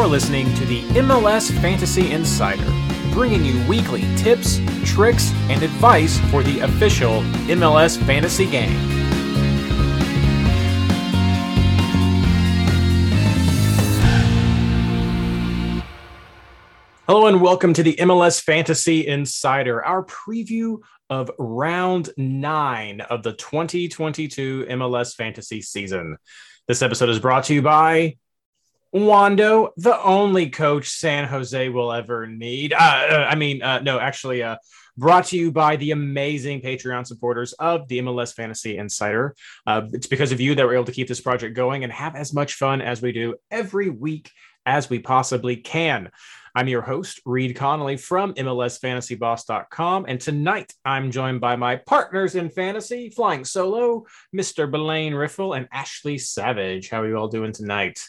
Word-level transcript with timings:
You're 0.00 0.08
listening 0.08 0.54
to 0.54 0.64
the 0.64 0.80
MLS 0.94 1.52
Fantasy 1.60 2.10
Insider, 2.10 2.64
bringing 3.12 3.44
you 3.44 3.62
weekly 3.68 4.00
tips, 4.16 4.58
tricks, 4.82 5.30
and 5.50 5.62
advice 5.62 6.18
for 6.30 6.42
the 6.42 6.60
official 6.60 7.20
MLS 7.50 8.02
fantasy 8.06 8.46
game. 8.46 8.70
Hello 17.06 17.26
and 17.26 17.42
welcome 17.42 17.74
to 17.74 17.82
the 17.82 17.96
MLS 17.96 18.40
Fantasy 18.42 19.06
Insider, 19.06 19.84
our 19.84 20.02
preview 20.06 20.78
of 21.10 21.30
round 21.38 22.08
nine 22.16 23.02
of 23.02 23.22
the 23.22 23.34
2022 23.34 24.64
MLS 24.70 25.14
fantasy 25.14 25.60
season. 25.60 26.16
This 26.66 26.80
episode 26.80 27.10
is 27.10 27.18
brought 27.18 27.44
to 27.44 27.54
you 27.54 27.60
by 27.60 28.16
Wando, 28.94 29.70
the 29.76 30.00
only 30.02 30.50
coach 30.50 30.88
San 30.88 31.28
Jose 31.28 31.68
will 31.68 31.92
ever 31.92 32.26
need. 32.26 32.72
Uh, 32.72 32.76
uh, 32.76 33.26
I 33.28 33.36
mean, 33.36 33.62
uh, 33.62 33.80
no, 33.80 34.00
actually, 34.00 34.42
uh, 34.42 34.56
brought 34.96 35.26
to 35.26 35.36
you 35.36 35.52
by 35.52 35.76
the 35.76 35.92
amazing 35.92 36.60
Patreon 36.60 37.06
supporters 37.06 37.52
of 37.54 37.88
the 37.88 38.00
MLS 38.00 38.34
Fantasy 38.34 38.76
Insider. 38.76 39.34
Uh, 39.66 39.82
it's 39.92 40.06
because 40.06 40.32
of 40.32 40.40
you 40.40 40.54
that 40.54 40.66
we're 40.66 40.74
able 40.74 40.84
to 40.84 40.92
keep 40.92 41.08
this 41.08 41.20
project 41.20 41.54
going 41.54 41.84
and 41.84 41.92
have 41.92 42.16
as 42.16 42.34
much 42.34 42.54
fun 42.54 42.82
as 42.82 43.00
we 43.00 43.12
do 43.12 43.36
every 43.50 43.88
week 43.88 44.30
as 44.66 44.90
we 44.90 44.98
possibly 44.98 45.56
can. 45.56 46.10
I'm 46.54 46.68
your 46.68 46.82
host, 46.82 47.20
Reed 47.24 47.54
Connolly 47.54 47.96
from 47.96 48.34
MLSFantasyBoss.com. 48.34 50.06
And 50.08 50.20
tonight 50.20 50.72
I'm 50.84 51.12
joined 51.12 51.40
by 51.40 51.54
my 51.54 51.76
partners 51.76 52.34
in 52.34 52.50
fantasy, 52.50 53.08
flying 53.08 53.44
solo, 53.44 54.04
Mr. 54.34 54.70
Blaine 54.70 55.14
Riffle 55.14 55.54
and 55.54 55.68
Ashley 55.72 56.18
Savage. 56.18 56.90
How 56.90 57.02
are 57.02 57.08
you 57.08 57.16
all 57.16 57.28
doing 57.28 57.52
tonight? 57.52 58.00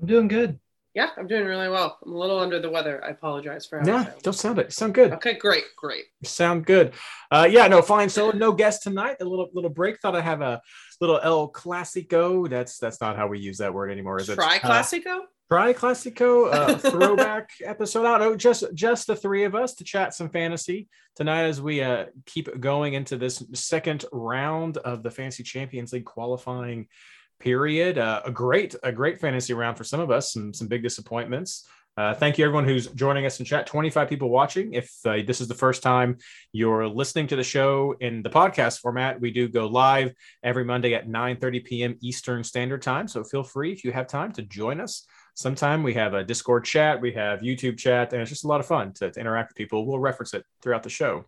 I'm 0.00 0.06
doing 0.06 0.28
good. 0.28 0.58
Yeah, 0.94 1.10
I'm 1.18 1.26
doing 1.26 1.44
really 1.44 1.68
well. 1.68 1.98
I'm 2.06 2.12
a 2.12 2.16
little 2.18 2.38
under 2.38 2.58
the 2.58 2.70
weather. 2.70 3.04
I 3.04 3.10
apologize 3.10 3.66
for 3.66 3.82
No, 3.82 4.06
don't 4.22 4.32
sound 4.32 4.58
it. 4.58 4.72
Sound 4.72 4.94
good. 4.94 5.12
Okay, 5.12 5.34
great, 5.34 5.64
great. 5.76 6.04
Sound 6.24 6.64
good. 6.64 6.94
Uh, 7.30 7.46
yeah, 7.50 7.68
no, 7.68 7.82
fine. 7.82 8.08
So 8.08 8.30
no 8.30 8.50
guest 8.52 8.82
tonight. 8.82 9.16
A 9.20 9.24
little 9.24 9.50
little 9.52 9.68
break. 9.68 10.00
Thought 10.00 10.16
I 10.16 10.22
have 10.22 10.40
a 10.40 10.62
little 11.02 11.20
El 11.22 11.50
Clasico. 11.50 12.48
That's 12.48 12.78
that's 12.78 12.98
not 13.02 13.16
how 13.16 13.26
we 13.26 13.38
use 13.38 13.58
that 13.58 13.74
word 13.74 13.90
anymore, 13.90 14.18
is 14.18 14.30
it? 14.30 14.36
Try 14.36 14.56
Uh, 14.56 14.60
Classico? 14.70 15.20
Tri 15.50 15.74
Classico 15.74 16.52
uh, 16.52 16.76
throwback 16.90 17.50
episode. 17.62 18.06
I 18.06 18.16
don't 18.18 18.30
know, 18.30 18.36
just 18.36 18.64
just 18.72 19.06
the 19.06 19.14
three 19.16 19.44
of 19.44 19.54
us 19.54 19.74
to 19.74 19.84
chat 19.84 20.14
some 20.14 20.30
fantasy 20.30 20.88
tonight 21.14 21.42
as 21.44 21.60
we 21.60 21.82
uh, 21.82 22.06
keep 22.24 22.58
going 22.58 22.94
into 22.94 23.16
this 23.18 23.44
second 23.52 24.06
round 24.12 24.78
of 24.78 25.02
the 25.02 25.10
Fantasy 25.10 25.42
Champions 25.42 25.92
League 25.92 26.06
qualifying 26.06 26.88
period. 27.38 27.98
Uh, 27.98 28.22
a 28.24 28.30
great 28.30 28.74
a 28.82 28.92
great 28.92 29.20
fantasy 29.20 29.54
round 29.54 29.76
for 29.76 29.84
some 29.84 30.00
of 30.00 30.10
us. 30.10 30.32
Some 30.32 30.52
some 30.54 30.68
big 30.68 30.82
disappointments. 30.82 31.66
Uh, 31.98 32.12
thank 32.12 32.36
you 32.36 32.44
everyone 32.44 32.66
who's 32.66 32.88
joining 32.88 33.24
us 33.24 33.38
in 33.38 33.46
chat. 33.46 33.66
25 33.66 34.06
people 34.06 34.28
watching. 34.28 34.74
If 34.74 34.94
uh, 35.06 35.22
this 35.26 35.40
is 35.40 35.48
the 35.48 35.54
first 35.54 35.82
time 35.82 36.18
you're 36.52 36.86
listening 36.86 37.26
to 37.28 37.36
the 37.36 37.42
show 37.42 37.94
in 38.00 38.22
the 38.22 38.28
podcast 38.28 38.80
format, 38.80 39.18
we 39.18 39.30
do 39.30 39.48
go 39.48 39.66
live 39.66 40.12
every 40.42 40.64
Monday 40.64 40.94
at 40.94 41.08
9:30 41.08 41.64
p.m. 41.64 41.96
Eastern 42.02 42.44
Standard 42.44 42.82
Time. 42.82 43.08
So 43.08 43.24
feel 43.24 43.42
free 43.42 43.72
if 43.72 43.82
you 43.82 43.92
have 43.92 44.06
time 44.06 44.32
to 44.32 44.42
join 44.42 44.80
us 44.80 45.06
sometime 45.36 45.82
we 45.82 45.92
have 45.92 46.14
a 46.14 46.24
discord 46.24 46.64
chat 46.64 47.00
we 47.00 47.12
have 47.12 47.40
youtube 47.40 47.76
chat 47.76 48.12
and 48.12 48.22
it's 48.22 48.30
just 48.30 48.44
a 48.44 48.48
lot 48.48 48.58
of 48.58 48.66
fun 48.66 48.92
to, 48.92 49.10
to 49.10 49.20
interact 49.20 49.50
with 49.50 49.56
people 49.56 49.86
we'll 49.86 49.98
reference 49.98 50.32
it 50.32 50.42
throughout 50.62 50.82
the 50.82 50.88
show 50.88 51.24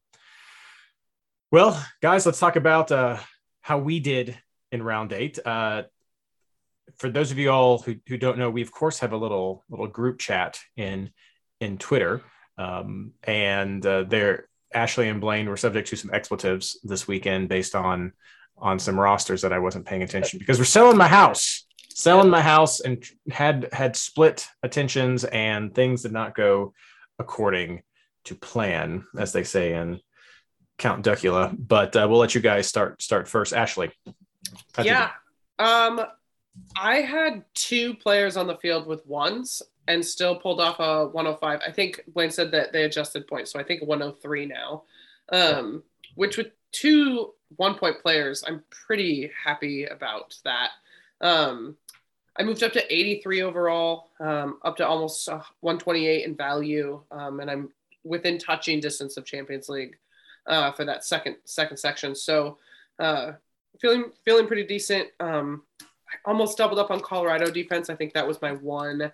well 1.53 1.81
guys 2.01 2.25
let's 2.25 2.41
talk 2.41 2.57
about 2.57 2.91
uh, 2.91 3.19
how 3.61 3.79
we 3.79 4.01
did 4.01 4.37
in 4.73 4.83
round 4.83 5.13
eight 5.13 5.39
uh, 5.45 5.83
for 6.99 7.11
those 7.11 7.31
of 7.31 7.39
you 7.39 7.51
all 7.51 7.79
who, 7.79 7.97
who 8.07 8.17
don't 8.17 8.39
know 8.39 8.51
we 8.51 8.63
of 8.63 8.73
course 8.73 8.99
have 8.99 9.13
a 9.13 9.17
little 9.17 9.65
little 9.69 9.87
group 9.87 10.19
chat 10.19 10.59
in 10.77 11.11
in 11.61 11.79
twitter. 11.79 12.23
Um, 12.57 13.13
and 13.23 13.85
uh, 13.87 14.03
there 14.03 14.49
ashley 14.75 15.09
and 15.09 15.21
blaine 15.21 15.49
were 15.49 15.57
subject 15.57 15.89
to 15.89 15.97
some 15.97 16.13
expletives 16.13 16.79
this 16.83 17.07
weekend 17.07 17.49
based 17.49 17.75
on 17.75 18.13
on 18.57 18.79
some 18.79 18.99
rosters 18.99 19.43
that 19.43 19.53
i 19.53 19.59
wasn't 19.59 19.87
paying 19.87 20.03
attention 20.03 20.39
because 20.41 20.59
we're 20.59 20.65
selling 20.65 20.97
my 20.97 21.09
house 21.09 21.65
selling 21.99 22.31
my 22.31 22.41
house 22.41 22.79
and 22.81 23.05
had 23.31 23.69
had 23.73 23.97
split 23.97 24.47
attentions 24.63 25.25
and 25.25 25.75
things 25.75 26.03
did 26.03 26.13
not 26.13 26.35
go 26.35 26.73
according 27.19 27.83
to 28.25 28.35
plan 28.37 29.05
as 29.19 29.33
they 29.33 29.43
say 29.43 29.75
in 29.75 30.01
count 30.79 31.05
duckula. 31.05 31.55
But 31.59 31.97
uh, 31.97 32.07
we'll 32.09 32.21
let 32.21 32.37
you 32.37 32.41
guys 32.41 32.69
start 32.69 33.03
start 33.03 33.27
first. 33.27 33.53
Ashley 33.53 33.91
Yeah. 34.81 35.11
Um, 35.59 36.01
I 36.77 36.97
had 36.97 37.45
two 37.55 37.95
players 37.95 38.37
on 38.37 38.47
the 38.47 38.57
field 38.57 38.87
with 38.87 39.07
ones 39.07 39.63
and 39.89 40.05
still 40.05 40.37
pulled 40.37 40.61
off 40.61 40.81
a 40.81 41.07
105. 41.09 41.61
I 41.67 41.73
think 41.73 42.03
Blaine 42.09 42.31
said 42.31 42.51
that 42.53 42.73
they 42.73 42.85
adjusted 42.85 43.27
points, 43.27 43.51
so 43.51 43.59
I 43.59 43.65
think 43.65 43.83
103 43.83 44.47
now. 44.47 44.83
Um, 45.31 45.83
which 46.15 46.37
with 46.37 46.49
two 46.73 47.33
one 47.57 47.75
point 47.75 48.01
players, 48.01 48.45
I'm 48.47 48.63
pretty 48.71 49.31
happy 49.45 49.87
about 49.87 50.37
that. 50.45 50.71
Um, 51.21 51.77
I 52.39 52.45
moved 52.45 52.63
up 52.63 52.73
to 52.75 52.95
83 52.95 53.43
overall, 53.43 54.11
um, 54.21 54.59
up 54.63 54.77
to 54.77 54.87
almost 54.87 55.29
uh, 55.29 55.43
128 55.61 56.25
in 56.25 56.37
value, 56.37 57.01
um, 57.11 57.41
and 57.41 57.51
I'm 57.51 57.71
within 58.05 58.39
touching 58.39 58.81
distance 58.81 59.17
of 59.17 59.25
Champions 59.25 59.69
League 59.69 59.97
uh, 60.47 60.73
for 60.73 60.85
that 60.85 61.05
second 61.05 61.37
second 61.45 61.79
section. 61.79 62.15
So 62.15 62.59
uh, 62.99 63.33
feeling 63.81 64.13
feeling 64.25 64.47
pretty 64.47 64.65
decent. 64.65 65.09
Um, 65.21 65.63
almost 66.25 66.59
doubled 66.59 66.79
up 66.79 66.91
on 66.91 67.01
Colorado 67.01 67.51
defense. 67.51 67.91
I 67.91 67.95
think 67.95 68.13
that 68.15 68.27
was 68.27 68.41
my 68.43 68.53
one 68.53 69.13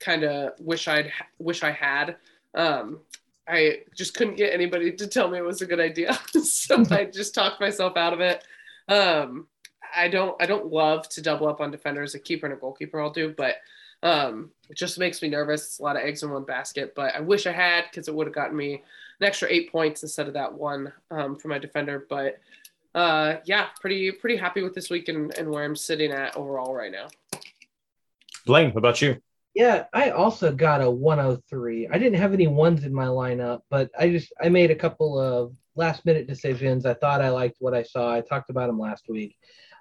kind 0.00 0.24
of 0.24 0.52
wish 0.58 0.88
I'd 0.88 1.12
wish 1.38 1.62
I 1.62 1.70
had. 1.70 2.16
Um, 2.54 3.00
I 3.46 3.80
just 3.94 4.14
couldn't 4.14 4.36
get 4.36 4.52
anybody 4.52 4.92
to 4.92 5.06
tell 5.06 5.28
me 5.28 5.38
it 5.38 5.44
was 5.44 5.62
a 5.62 5.66
good 5.66 5.80
idea, 5.80 6.18
so 6.42 6.84
I 6.90 7.04
just 7.04 7.34
talked 7.34 7.60
myself 7.60 7.96
out 7.96 8.12
of 8.12 8.20
it. 8.20 8.44
Um, 8.88 9.46
I 9.94 10.08
don't 10.08 10.40
I 10.40 10.46
don't 10.46 10.72
love 10.72 11.08
to 11.10 11.22
double 11.22 11.48
up 11.48 11.60
on 11.60 11.70
defenders. 11.70 12.14
A 12.14 12.18
keeper 12.18 12.46
and 12.46 12.54
a 12.54 12.58
goalkeeper 12.58 13.00
I'll 13.00 13.10
do, 13.10 13.34
but 13.36 13.56
um, 14.02 14.50
it 14.68 14.76
just 14.76 14.98
makes 14.98 15.20
me 15.20 15.28
nervous. 15.28 15.66
It's 15.66 15.78
a 15.78 15.82
lot 15.82 15.96
of 15.96 16.02
eggs 16.02 16.22
in 16.22 16.30
one 16.30 16.44
basket, 16.44 16.94
but 16.94 17.14
I 17.14 17.20
wish 17.20 17.46
I 17.46 17.52
had 17.52 17.84
because 17.90 18.08
it 18.08 18.14
would 18.14 18.26
have 18.26 18.34
gotten 18.34 18.56
me 18.56 18.82
an 19.20 19.26
extra 19.26 19.48
eight 19.50 19.70
points 19.70 20.02
instead 20.02 20.26
of 20.26 20.34
that 20.34 20.52
one 20.52 20.92
um, 21.10 21.36
for 21.36 21.48
my 21.48 21.58
defender. 21.58 22.06
But 22.08 22.38
uh, 22.94 23.36
yeah, 23.44 23.68
pretty 23.80 24.10
pretty 24.12 24.36
happy 24.36 24.62
with 24.62 24.74
this 24.74 24.90
week 24.90 25.08
and, 25.08 25.36
and 25.38 25.50
where 25.50 25.64
I'm 25.64 25.76
sitting 25.76 26.10
at 26.10 26.36
overall 26.36 26.74
right 26.74 26.92
now. 26.92 27.08
blaine 28.46 28.70
what 28.70 28.78
about 28.78 29.00
you 29.00 29.20
Yeah, 29.54 29.84
I 29.92 30.10
also 30.10 30.52
got 30.52 30.80
a 30.80 30.90
103. 30.90 31.88
I 31.88 31.98
didn't 31.98 32.18
have 32.18 32.32
any 32.32 32.46
ones 32.46 32.84
in 32.84 32.92
my 32.94 33.06
lineup, 33.06 33.60
but 33.70 33.90
I 33.98 34.10
just 34.10 34.32
I 34.40 34.48
made 34.48 34.70
a 34.70 34.76
couple 34.76 35.18
of 35.18 35.54
last 35.76 36.04
minute 36.04 36.26
decisions. 36.26 36.86
I 36.86 36.94
thought 36.94 37.22
I 37.22 37.30
liked 37.30 37.56
what 37.60 37.74
I 37.74 37.82
saw. 37.82 38.12
I 38.12 38.20
talked 38.20 38.50
about 38.50 38.66
them 38.66 38.78
last 38.78 39.08
week. 39.08 39.36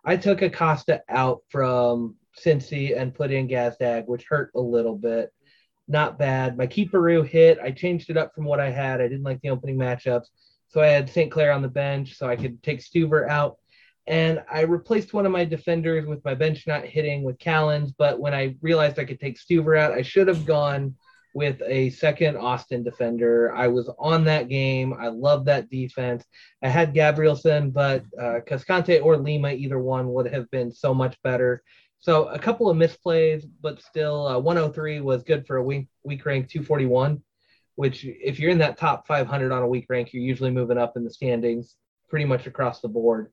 I 0.05 0.15
took 0.15 0.41
Acosta 0.41 1.01
out 1.09 1.41
from 1.49 2.15
Cincy 2.43 2.97
and 2.97 3.13
put 3.13 3.31
in 3.31 3.47
Gazdag, 3.47 4.07
which 4.07 4.25
hurt 4.29 4.51
a 4.55 4.59
little 4.59 4.95
bit. 4.95 5.31
Not 5.87 6.19
bad. 6.19 6.57
My 6.57 6.67
keeperoo 6.67 7.27
hit. 7.27 7.57
I 7.61 7.71
changed 7.71 8.09
it 8.09 8.17
up 8.17 8.33
from 8.33 8.45
what 8.45 8.59
I 8.59 8.69
had. 8.69 9.01
I 9.01 9.07
didn't 9.07 9.23
like 9.23 9.41
the 9.41 9.49
opening 9.49 9.77
matchups. 9.77 10.27
So 10.69 10.81
I 10.81 10.87
had 10.87 11.09
St. 11.09 11.31
Clair 11.31 11.51
on 11.51 11.61
the 11.61 11.67
bench 11.67 12.15
so 12.15 12.27
I 12.27 12.35
could 12.35 12.61
take 12.63 12.79
Stuver 12.79 13.27
out. 13.27 13.57
And 14.07 14.41
I 14.51 14.61
replaced 14.61 15.13
one 15.13 15.25
of 15.25 15.31
my 15.31 15.45
defenders 15.45 16.07
with 16.07 16.23
my 16.25 16.33
bench 16.33 16.65
not 16.65 16.85
hitting 16.85 17.23
with 17.23 17.37
Callens. 17.37 17.91
But 17.95 18.19
when 18.19 18.33
I 18.33 18.55
realized 18.61 18.97
I 18.97 19.05
could 19.05 19.19
take 19.19 19.39
Stuver 19.39 19.77
out, 19.77 19.93
I 19.93 20.01
should 20.01 20.27
have 20.27 20.45
gone 20.45 20.95
with 21.33 21.61
a 21.65 21.89
second 21.91 22.37
Austin 22.37 22.83
defender. 22.83 23.53
I 23.53 23.67
was 23.67 23.89
on 23.99 24.23
that 24.25 24.49
game. 24.49 24.93
I 24.99 25.07
love 25.09 25.45
that 25.45 25.69
defense. 25.69 26.25
I 26.63 26.69
had 26.69 26.93
Gabrielsen, 26.93 27.71
but 27.71 28.03
uh, 28.19 28.39
Cascante 28.47 29.03
or 29.03 29.17
Lima, 29.17 29.51
either 29.51 29.79
one 29.79 30.11
would 30.13 30.31
have 30.31 30.49
been 30.49 30.71
so 30.71 30.93
much 30.93 31.15
better. 31.23 31.61
So 31.99 32.25
a 32.29 32.39
couple 32.39 32.69
of 32.69 32.77
misplays, 32.77 33.45
but 33.61 33.81
still, 33.81 34.27
uh, 34.27 34.39
103 34.39 35.01
was 35.01 35.23
good 35.23 35.45
for 35.45 35.57
a 35.57 35.63
week, 35.63 35.87
week 36.03 36.25
rank 36.25 36.49
241, 36.49 37.21
which 37.79 38.03
if 38.03 38.41
you're 38.41 38.51
in 38.51 38.57
that 38.57 38.77
top 38.77 39.07
500 39.07 39.53
on 39.53 39.63
a 39.63 39.67
week 39.67 39.85
rank, 39.87 40.11
you're 40.11 40.21
usually 40.21 40.51
moving 40.51 40.77
up 40.77 40.97
in 40.97 41.05
the 41.05 41.09
standings 41.09 41.77
pretty 42.09 42.25
much 42.25 42.45
across 42.45 42.81
the 42.81 42.89
board. 42.89 43.31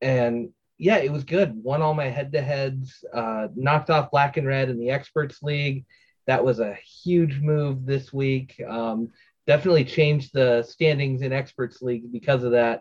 And 0.00 0.54
yeah, 0.78 0.96
it 0.96 1.12
was 1.12 1.24
good. 1.24 1.52
Won 1.54 1.82
all 1.82 1.92
my 1.92 2.06
head 2.06 2.32
to 2.32 2.40
heads, 2.40 3.04
uh, 3.12 3.48
knocked 3.54 3.90
off 3.90 4.10
Black 4.10 4.38
and 4.38 4.46
Red 4.46 4.70
in 4.70 4.78
the 4.78 4.88
Experts 4.88 5.42
League. 5.42 5.84
That 6.26 6.42
was 6.42 6.60
a 6.60 6.78
huge 7.02 7.40
move 7.40 7.84
this 7.84 8.10
week. 8.10 8.58
Um, 8.66 9.10
definitely 9.46 9.84
changed 9.84 10.30
the 10.32 10.62
standings 10.62 11.20
in 11.20 11.34
Experts 11.34 11.82
League 11.82 12.10
because 12.10 12.44
of 12.44 12.52
that. 12.52 12.80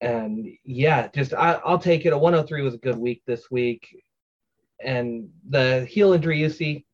And 0.00 0.46
yeah, 0.62 1.08
just 1.08 1.34
I, 1.34 1.60
I'll 1.64 1.80
take 1.80 2.06
it. 2.06 2.12
A 2.12 2.16
103 2.16 2.62
was 2.62 2.74
a 2.74 2.78
good 2.78 2.96
week 2.96 3.24
this 3.26 3.50
week. 3.50 3.88
And 4.80 5.30
the 5.50 5.90
Gil 5.92 6.12
and 6.12 6.22
Driussi 6.22 6.84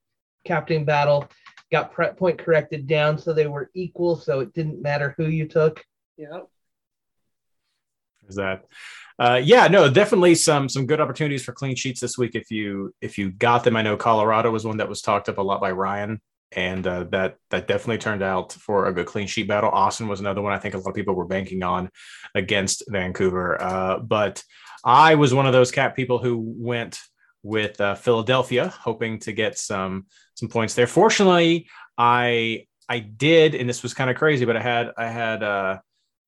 captain 0.46 0.86
battle 0.86 1.28
got 1.70 1.92
pre- 1.92 2.12
point 2.12 2.38
corrected 2.38 2.86
down 2.86 3.18
so 3.18 3.32
they 3.32 3.46
were 3.46 3.70
equal, 3.74 4.16
so 4.16 4.40
it 4.40 4.52
didn't 4.52 4.82
matter 4.82 5.14
who 5.16 5.26
you 5.26 5.46
took. 5.46 5.84
Yeah. 6.16 6.40
Is 8.28 8.36
that? 8.36 8.64
Uh, 9.18 9.40
yeah, 9.42 9.68
no, 9.68 9.90
definitely 9.90 10.34
some 10.34 10.68
some 10.68 10.86
good 10.86 11.00
opportunities 11.00 11.44
for 11.44 11.52
clean 11.52 11.76
sheets 11.76 12.00
this 12.00 12.16
week 12.16 12.34
if 12.34 12.50
you 12.50 12.94
if 13.02 13.18
you 13.18 13.30
got 13.30 13.64
them. 13.64 13.76
I 13.76 13.82
know 13.82 13.96
Colorado 13.96 14.50
was 14.50 14.64
one 14.64 14.78
that 14.78 14.88
was 14.88 15.02
talked 15.02 15.28
up 15.28 15.38
a 15.38 15.42
lot 15.42 15.60
by 15.60 15.72
Ryan, 15.72 16.20
and 16.52 16.86
uh, 16.86 17.04
that 17.10 17.36
that 17.50 17.68
definitely 17.68 17.98
turned 17.98 18.22
out 18.22 18.52
for 18.52 18.86
a 18.86 18.94
good 18.94 19.06
clean 19.06 19.26
sheet 19.26 19.46
battle. 19.46 19.70
Austin 19.70 20.08
was 20.08 20.20
another 20.20 20.40
one 20.40 20.54
I 20.54 20.58
think 20.58 20.74
a 20.74 20.78
lot 20.78 20.88
of 20.88 20.94
people 20.94 21.14
were 21.14 21.26
banking 21.26 21.62
on 21.62 21.90
against 22.34 22.84
Vancouver, 22.88 23.60
uh, 23.60 23.98
but 23.98 24.42
I 24.84 25.16
was 25.16 25.34
one 25.34 25.46
of 25.46 25.52
those 25.52 25.70
cap 25.70 25.94
people 25.94 26.18
who 26.18 26.38
went 26.38 26.98
with 27.42 27.80
uh, 27.80 27.94
Philadelphia, 27.94 28.68
hoping 28.68 29.18
to 29.20 29.32
get 29.32 29.58
some 29.58 30.06
some 30.34 30.48
points 30.48 30.74
there. 30.74 30.86
Fortunately, 30.86 31.68
I 31.96 32.66
I 32.88 32.98
did, 32.98 33.54
and 33.54 33.68
this 33.68 33.82
was 33.82 33.94
kind 33.94 34.10
of 34.10 34.16
crazy, 34.16 34.44
but 34.44 34.56
I 34.56 34.62
had 34.62 34.92
I 34.96 35.08
had 35.08 35.42
uh, 35.42 35.78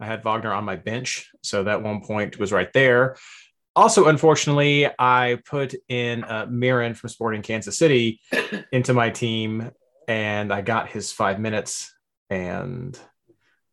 I 0.01 0.07
had 0.07 0.23
Wagner 0.23 0.53
on 0.53 0.65
my 0.65 0.77
bench, 0.77 1.31
so 1.43 1.65
that 1.65 1.83
one 1.83 2.03
point 2.03 2.39
was 2.39 2.53
right 2.53 2.73
there. 2.73 3.17
Also, 3.75 4.07
unfortunately, 4.07 4.87
I 4.99 5.39
put 5.47 5.75
in 5.89 6.25
uh, 6.25 6.47
Mirren 6.51 6.95
from 6.95 7.09
Sporting 7.09 7.43
Kansas 7.43 7.79
City 7.79 8.21
into 8.73 8.93
my 8.93 9.11
team, 9.11 9.71
and 10.09 10.53
I 10.53 10.61
got 10.61 10.89
his 10.89 11.11
five 11.11 11.41
minutes 11.41 11.95
and 12.29 12.99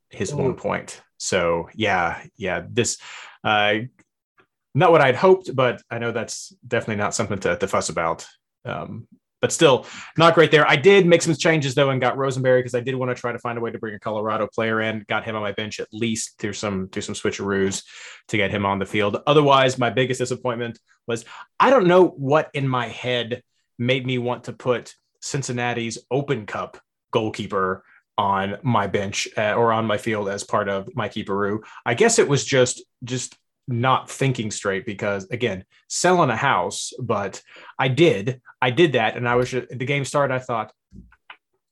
his 0.10 0.32
Ooh. 0.32 0.38
one 0.38 0.56
point. 0.56 1.02
So 1.18 1.70
yeah, 1.76 2.24
yeah, 2.38 2.64
this 2.70 2.98
uh, 3.44 3.74
not 4.76 4.92
what 4.92 5.02
I'd 5.02 5.16
hoped, 5.16 5.56
but 5.56 5.82
I 5.90 6.00
know 6.00 6.12
that's 6.12 6.54
definitely 6.68 6.98
not 6.98 7.16
something 7.16 7.40
to, 7.40 7.58
to 7.58 7.68
fuss 7.68 7.90
about. 7.90 8.26
Um, 8.66 9.08
but 9.42 9.52
still 9.52 9.86
not 10.18 10.36
great 10.36 10.52
there. 10.52 10.68
I 10.68 10.76
did 10.76 11.06
make 11.06 11.22
some 11.22 11.34
changes 11.36 11.76
though 11.76 11.90
and 11.90 12.02
got 12.02 12.18
Rosenberry 12.18 12.60
because 12.60 12.76
I 12.76 12.82
did 12.82 12.96
want 12.96 13.16
to 13.16 13.20
try 13.20 13.32
to 13.32 13.40
find 13.40 13.58
a 13.58 13.62
way 13.62 13.72
to 13.72 13.80
bring 13.80 13.96
a 13.96 14.00
Colorado 14.00 14.48
player 14.54 14.82
in. 14.82 15.06
Got 15.08 15.24
him 15.24 15.36
on 15.36 15.42
my 15.42 15.54
bench 15.54 15.80
at 15.80 15.88
least 15.94 16.38
through 16.40 16.54
some 16.54 16.90
through 16.90 17.04
some 17.04 17.16
switcheroos 17.16 17.84
to 18.28 18.38
get 18.38 18.52
him 18.52 18.66
on 18.66 18.80
the 18.80 18.86
field. 18.86 19.22
Otherwise, 19.26 19.78
my 19.78 19.90
biggest 19.90 20.20
disappointment 20.20 20.80
was 21.08 21.26
I 21.60 21.70
don't 21.70 21.88
know 21.88 22.08
what 22.08 22.50
in 22.54 22.68
my 22.68 22.88
head 22.88 23.42
made 23.78 24.06
me 24.06 24.18
want 24.18 24.46
to 24.46 24.54
put 24.54 24.94
Cincinnati's 25.22 26.00
Open 26.12 26.46
Cup 26.46 26.78
goalkeeper 27.12 27.84
on 28.18 28.58
my 28.64 28.88
bench 28.88 29.30
uh, 29.38 29.54
or 29.54 29.72
on 29.72 29.86
my 29.86 29.98
field 29.98 30.28
as 30.28 30.44
part 30.44 30.68
of 30.68 30.94
my 30.94 31.08
keeperoo. 31.08 31.60
I 31.86 31.94
guess 31.94 32.20
it 32.20 32.28
was 32.28 32.44
just 32.44 32.84
just 33.06 33.38
not 33.70 34.10
thinking 34.10 34.52
straight 34.52 34.86
because 34.86 35.26
again 35.30 35.64
selling 35.88 36.30
a 36.30 36.36
house 36.36 36.92
but 37.00 37.42
i 37.78 37.88
did 37.88 38.42
i 38.62 38.70
did 38.70 38.94
that 38.94 39.16
and 39.16 39.30
i 39.30 39.36
was 39.36 39.52
the 39.52 39.86
game 39.86 40.04
started 40.04 40.34
i 40.34 40.40
thought 40.40 40.74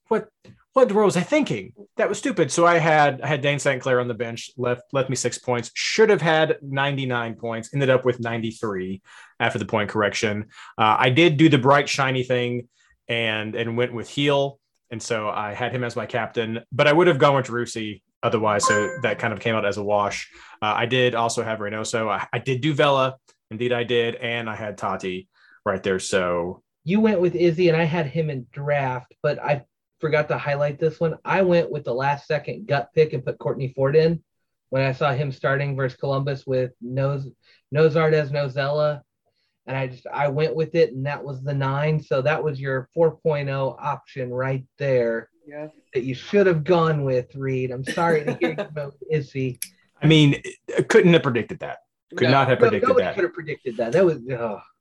what 0.07 0.29
what 0.77 0.93
was 0.93 1.17
i 1.17 1.21
thinking? 1.21 1.73
That 1.95 2.07
was 2.07 2.19
stupid. 2.19 2.51
So 2.51 2.67
i 2.67 2.77
had 2.77 3.21
i 3.21 3.27
had 3.27 3.41
dayne 3.41 3.57
st. 3.59 3.81
Clair 3.81 3.99
on 3.99 4.07
the 4.07 4.13
bench 4.13 4.51
left 4.57 4.83
left 4.93 5.09
me 5.09 5.15
six 5.15 5.39
points 5.39 5.71
should 5.73 6.09
have 6.09 6.21
had 6.21 6.57
99 6.61 7.35
points 7.35 7.71
ended 7.73 7.89
up 7.89 8.05
with 8.05 8.19
93 8.19 9.01
after 9.39 9.57
the 9.57 9.65
point 9.65 9.89
correction. 9.89 10.45
Uh, 10.77 10.95
i 10.99 11.09
did 11.09 11.37
do 11.37 11.49
the 11.49 11.57
bright 11.57 11.89
shiny 11.89 12.23
thing 12.23 12.67
and 13.07 13.55
and 13.55 13.75
went 13.75 13.93
with 13.93 14.13
Gil 14.13 14.59
and 14.91 15.01
so 15.01 15.29
i 15.29 15.53
had 15.53 15.71
him 15.71 15.83
as 15.83 15.95
my 15.95 16.05
captain 16.05 16.59
but 16.71 16.87
i 16.87 16.93
would 16.93 17.07
have 17.07 17.17
gone 17.17 17.35
with 17.35 17.47
Driussi 17.47 18.01
otherwise. 18.23 18.65
So 18.65 18.97
that 19.03 19.19
kind 19.19 19.33
of 19.33 19.39
came 19.39 19.55
out 19.55 19.65
as 19.65 19.77
a 19.77 19.83
wash. 19.83 20.29
Uh, 20.61 20.73
I 20.75 20.85
did 20.85 21.15
also 21.15 21.43
have 21.43 21.59
Reynoso. 21.59 22.09
I, 22.09 22.27
I 22.31 22.39
did 22.39 22.61
do 22.61 22.73
Vela. 22.73 23.17
Indeed, 23.51 23.73
I 23.73 23.83
did. 23.83 24.15
And 24.15 24.49
I 24.49 24.55
had 24.55 24.77
Tati 24.77 25.27
right 25.65 25.81
there. 25.81 25.99
So 25.99 26.63
you 26.83 26.99
went 26.99 27.19
with 27.19 27.35
Izzy, 27.35 27.67
and 27.67 27.77
I 27.77 27.83
had 27.83 28.05
him 28.05 28.29
in 28.29 28.47
draft, 28.51 29.13
but 29.21 29.39
I 29.43 29.63
forgot 29.99 30.29
to 30.29 30.37
highlight 30.37 30.79
this 30.79 30.99
one. 30.99 31.15
I 31.25 31.41
went 31.41 31.71
with 31.71 31.83
the 31.83 31.93
last 31.93 32.27
second 32.27 32.67
gut 32.67 32.89
pick 32.93 33.13
and 33.13 33.25
put 33.25 33.39
Kortne 33.39 33.73
Ford 33.75 33.95
in 33.95 34.23
when 34.69 34.83
I 34.83 34.91
saw 34.91 35.11
him 35.11 35.31
starting 35.31 35.75
versus 35.75 35.99
Columbus 35.99 36.45
with 36.45 36.71
no 36.81 37.21
no 37.71 37.89
Zardes, 37.89 38.31
no 38.31 38.47
Zella. 38.47 39.01
And 39.65 39.75
I 39.75 39.87
just 39.87 40.07
I 40.07 40.29
went 40.29 40.55
with 40.55 40.75
it, 40.75 40.93
and 40.93 41.05
that 41.05 41.23
was 41.23 41.43
the 41.43 41.53
nine. 41.53 42.01
So 42.01 42.21
that 42.21 42.41
was 42.41 42.59
your 42.59 42.87
4.0 42.97 43.75
option 43.79 44.29
right 44.29 44.65
there 44.77 45.29
yeah. 45.47 45.67
that 45.93 46.03
you 46.03 46.13
should 46.13 46.47
have 46.47 46.63
gone 46.63 47.03
with, 47.03 47.35
Reed. 47.35 47.71
I'm 47.71 47.83
sorry 47.83 48.25
to 48.25 48.37
hear 48.39 48.55
about 48.57 48.95
Izzy. 49.11 49.59
I 50.01 50.07
mean, 50.07 50.41
couldn't 50.89 51.13
have 51.13 51.23
predicted 51.23 51.59
that. 51.59 51.79
Could 52.15 52.25
no, 52.25 52.31
not 52.31 52.47
have 52.49 52.59
predicted 52.59 52.87
nobody 52.87 53.05
that. 53.05 53.15
Could 53.15 53.23
have 53.23 53.33
predicted 53.33 53.77
that. 53.77 53.91
That 53.93 54.05
was 54.05 54.21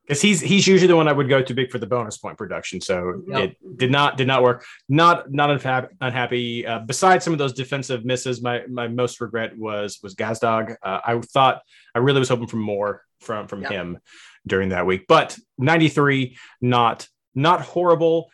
because 0.06 0.22
he's 0.22 0.40
he's 0.40 0.66
usually 0.66 0.86
the 0.86 0.94
one 0.94 1.08
I 1.08 1.12
would 1.12 1.28
go 1.28 1.42
to 1.42 1.54
big 1.54 1.70
for 1.72 1.78
the 1.78 1.86
bonus 1.86 2.18
point 2.18 2.38
production. 2.38 2.80
So 2.80 3.22
yep. 3.26 3.50
it 3.50 3.78
did 3.78 3.90
not 3.90 4.16
did 4.16 4.28
not 4.28 4.42
work. 4.42 4.64
Not 4.88 5.32
not 5.32 5.50
unhappy. 5.50 5.88
unhappy. 6.00 6.66
Uh, 6.66 6.80
besides 6.80 7.24
some 7.24 7.32
of 7.32 7.38
those 7.38 7.52
defensive 7.52 8.04
misses, 8.04 8.42
my 8.42 8.62
my 8.68 8.86
most 8.86 9.20
regret 9.20 9.56
was 9.58 9.98
was 10.02 10.14
Gazdag. 10.14 10.76
Uh, 10.82 11.00
I 11.04 11.18
thought 11.20 11.62
I 11.94 11.98
really 11.98 12.20
was 12.20 12.28
hoping 12.28 12.46
for 12.46 12.56
more 12.56 13.02
from 13.20 13.48
from 13.48 13.62
yep. 13.62 13.72
him 13.72 13.98
during 14.46 14.68
that 14.68 14.86
week, 14.86 15.06
but 15.08 15.36
93 15.58 16.36
not 16.60 17.08
not 17.34 17.62
horrible 17.62 18.30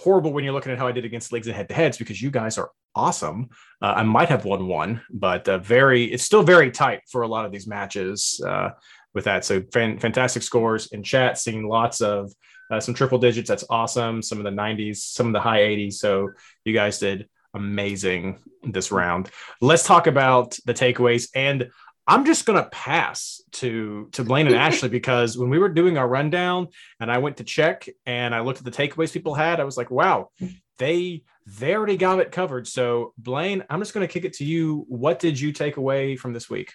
horrible 0.00 0.32
when 0.32 0.44
you're 0.44 0.54
looking 0.54 0.72
at 0.72 0.78
how 0.78 0.86
I 0.86 0.92
did 0.92 1.04
against 1.04 1.30
leagues 1.30 1.46
and 1.46 1.54
head 1.54 1.68
to 1.68 1.74
heads 1.74 1.98
because 1.98 2.22
you 2.22 2.30
guys 2.30 2.56
are 2.56 2.70
awesome. 2.94 3.50
Uh, 3.82 3.94
I 3.96 4.02
might 4.02 4.30
have 4.30 4.46
won 4.46 4.66
one, 4.66 5.02
but 5.10 5.46
uh, 5.46 5.58
very, 5.58 6.04
it's 6.04 6.24
still 6.24 6.42
very 6.42 6.70
tight 6.70 7.02
for 7.10 7.22
a 7.22 7.28
lot 7.28 7.44
of 7.44 7.52
these 7.52 7.66
matches 7.66 8.40
uh, 8.46 8.70
with 9.12 9.24
that. 9.24 9.44
So 9.44 9.62
fan, 9.72 9.98
fantastic 9.98 10.42
scores 10.42 10.86
in 10.92 11.02
chat, 11.02 11.36
seeing 11.36 11.68
lots 11.68 12.00
of 12.00 12.32
uh, 12.70 12.80
some 12.80 12.94
triple 12.94 13.18
digits. 13.18 13.48
That's 13.48 13.64
awesome. 13.68 14.22
Some 14.22 14.38
of 14.38 14.44
the 14.44 14.50
90s, 14.50 14.96
some 14.96 15.26
of 15.26 15.32
the 15.34 15.40
high 15.40 15.60
80s. 15.60 15.94
So 15.94 16.30
you 16.64 16.72
guys 16.72 16.98
did 16.98 17.28
amazing 17.52 18.38
this 18.62 18.90
round. 18.90 19.28
Let's 19.60 19.84
talk 19.84 20.06
about 20.06 20.56
the 20.64 20.74
takeaways 20.74 21.28
and 21.34 21.70
I'm 22.06 22.24
just 22.24 22.46
gonna 22.46 22.68
pass 22.70 23.40
to 23.52 24.08
to 24.12 24.24
Blaine 24.24 24.46
and 24.46 24.56
Ashley 24.66 24.88
because 24.88 25.38
when 25.38 25.50
we 25.50 25.58
were 25.58 25.68
doing 25.68 25.96
our 25.96 26.08
rundown 26.08 26.68
and 26.98 27.10
I 27.10 27.18
went 27.18 27.36
to 27.38 27.44
check 27.44 27.88
and 28.06 28.34
I 28.34 28.40
looked 28.40 28.58
at 28.58 28.64
the 28.64 28.70
takeaways 28.70 29.12
people 29.12 29.34
had, 29.34 29.60
I 29.60 29.64
was 29.64 29.76
like, 29.76 29.90
wow, 29.90 30.30
they 30.78 31.22
they 31.46 31.74
already 31.74 31.96
got 31.96 32.20
it 32.20 32.32
covered. 32.32 32.66
So 32.66 33.12
Blaine, 33.18 33.64
I'm 33.70 33.80
just 33.80 33.94
gonna 33.94 34.08
kick 34.08 34.24
it 34.24 34.34
to 34.34 34.44
you. 34.44 34.84
What 34.88 35.18
did 35.18 35.38
you 35.38 35.52
take 35.52 35.76
away 35.76 36.16
from 36.16 36.32
this 36.32 36.50
week? 36.50 36.72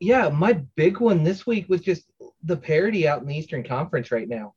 Yeah, 0.00 0.28
my 0.28 0.54
big 0.76 1.00
one 1.00 1.22
this 1.22 1.46
week 1.46 1.68
was 1.68 1.80
just 1.80 2.10
the 2.42 2.56
parity 2.56 3.08
out 3.08 3.22
in 3.22 3.26
the 3.26 3.36
Eastern 3.36 3.62
Conference 3.62 4.10
right 4.10 4.28
now. 4.28 4.54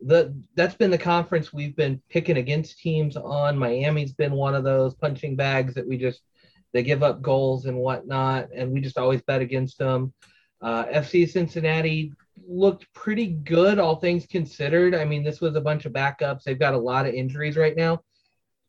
The 0.00 0.34
that's 0.54 0.74
been 0.74 0.90
the 0.90 0.96
conference 0.96 1.52
we've 1.52 1.76
been 1.76 2.00
picking 2.08 2.38
against 2.38 2.78
teams 2.78 3.16
on. 3.16 3.58
Miami's 3.58 4.14
been 4.14 4.32
one 4.32 4.54
of 4.54 4.64
those 4.64 4.94
punching 4.94 5.36
bags 5.36 5.74
that 5.74 5.86
we 5.86 5.98
just 5.98 6.22
they 6.72 6.82
give 6.82 7.02
up 7.02 7.22
goals 7.22 7.66
and 7.66 7.76
whatnot, 7.76 8.48
and 8.54 8.70
we 8.70 8.80
just 8.80 8.98
always 8.98 9.22
bet 9.22 9.40
against 9.40 9.78
them. 9.78 10.12
Uh, 10.60 10.84
FC 10.86 11.28
Cincinnati 11.28 12.12
looked 12.46 12.92
pretty 12.92 13.28
good, 13.28 13.78
all 13.78 13.96
things 13.96 14.26
considered. 14.26 14.94
I 14.94 15.04
mean, 15.04 15.22
this 15.22 15.40
was 15.40 15.56
a 15.56 15.60
bunch 15.60 15.86
of 15.86 15.92
backups. 15.92 16.42
They've 16.42 16.58
got 16.58 16.74
a 16.74 16.78
lot 16.78 17.06
of 17.06 17.14
injuries 17.14 17.56
right 17.56 17.76
now, 17.76 18.02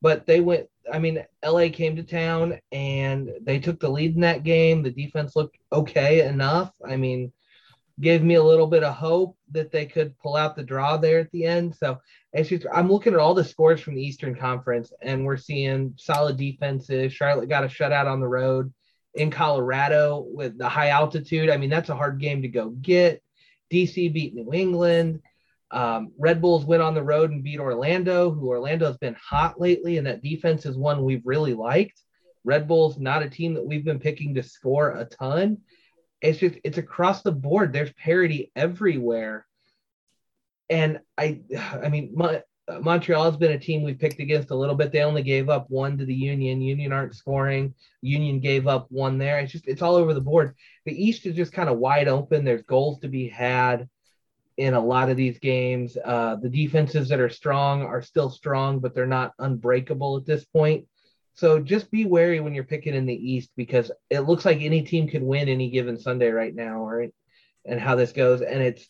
but 0.01 0.25
they 0.25 0.39
went. 0.39 0.67
I 0.91 0.97
mean, 0.97 1.23
LA 1.45 1.69
came 1.71 1.95
to 1.95 2.03
town 2.03 2.59
and 2.71 3.29
they 3.43 3.59
took 3.59 3.79
the 3.79 3.89
lead 3.89 4.15
in 4.15 4.21
that 4.21 4.43
game. 4.43 4.81
The 4.81 4.89
defense 4.89 5.35
looked 5.35 5.57
okay 5.71 6.27
enough. 6.27 6.71
I 6.87 6.97
mean, 6.97 7.31
gave 7.99 8.23
me 8.23 8.35
a 8.35 8.43
little 8.43 8.67
bit 8.67 8.83
of 8.83 8.95
hope 8.95 9.37
that 9.51 9.71
they 9.71 9.85
could 9.85 10.17
pull 10.19 10.35
out 10.35 10.55
the 10.55 10.63
draw 10.63 10.97
there 10.97 11.19
at 11.19 11.31
the 11.31 11.45
end. 11.45 11.75
So 11.75 11.99
just, 12.35 12.65
I'm 12.73 12.91
looking 12.91 13.13
at 13.13 13.19
all 13.19 13.33
the 13.33 13.43
scores 13.43 13.81
from 13.81 13.95
the 13.95 14.01
Eastern 14.01 14.35
Conference, 14.35 14.91
and 15.01 15.25
we're 15.25 15.37
seeing 15.37 15.93
solid 15.97 16.37
defenses. 16.37 17.13
Charlotte 17.13 17.49
got 17.49 17.63
a 17.63 17.67
shutout 17.67 18.07
on 18.07 18.19
the 18.19 18.27
road 18.27 18.73
in 19.13 19.29
Colorado 19.29 20.25
with 20.27 20.57
the 20.57 20.69
high 20.69 20.89
altitude. 20.89 21.49
I 21.49 21.57
mean, 21.57 21.69
that's 21.69 21.89
a 21.89 21.95
hard 21.95 22.19
game 22.19 22.41
to 22.43 22.47
go 22.47 22.69
get. 22.69 23.21
DC 23.71 24.13
beat 24.13 24.33
New 24.33 24.53
England. 24.53 25.21
Um, 25.71 26.11
Red 26.17 26.41
Bulls 26.41 26.65
went 26.65 26.81
on 26.81 26.93
the 26.93 27.03
road 27.03 27.31
and 27.31 27.43
beat 27.43 27.59
Orlando, 27.59 28.29
who 28.31 28.49
Orlando 28.49 28.87
has 28.87 28.97
been 28.97 29.15
hot 29.15 29.59
lately, 29.59 29.97
and 29.97 30.07
that 30.07 30.21
defense 30.21 30.65
is 30.65 30.77
one 30.77 31.03
we've 31.03 31.25
really 31.25 31.53
liked. 31.53 32.01
Red 32.43 32.67
Bulls 32.67 32.99
not 32.99 33.23
a 33.23 33.29
team 33.29 33.53
that 33.53 33.65
we've 33.65 33.85
been 33.85 33.99
picking 33.99 34.35
to 34.35 34.43
score 34.43 34.91
a 34.91 35.05
ton. 35.05 35.59
It's 36.21 36.39
just 36.39 36.55
it's 36.63 36.77
across 36.77 37.21
the 37.21 37.31
board. 37.31 37.73
There's 37.73 37.93
parity 37.93 38.51
everywhere 38.55 39.45
and 40.71 41.01
I, 41.17 41.41
I 41.83 41.89
mean, 41.89 42.11
my, 42.15 42.41
Montreal 42.79 43.25
has 43.25 43.37
been 43.37 43.51
a 43.51 43.59
team 43.59 43.83
we've 43.83 43.99
picked 43.99 44.21
against 44.21 44.51
a 44.51 44.55
little 44.55 44.75
bit. 44.75 44.91
They 44.91 45.01
only 45.01 45.23
gave 45.23 45.49
up 45.49 45.69
one 45.69 45.97
to 45.97 46.05
the 46.05 46.15
Union. 46.15 46.61
Union 46.61 46.93
aren't 46.93 47.15
scoring. 47.15 47.73
Union 48.01 48.39
gave 48.39 48.65
up 48.65 48.87
one 48.89 49.17
there. 49.17 49.39
It's 49.39 49.51
just 49.51 49.67
it's 49.67 49.81
all 49.81 49.95
over 49.95 50.13
the 50.13 50.21
board. 50.21 50.55
The 50.85 50.93
East 50.93 51.25
is 51.25 51.35
just 51.35 51.51
kind 51.51 51.69
of 51.69 51.79
wide 51.79 52.07
open. 52.07 52.45
There's 52.45 52.63
goals 52.63 52.99
to 52.99 53.09
be 53.09 53.27
had 53.27 53.89
in 54.55 54.73
a 54.73 54.79
lot 54.79 55.09
of 55.09 55.17
these 55.17 55.37
games. 55.39 55.97
Uh, 56.03 56.35
the 56.35 56.49
defenses 56.49 57.09
that 57.09 57.19
are 57.19 57.29
strong 57.29 57.81
are 57.81 58.01
still 58.01 58.29
strong, 58.29 58.79
but 58.79 58.95
they're 58.95 59.05
not 59.05 59.33
unbreakable 59.39 60.15
at 60.15 60.25
this 60.25 60.45
point. 60.45 60.85
So 61.41 61.59
just 61.59 61.89
be 61.89 62.05
wary 62.05 62.39
when 62.39 62.53
you're 62.53 62.63
picking 62.63 62.93
in 62.93 63.07
the 63.07 63.15
East 63.15 63.49
because 63.57 63.91
it 64.11 64.19
looks 64.19 64.45
like 64.45 64.61
any 64.61 64.83
team 64.83 65.07
could 65.07 65.23
win 65.23 65.49
any 65.49 65.71
given 65.71 65.97
Sunday 65.97 66.29
right 66.29 66.53
now, 66.53 66.85
right? 66.85 67.11
And 67.65 67.79
how 67.79 67.95
this 67.95 68.11
goes, 68.11 68.43
and 68.43 68.61
it's 68.61 68.87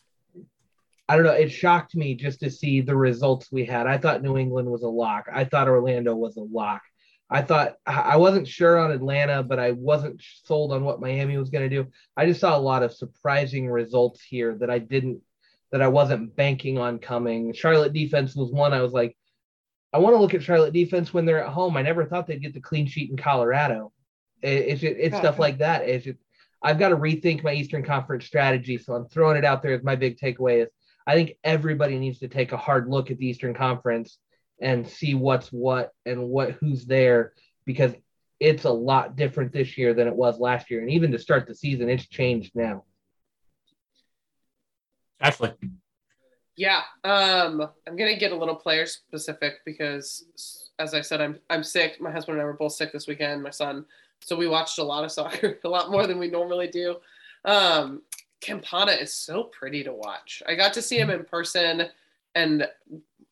I 1.08 1.16
don't 1.16 1.24
know. 1.24 1.32
It 1.32 1.50
shocked 1.50 1.94
me 1.94 2.14
just 2.14 2.40
to 2.40 2.50
see 2.50 2.82
the 2.82 2.94
results 2.94 3.50
we 3.50 3.64
had. 3.64 3.86
I 3.86 3.96
thought 3.96 4.22
New 4.22 4.36
England 4.36 4.68
was 4.68 4.82
a 4.82 4.88
lock. 4.88 5.30
I 5.32 5.44
thought 5.44 5.66
Orlando 5.66 6.14
was 6.14 6.36
a 6.36 6.42
lock. 6.42 6.82
I 7.30 7.40
thought 7.40 7.76
I 7.86 8.18
wasn't 8.18 8.46
sure 8.46 8.76
on 8.76 8.92
Atlanta, 8.92 9.42
but 9.42 9.58
I 9.58 9.70
wasn't 9.70 10.20
sold 10.44 10.74
on 10.74 10.84
what 10.84 11.00
Miami 11.00 11.38
was 11.38 11.48
going 11.48 11.70
to 11.70 11.74
do. 11.74 11.88
I 12.18 12.26
just 12.26 12.40
saw 12.40 12.54
a 12.54 12.60
lot 12.60 12.82
of 12.82 12.92
surprising 12.92 13.66
results 13.66 14.20
here 14.20 14.58
that 14.58 14.68
I 14.68 14.78
didn't, 14.78 15.22
that 15.70 15.80
I 15.80 15.88
wasn't 15.88 16.36
banking 16.36 16.76
on 16.76 16.98
coming. 16.98 17.54
Charlotte 17.54 17.94
defense 17.94 18.36
was 18.36 18.52
one 18.52 18.74
I 18.74 18.82
was 18.82 18.92
like, 18.92 19.16
I 19.92 19.98
want 19.98 20.14
to 20.14 20.20
look 20.20 20.34
at 20.34 20.42
Charlotte 20.42 20.72
defense 20.72 21.12
when 21.12 21.26
they're 21.26 21.44
at 21.44 21.52
home. 21.52 21.76
I 21.76 21.82
never 21.82 22.04
thought 22.04 22.26
they'd 22.26 22.42
get 22.42 22.54
the 22.54 22.60
clean 22.60 22.86
sheet 22.86 23.10
in 23.10 23.16
Colorado. 23.16 23.92
It, 24.40 24.48
it's 24.48 24.82
it's 24.82 25.16
stuff 25.16 25.38
like 25.38 25.58
that. 25.58 25.82
It's 25.82 26.04
just, 26.04 26.18
I've 26.62 26.78
got 26.78 26.88
to 26.88 26.96
rethink 26.96 27.44
my 27.44 27.52
Eastern 27.52 27.84
Conference 27.84 28.24
strategy. 28.24 28.78
So 28.78 28.94
I'm 28.94 29.06
throwing 29.06 29.36
it 29.36 29.44
out 29.44 29.62
there 29.62 29.74
as 29.74 29.82
my 29.82 29.96
big 29.96 30.18
takeaway 30.18 30.62
is 30.62 30.68
I 31.06 31.14
think 31.14 31.36
everybody 31.42 31.98
needs 31.98 32.20
to 32.20 32.28
take 32.28 32.52
a 32.52 32.56
hard 32.56 32.88
look 32.88 33.10
at 33.10 33.18
the 33.18 33.26
Eastern 33.26 33.54
Conference 33.54 34.18
and 34.60 34.86
see 34.86 35.14
what's 35.14 35.48
what 35.48 35.90
and 36.06 36.28
what 36.28 36.52
who's 36.52 36.86
there 36.86 37.32
because 37.64 37.92
it's 38.38 38.64
a 38.64 38.70
lot 38.70 39.16
different 39.16 39.52
this 39.52 39.76
year 39.76 39.94
than 39.94 40.08
it 40.08 40.14
was 40.14 40.38
last 40.38 40.70
year. 40.70 40.80
And 40.80 40.90
even 40.90 41.12
to 41.12 41.18
start 41.18 41.46
the 41.46 41.54
season, 41.54 41.88
it's 41.88 42.06
changed 42.06 42.52
now. 42.54 42.84
Ashley. 45.20 45.52
Yeah, 46.56 46.82
um, 47.04 47.66
I'm 47.86 47.96
gonna 47.96 48.16
get 48.16 48.32
a 48.32 48.36
little 48.36 48.54
player 48.54 48.84
specific 48.86 49.64
because, 49.64 50.68
as 50.78 50.94
I 50.94 51.00
said, 51.00 51.20
I'm 51.20 51.38
I'm 51.48 51.64
sick. 51.64 52.00
My 52.00 52.10
husband 52.10 52.36
and 52.36 52.42
I 52.42 52.44
were 52.44 52.52
both 52.52 52.72
sick 52.72 52.92
this 52.92 53.06
weekend. 53.06 53.42
My 53.42 53.50
son, 53.50 53.86
so 54.20 54.36
we 54.36 54.48
watched 54.48 54.78
a 54.78 54.84
lot 54.84 55.04
of 55.04 55.12
soccer, 55.12 55.58
a 55.64 55.68
lot 55.68 55.90
more 55.90 56.06
than 56.06 56.18
we 56.18 56.28
normally 56.28 56.68
do. 56.68 56.96
Um, 57.44 58.02
Campana 58.40 58.92
is 58.92 59.14
so 59.14 59.44
pretty 59.44 59.82
to 59.84 59.92
watch. 59.92 60.42
I 60.46 60.54
got 60.54 60.74
to 60.74 60.82
see 60.82 60.98
him 60.98 61.10
in 61.10 61.24
person, 61.24 61.84
and 62.34 62.68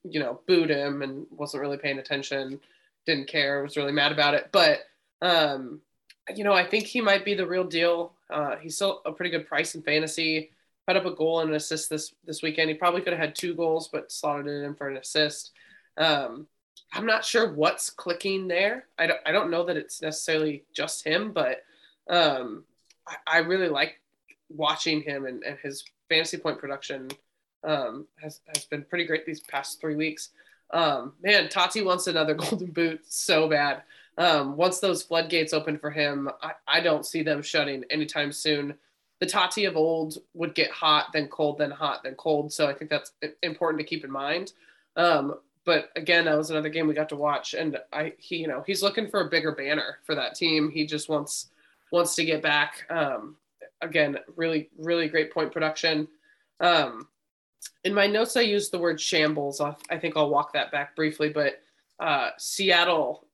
you 0.05 0.21
know, 0.21 0.41
booed 0.47 0.71
him 0.71 1.03
and 1.03 1.27
wasn't 1.31 1.61
really 1.61 1.77
paying 1.77 1.99
attention, 1.99 2.61
didn't 3.07 3.29
care, 3.29 3.63
was 3.63 3.77
really 3.77 3.93
mad 3.93 4.13
about 4.13 4.35
it. 4.35 4.49
But, 4.53 4.81
um, 5.21 5.81
you 6.35 6.45
know, 6.45 6.53
I 6.55 6.65
think 6.67 6.87
he 6.87 7.01
might 7.01 7.25
be 7.25 7.35
the 7.35 7.47
real 7.47 7.65
deal. 7.65 8.15
Uh, 8.31 8.57
he's 8.57 8.77
still 8.77 9.03
a 9.05 9.13
pretty 9.13 9.31
good 9.31 9.47
price 9.47 9.75
in 9.75 9.83
fantasy. 9.83 10.51
Put 10.91 10.97
up 10.97 11.07
a 11.07 11.15
goal 11.15 11.39
and 11.39 11.51
an 11.51 11.55
assist 11.55 11.89
this 11.89 12.13
this 12.25 12.43
weekend. 12.43 12.69
He 12.69 12.75
probably 12.75 13.01
could 13.01 13.13
have 13.13 13.23
had 13.23 13.37
two 13.37 13.55
goals, 13.55 13.89
but 13.93 14.11
slotted 14.11 14.49
it 14.49 14.65
in 14.65 14.75
for 14.75 14.89
an 14.89 14.97
assist. 14.97 15.53
Um, 15.97 16.49
I'm 16.93 17.07
not 17.07 17.25
sure 17.25 17.53
what's 17.53 17.91
clicking 17.91 18.49
there. 18.49 18.87
I 18.99 19.07
don't, 19.07 19.21
I 19.25 19.31
don't 19.31 19.53
know 19.53 19.65
that 19.67 19.77
it's 19.77 20.03
necessarily 20.03 20.65
just 20.75 21.07
him, 21.07 21.31
but 21.31 21.63
um, 22.09 22.65
I, 23.07 23.15
I 23.25 23.39
really 23.39 23.69
like 23.69 24.01
watching 24.49 25.01
him 25.01 25.27
and, 25.27 25.45
and 25.45 25.59
his 25.63 25.85
fantasy 26.09 26.39
point 26.39 26.59
production 26.59 27.07
um, 27.63 28.09
has, 28.21 28.41
has 28.53 28.65
been 28.65 28.83
pretty 28.83 29.05
great 29.05 29.25
these 29.25 29.43
past 29.43 29.81
three 29.81 29.95
weeks. 29.95 30.31
Um, 30.73 31.13
man, 31.23 31.49
Tati 31.49 31.83
wants 31.83 32.09
another 32.09 32.35
golden 32.51 32.73
boot 32.73 33.03
so 33.07 33.49
bad. 33.49 33.83
Um, 34.19 34.57
once 34.57 34.81
those 34.81 35.05
floodgates 35.05 35.53
open 35.53 35.79
for 35.79 35.93
him, 35.93 36.29
I, 36.43 36.55
I 36.67 36.81
don't 36.81 37.07
see 37.07 37.23
them 37.23 37.43
shutting 37.43 37.85
anytime 37.91 38.33
soon. 38.33 38.75
The 39.21 39.27
Tati 39.27 39.67
of 39.67 39.77
old 39.77 40.19
would 40.35 40.55
get 40.55 40.71
hot, 40.71 41.09
then 41.13 41.29
cold, 41.29 41.59
then 41.59 41.71
hot, 41.71 42.03
then 42.03 42.15
cold. 42.15 42.53
So 42.53 42.67
I 42.67 42.75
think 42.75 42.91
that's 42.91 43.13
important 43.43 43.81
to 43.81 43.87
keep 43.87 44.05
in 44.05 44.11
mind. 44.11 44.53
Um, 44.97 45.35
but 45.65 45.91
again, 45.95 46.25
that 46.25 46.37
was 46.37 46.51
another 46.51 46.69
game 46.69 46.87
we 46.87 46.95
got 46.95 47.11
to 47.11 47.17
watch, 47.17 47.55
and 47.55 47.79
I 47.93 48.15
he 48.19 48.37
you 48.37 48.49
know 48.49 48.65
he's 48.67 48.83
looking 48.83 49.09
for 49.09 49.21
a 49.21 49.29
bigger 49.29 49.53
banner 49.53 49.99
for 50.05 50.15
that 50.15 50.35
team. 50.35 50.71
He 50.71 50.87
just 50.87 51.09
wants 51.09 51.49
wants 51.93 52.15
to 52.17 52.25
get 52.25 52.43
back. 52.43 52.87
Um, 52.89 53.37
again, 53.81 54.19
really 54.37 54.71
really 54.79 55.09
great 55.09 55.33
point 55.33 55.53
production. 55.53 56.09
Um, 56.61 57.09
in 57.85 57.95
my 57.95 58.07
notes, 58.07 58.37
I 58.37 58.41
used 58.41 58.73
the 58.73 58.79
word 58.79 59.01
shambles. 59.01 59.61
I 59.61 59.99
think 59.99 60.17
I'll 60.17 60.31
walk 60.31 60.55
that 60.55 60.73
back 60.73 60.97
briefly, 60.97 61.29
but 61.29 61.63
uh, 61.99 62.31
Seattle, 62.39 63.27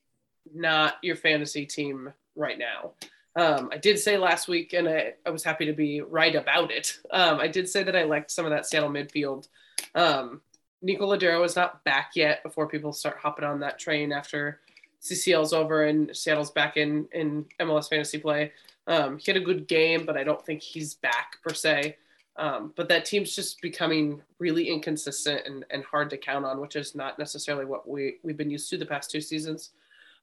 not 0.53 0.97
your 1.03 1.17
fantasy 1.17 1.65
team 1.65 2.13
right 2.35 2.59
now. 2.59 2.93
Um, 3.37 3.69
I 3.71 3.77
did 3.77 3.99
say 3.99 4.17
last 4.17 4.49
week, 4.49 4.73
and 4.73 4.89
I, 4.89 5.13
I, 5.27 5.31
was 5.31 5.45
happy 5.45 5.67
to 5.67 5.75
be 5.75 6.01
right 6.01 6.35
about 6.35 6.71
it. 6.71 6.99
Um, 7.11 7.39
I 7.39 7.49
did 7.49 7.69
say 7.69 7.83
that 7.83 7.95
I 7.95 8.05
liked 8.05 8.31
some 8.31 8.47
of 8.47 8.51
that 8.51 8.65
Seattle 8.65 8.89
midfield. 8.89 9.49
Um, 9.95 10.41
Nico 10.81 11.07
Lodeiro 11.07 11.45
is 11.45 11.55
not 11.55 11.85
back 11.85 12.13
yet 12.15 12.43
before 12.43 12.67
people 12.67 12.95
start 12.95 13.19
hopping 13.21 13.45
on 13.45 13.61
that 13.61 13.79
train 13.79 14.11
after 14.11 14.61
CCL's 15.03 15.53
over 15.53 15.85
and 15.85 16.17
Seattle's 16.17 16.51
back 16.51 16.79
in, 16.79 17.09
in 17.13 17.45
MLS 17.61 17.91
fantasy 17.91 18.19
play. 18.19 18.53
Um, 18.87 19.19
he 19.19 19.31
had 19.31 19.41
a 19.41 19.45
good 19.45 19.69
game, 19.69 20.07
but 20.07 20.17
I 20.17 20.25
don't 20.25 20.45
think 20.45 20.63
he's 20.63 20.95
back 20.95 21.37
per 21.43 21.53
se. 21.53 21.97
Um, 22.37 22.73
but 22.75 22.89
that 22.89 23.05
team's 23.05 23.35
just 23.35 23.61
becoming 23.61 24.23
really 24.39 24.69
inconsistent 24.69 25.43
and, 25.47 25.65
and 25.71 25.85
hard 25.85 26.09
to 26.11 26.17
count 26.17 26.45
on, 26.45 26.61
which 26.61 26.77
is 26.77 26.95
not 26.95 27.19
necessarily 27.19 27.65
what 27.67 27.89
we, 27.89 28.17
we've 28.23 28.37
been 28.37 28.51
used 28.51 28.71
to 28.71 28.79
the 28.79 28.87
past 28.87 29.11
two 29.11 29.21
seasons. 29.21 29.71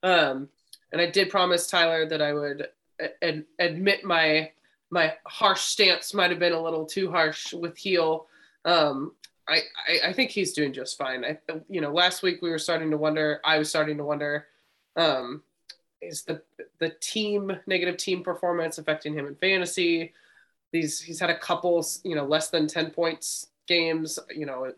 Um, 0.01 0.49
and 0.91 1.01
I 1.01 1.09
did 1.09 1.29
promise 1.29 1.67
Tyler 1.67 2.07
that 2.07 2.21
I 2.21 2.33
would 2.33 2.67
ad- 3.21 3.45
admit 3.59 4.03
my 4.03 4.51
my 4.89 5.13
harsh 5.25 5.61
stance 5.61 6.13
might 6.13 6.29
have 6.29 6.39
been 6.39 6.53
a 6.53 6.61
little 6.61 6.85
too 6.85 7.09
harsh 7.09 7.51
with 7.51 7.75
Gil. 7.75 8.27
Um, 8.63 9.13
I, 9.49 9.61
I, 9.87 10.09
I 10.09 10.13
think 10.13 10.29
he's 10.29 10.53
doing 10.53 10.71
just 10.71 10.97
fine. 10.97 11.25
I 11.25 11.37
you 11.69 11.81
know 11.81 11.91
last 11.91 12.23
week 12.23 12.41
we 12.41 12.49
were 12.49 12.59
starting 12.59 12.91
to 12.91 12.97
wonder. 12.97 13.41
I 13.43 13.57
was 13.57 13.69
starting 13.69 13.97
to 13.97 14.03
wonder, 14.03 14.47
um, 14.95 15.43
is 16.01 16.23
the 16.23 16.41
the 16.79 16.89
team 17.01 17.51
negative 17.67 17.97
team 17.97 18.23
performance 18.23 18.77
affecting 18.77 19.13
him 19.13 19.27
in 19.27 19.35
fantasy? 19.35 20.13
these 20.73 20.99
he's 20.99 21.19
had 21.19 21.29
a 21.29 21.37
couple 21.37 21.85
you 22.03 22.15
know 22.15 22.25
less 22.25 22.49
than 22.49 22.67
10 22.67 22.89
points 22.89 23.47
games 23.67 24.19
you 24.35 24.45
know 24.45 24.73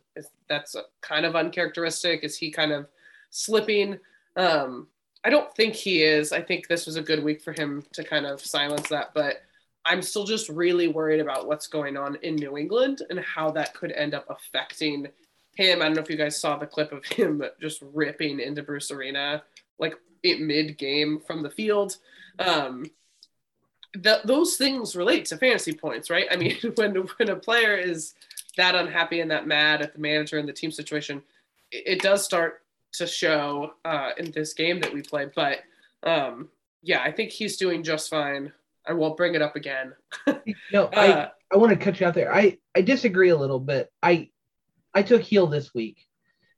that's 0.47 0.75
kind 1.01 1.25
of 1.25 1.35
uncharacteristic 1.35 2.23
is 2.23 2.37
he 2.37 2.51
kind 2.51 2.71
of 2.71 2.85
slipping 3.31 3.97
um 4.35 4.87
i 5.25 5.29
don't 5.29 5.53
think 5.55 5.73
he 5.73 6.03
is. 6.03 6.31
I 6.31 6.41
think 6.41 6.67
this 6.67 6.85
was 6.85 6.95
a 6.95 7.01
good 7.01 7.23
week 7.23 7.41
for 7.41 7.51
him 7.51 7.83
to 7.93 8.03
kind 8.03 8.25
of 8.25 8.39
silence 8.39 8.87
that 8.89 9.13
but 9.13 9.41
i'm 9.83 10.01
still 10.01 10.23
just 10.23 10.49
really 10.49 10.87
worried 10.87 11.19
about 11.19 11.47
what's 11.47 11.67
going 11.67 11.97
on 11.97 12.15
in 12.21 12.35
new 12.35 12.57
england 12.57 13.01
and 13.09 13.19
how 13.19 13.51
that 13.51 13.73
could 13.73 13.91
end 13.91 14.13
up 14.13 14.25
affecting 14.29 15.07
him. 15.55 15.81
I 15.81 15.85
don't 15.85 15.95
know 15.95 16.01
if 16.01 16.09
you 16.09 16.17
guys 16.17 16.39
saw 16.39 16.57
the 16.57 16.67
clip 16.67 16.91
of 16.91 17.05
him 17.19 17.43
just 17.59 17.81
ripping 17.93 18.39
into 18.39 18.63
bruce 18.63 18.91
arena 18.91 19.43
like 19.79 19.95
mid 20.23 20.77
game 20.79 21.19
from 21.19 21.43
the 21.43 21.51
field. 21.51 21.97
Um 22.39 22.85
th- 24.01 24.23
those 24.25 24.55
things 24.55 24.95
relate 24.95 25.25
to 25.25 25.37
fantasy 25.37 25.73
points, 25.73 26.09
right? 26.09 26.27
I 26.31 26.35
mean, 26.37 26.57
when 26.75 26.95
when 27.17 27.29
a 27.29 27.35
player 27.35 27.75
is 27.75 28.13
that 28.57 28.75
unhappy 28.75 29.19
and 29.19 29.31
that 29.31 29.47
mad 29.47 29.81
at 29.81 29.93
the 29.93 29.99
manager 29.99 30.37
and 30.37 30.47
the 30.47 30.53
team 30.53 30.71
situation, 30.71 31.21
it, 31.71 31.83
it 31.85 32.01
does 32.01 32.23
start 32.23 32.61
to 32.97 33.07
show 33.07 33.73
uh, 33.83 34.11
in 34.17 34.31
this 34.31 34.53
game 34.53 34.79
that 34.81 34.93
we 34.93 35.01
play. 35.01 35.29
But 35.33 35.59
um, 36.03 36.49
yeah, 36.81 37.01
I 37.01 37.11
think 37.11 37.31
he's 37.31 37.57
doing 37.57 37.83
just 37.83 38.09
fine. 38.09 38.51
I 38.87 38.93
won't 38.93 39.17
bring 39.17 39.35
it 39.35 39.41
up 39.41 39.55
again. 39.55 39.93
no, 40.71 40.89
I, 40.93 41.11
uh, 41.11 41.29
I 41.51 41.57
want 41.57 41.71
to 41.71 41.83
cut 41.83 41.99
you 41.99 42.07
out 42.07 42.13
there. 42.13 42.33
I, 42.33 42.57
I 42.75 42.81
disagree 42.81 43.29
a 43.29 43.37
little 43.37 43.59
bit. 43.59 43.91
I 44.01 44.29
I 44.93 45.01
took 45.01 45.25
Gil 45.25 45.47
this 45.47 45.73
week, 45.73 46.05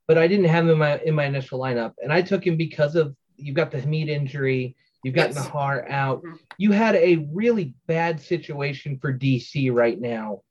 but 0.08 0.18
I 0.18 0.28
didn't 0.28 0.46
have 0.46 0.66
him 0.66 0.72
in 0.72 0.78
my 0.78 1.00
in 1.00 1.16
my 1.16 1.26
initial 1.26 1.60
lineup, 1.60 1.94
and 2.02 2.12
I 2.12 2.22
took 2.22 2.46
him 2.46 2.58
because 2.58 2.96
of 2.96 3.16
you've 3.38 3.56
got 3.56 3.72
the 3.72 3.80
Hamid 3.80 4.10
injury. 4.10 4.76
You've 5.04 5.16
got 5.16 5.34
yes. 5.34 5.48
Najar 5.48 5.90
out. 5.90 6.20
Mm-hmm. 6.20 6.36
You 6.58 6.72
had 6.72 6.96
a 6.96 7.28
really 7.32 7.76
bad 7.88 8.20
situation 8.20 9.00
for 9.00 9.14
DC 9.14 9.72
right 9.74 10.00
now. 10.00 10.42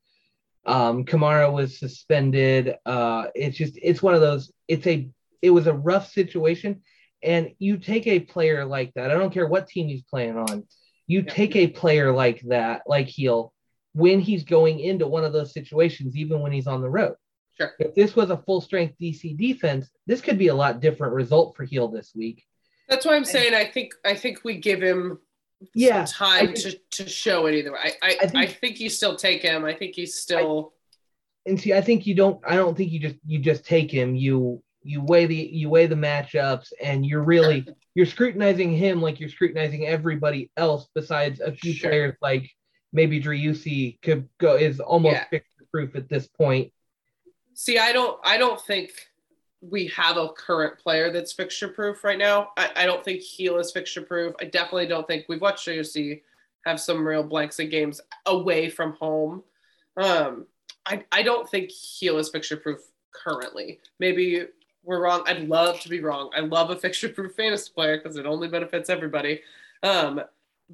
Um, 0.64 1.04
Kamara 1.04 1.52
was 1.52 1.78
suspended. 1.78 2.76
Uh, 2.84 3.26
it's 3.34 3.56
just 3.56 3.78
it's 3.80 4.02
one 4.02 4.14
of 4.14 4.20
those. 4.20 4.50
It's 4.66 4.86
a 4.86 5.08
it 5.42 5.50
was 5.50 5.66
a 5.66 5.72
rough 5.72 6.10
situation, 6.10 6.82
and 7.22 7.50
you 7.58 7.78
take 7.78 8.06
a 8.06 8.20
player 8.20 8.64
like 8.64 8.92
that. 8.94 9.10
I 9.10 9.14
don't 9.14 9.32
care 9.32 9.46
what 9.46 9.68
team 9.68 9.88
he's 9.88 10.02
playing 10.02 10.36
on. 10.36 10.64
You 11.06 11.20
yeah. 11.20 11.32
take 11.32 11.56
a 11.56 11.68
player 11.68 12.12
like 12.12 12.40
that, 12.48 12.82
like 12.86 13.14
Gil, 13.14 13.52
when 13.94 14.20
he's 14.20 14.44
going 14.44 14.80
into 14.80 15.06
one 15.06 15.24
of 15.24 15.32
those 15.32 15.52
situations, 15.52 16.16
even 16.16 16.40
when 16.40 16.52
he's 16.52 16.66
on 16.66 16.82
the 16.82 16.90
road. 16.90 17.14
Sure. 17.58 17.72
If 17.78 17.94
this 17.94 18.14
was 18.14 18.30
a 18.30 18.36
full 18.36 18.60
strength 18.60 18.96
DC 19.00 19.36
defense, 19.38 19.88
this 20.06 20.20
could 20.20 20.38
be 20.38 20.48
a 20.48 20.54
lot 20.54 20.80
different 20.80 21.14
result 21.14 21.56
for 21.56 21.64
Gil 21.64 21.88
this 21.88 22.12
week. 22.14 22.44
That's 22.88 23.06
why 23.06 23.16
I'm 23.16 23.24
saying 23.24 23.54
I 23.54 23.64
think 23.64 23.94
I 24.04 24.14
think 24.14 24.40
we 24.44 24.58
give 24.58 24.82
him 24.82 25.18
yeah 25.74 26.04
time 26.06 26.54
think, 26.54 26.58
to, 26.58 26.78
to 27.04 27.08
show 27.08 27.46
it 27.46 27.54
either 27.54 27.72
way. 27.72 27.78
I 28.02 28.06
I, 28.06 28.16
I, 28.22 28.26
think, 28.26 28.36
I 28.36 28.46
think 28.46 28.80
you 28.80 28.90
still 28.90 29.16
take 29.16 29.42
him. 29.42 29.64
I 29.64 29.74
think 29.74 29.94
he's 29.94 30.14
still 30.14 30.72
I, 31.46 31.50
and 31.50 31.60
see 31.60 31.72
I 31.72 31.80
think 31.80 32.06
you 32.06 32.14
don't 32.14 32.40
I 32.46 32.56
don't 32.56 32.76
think 32.76 32.92
you 32.92 33.00
just 33.00 33.16
you 33.24 33.38
just 33.38 33.64
take 33.64 33.90
him. 33.90 34.14
You 34.14 34.62
you 34.86 35.02
weigh 35.02 35.26
the 35.26 35.34
you 35.34 35.68
weigh 35.68 35.86
the 35.86 35.94
matchups 35.94 36.72
and 36.82 37.04
you're 37.04 37.22
really 37.22 37.66
you're 37.94 38.06
scrutinizing 38.06 38.72
him 38.72 39.00
like 39.00 39.20
you're 39.20 39.28
scrutinizing 39.28 39.86
everybody 39.86 40.50
else 40.56 40.88
besides 40.94 41.40
a 41.40 41.52
few 41.52 41.72
sure. 41.72 41.90
players 41.90 42.14
like 42.22 42.50
maybe 42.92 43.20
Driussi 43.20 44.00
could 44.02 44.28
go 44.38 44.54
is 44.54 44.80
almost 44.80 45.14
yeah. 45.14 45.24
fixture 45.28 45.66
proof 45.70 45.96
at 45.96 46.08
this 46.08 46.26
point. 46.26 46.72
See, 47.54 47.78
I 47.78 47.92
don't 47.92 48.18
I 48.24 48.38
don't 48.38 48.60
think 48.60 48.90
we 49.60 49.86
have 49.88 50.16
a 50.16 50.28
current 50.28 50.78
player 50.78 51.10
that's 51.10 51.32
fixture 51.32 51.68
proof 51.68 52.04
right 52.04 52.18
now. 52.18 52.50
I, 52.56 52.70
I 52.76 52.86
don't 52.86 53.04
think 53.04 53.22
Gil 53.36 53.58
is 53.58 53.72
fixture 53.72 54.02
proof. 54.02 54.34
I 54.40 54.44
definitely 54.44 54.86
don't 54.86 55.06
think 55.06 55.26
we've 55.28 55.40
watched 55.40 55.66
JOC 55.66 56.22
have 56.66 56.80
some 56.80 57.06
real 57.06 57.22
blanks 57.22 57.58
in 57.58 57.70
games 57.70 58.00
away 58.26 58.68
from 58.68 58.92
home. 58.94 59.42
Um, 59.96 60.46
I, 60.84 61.04
I 61.12 61.22
don't 61.22 61.48
think 61.48 61.70
Gil 61.98 62.18
is 62.18 62.28
fixture 62.28 62.56
proof 62.56 62.80
currently. 63.12 63.80
Maybe 63.98 64.46
we're 64.86 65.00
wrong. 65.02 65.24
I'd 65.26 65.48
love 65.48 65.80
to 65.80 65.88
be 65.88 66.00
wrong. 66.00 66.30
I 66.34 66.40
love 66.40 66.70
a 66.70 66.76
fixture 66.76 67.08
proof 67.08 67.34
fantasy 67.34 67.70
player 67.74 67.98
because 67.98 68.16
it 68.16 68.24
only 68.24 68.48
benefits 68.48 68.88
everybody. 68.88 69.40
Um, 69.82 70.22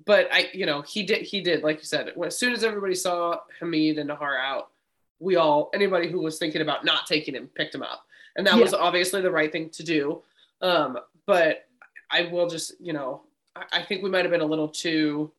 but 0.06 0.28
I, 0.30 0.50
you 0.52 0.66
know, 0.66 0.82
he 0.82 1.02
did, 1.02 1.22
he 1.22 1.40
did, 1.40 1.62
like 1.62 1.78
you 1.78 1.84
said, 1.84 2.12
as 2.24 2.38
soon 2.38 2.52
as 2.52 2.62
everybody 2.62 2.94
saw 2.94 3.40
Hamid 3.58 3.98
and 3.98 4.10
Najar 4.10 4.38
out, 4.40 4.70
we 5.18 5.36
all, 5.36 5.70
anybody 5.74 6.10
who 6.10 6.20
was 6.20 6.38
thinking 6.38 6.60
about 6.60 6.84
not 6.84 7.06
taking 7.06 7.34
him, 7.34 7.48
picked 7.54 7.74
him 7.74 7.82
up. 7.82 8.06
And 8.36 8.46
that 8.46 8.54
Yeah. 8.56 8.62
was 8.62 8.74
obviously 8.74 9.22
the 9.22 9.30
right 9.30 9.50
thing 9.50 9.70
to 9.70 9.82
do. 9.82 10.22
Um, 10.60 10.98
but 11.26 11.66
I 12.10 12.24
will 12.30 12.48
just, 12.48 12.74
you 12.80 12.92
know, 12.92 13.22
I, 13.56 13.64
I 13.72 13.82
think 13.82 14.02
we 14.02 14.10
might 14.10 14.24
have 14.24 14.30
been 14.30 14.40
a 14.40 14.46
little 14.46 14.68
too, 14.68 15.32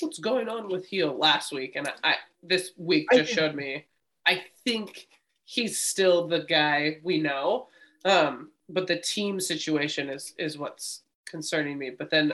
what's 0.00 0.18
going 0.18 0.48
on 0.48 0.68
with 0.68 0.88
Gil 0.88 1.16
last 1.16 1.52
week? 1.52 1.74
And 1.76 1.88
I, 1.88 1.92
I 2.04 2.14
this 2.42 2.70
week 2.76 3.08
just 3.12 3.26
think- 3.30 3.38
showed 3.38 3.54
me, 3.54 3.86
I 4.26 4.42
think 4.64 5.08
he's 5.44 5.80
still 5.80 6.28
the 6.28 6.40
guy 6.40 6.98
we 7.02 7.18
know. 7.20 7.68
Um, 8.04 8.50
but 8.68 8.86
the 8.86 8.98
team 8.98 9.40
situation 9.40 10.08
is 10.08 10.34
is 10.38 10.58
what's 10.58 11.02
concerning 11.26 11.78
me. 11.78 11.90
But 11.90 12.10
then 12.10 12.32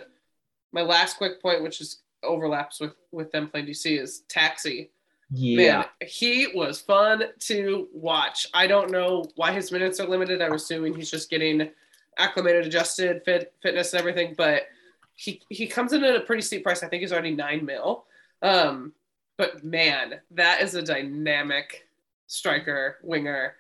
my 0.72 0.82
last 0.82 1.16
quick 1.16 1.40
point, 1.40 1.62
which 1.62 1.80
is 1.80 1.98
overlaps 2.22 2.80
with 2.80 2.94
with 3.12 3.32
them 3.32 3.48
playing 3.48 3.66
DC, 3.66 4.00
is 4.00 4.20
Taxi. 4.28 4.90
Yeah. 5.30 5.56
Man, 5.56 5.84
he 6.06 6.48
was 6.54 6.80
fun 6.80 7.24
to 7.40 7.88
watch. 7.92 8.46
I 8.54 8.66
don't 8.68 8.90
know 8.90 9.24
why 9.34 9.52
his 9.52 9.72
minutes 9.72 9.98
are 9.98 10.06
limited. 10.06 10.40
I'm 10.40 10.52
assuming 10.52 10.94
he's 10.94 11.10
just 11.10 11.30
getting 11.30 11.68
acclimated, 12.16 12.64
adjusted, 12.64 13.22
fit, 13.24 13.52
fitness, 13.60 13.92
and 13.92 14.00
everything. 14.00 14.34
But 14.36 14.68
he 15.14 15.42
he 15.48 15.66
comes 15.66 15.92
in 15.92 16.04
at 16.04 16.14
a 16.14 16.20
pretty 16.20 16.42
steep 16.42 16.62
price. 16.62 16.82
I 16.82 16.88
think 16.88 17.00
he's 17.00 17.12
already 17.12 17.34
nine 17.34 17.64
mil. 17.64 18.04
Um, 18.42 18.92
but 19.36 19.64
man, 19.64 20.20
that 20.32 20.62
is 20.62 20.74
a 20.74 20.82
dynamic 20.82 21.86
striker 22.26 22.98
winger. 23.02 23.54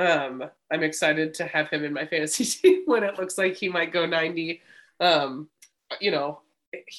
Um, 0.00 0.44
I'm 0.70 0.82
excited 0.82 1.34
to 1.34 1.44
have 1.44 1.68
him 1.68 1.84
in 1.84 1.92
my 1.92 2.06
fantasy 2.06 2.44
team 2.62 2.82
when 2.86 3.04
it 3.04 3.18
looks 3.18 3.36
like 3.36 3.54
he 3.56 3.68
might 3.68 3.92
go 3.92 4.06
90. 4.06 4.62
Um, 4.98 5.48
you 6.00 6.10
know, 6.10 6.40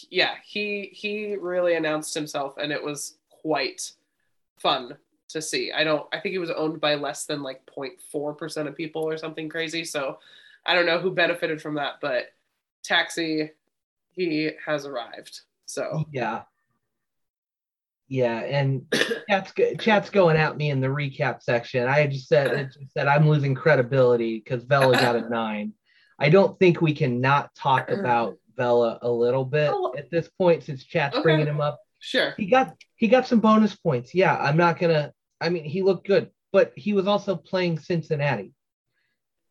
yeah, 0.09 0.35
he 0.43 0.89
he 0.93 1.35
really 1.35 1.75
announced 1.75 2.13
himself, 2.13 2.57
and 2.57 2.71
it 2.71 2.83
was 2.83 3.15
quite 3.29 3.91
fun 4.59 4.97
to 5.29 5.41
see. 5.41 5.71
I 5.71 5.83
don't. 5.83 6.05
I 6.13 6.19
think 6.19 6.33
he 6.33 6.37
was 6.37 6.51
owned 6.51 6.79
by 6.79 6.95
less 6.95 7.25
than 7.25 7.41
like 7.41 7.65
0.4 7.65 8.37
percent 8.37 8.67
of 8.67 8.75
people 8.75 9.03
or 9.03 9.17
something 9.17 9.49
crazy. 9.49 9.83
So 9.83 10.19
I 10.65 10.75
don't 10.75 10.85
know 10.85 10.99
who 10.99 11.11
benefited 11.11 11.61
from 11.61 11.75
that, 11.75 11.95
but 12.01 12.33
Taxi, 12.83 13.51
he 14.11 14.51
has 14.65 14.85
arrived. 14.85 15.41
So 15.65 16.05
Yeah. 16.11 16.43
Yeah, 18.11 18.39
and 18.39 18.85
chat's 19.29 19.53
chat's 19.79 20.09
going 20.09 20.35
at 20.35 20.57
me 20.57 20.69
in 20.69 20.81
the 20.81 20.87
recap 20.89 21.41
section. 21.41 21.87
I 21.87 22.07
just 22.07 22.27
said 22.27 22.51
it 22.51 22.73
just 22.77 22.91
said 22.91 23.07
I'm 23.07 23.29
losing 23.29 23.55
credibility 23.55 24.37
because 24.43 24.65
Vela 24.65 24.91
got 24.99 25.15
a 25.15 25.29
nine. 25.29 25.71
I 26.19 26.27
don't 26.27 26.59
think 26.59 26.81
we 26.81 26.93
can 26.93 27.21
not 27.21 27.55
talk 27.55 27.89
uh-huh. 27.89 28.01
about 28.01 28.37
Vela 28.57 28.99
a 29.01 29.09
little 29.09 29.45
bit 29.45 29.71
Oh. 29.73 29.93
at 29.97 30.11
this 30.11 30.27
point 30.27 30.63
since 30.63 30.83
chat's 30.83 31.15
Okay. 31.15 31.23
bringing 31.23 31.47
him 31.47 31.61
up. 31.61 31.79
sure. 31.99 32.33
He 32.37 32.47
got 32.47 32.75
he 32.97 33.07
got 33.07 33.27
some 33.27 33.39
bonus 33.39 33.77
points. 33.77 34.13
Yeah, 34.13 34.35
I'm 34.35 34.57
not 34.57 34.77
gonna. 34.77 35.13
I 35.39 35.47
mean, 35.47 35.63
he 35.63 35.81
looked 35.81 36.05
good, 36.05 36.31
but 36.51 36.73
he 36.75 36.91
was 36.91 37.07
also 37.07 37.37
playing 37.37 37.79
Cincinnati. 37.79 38.51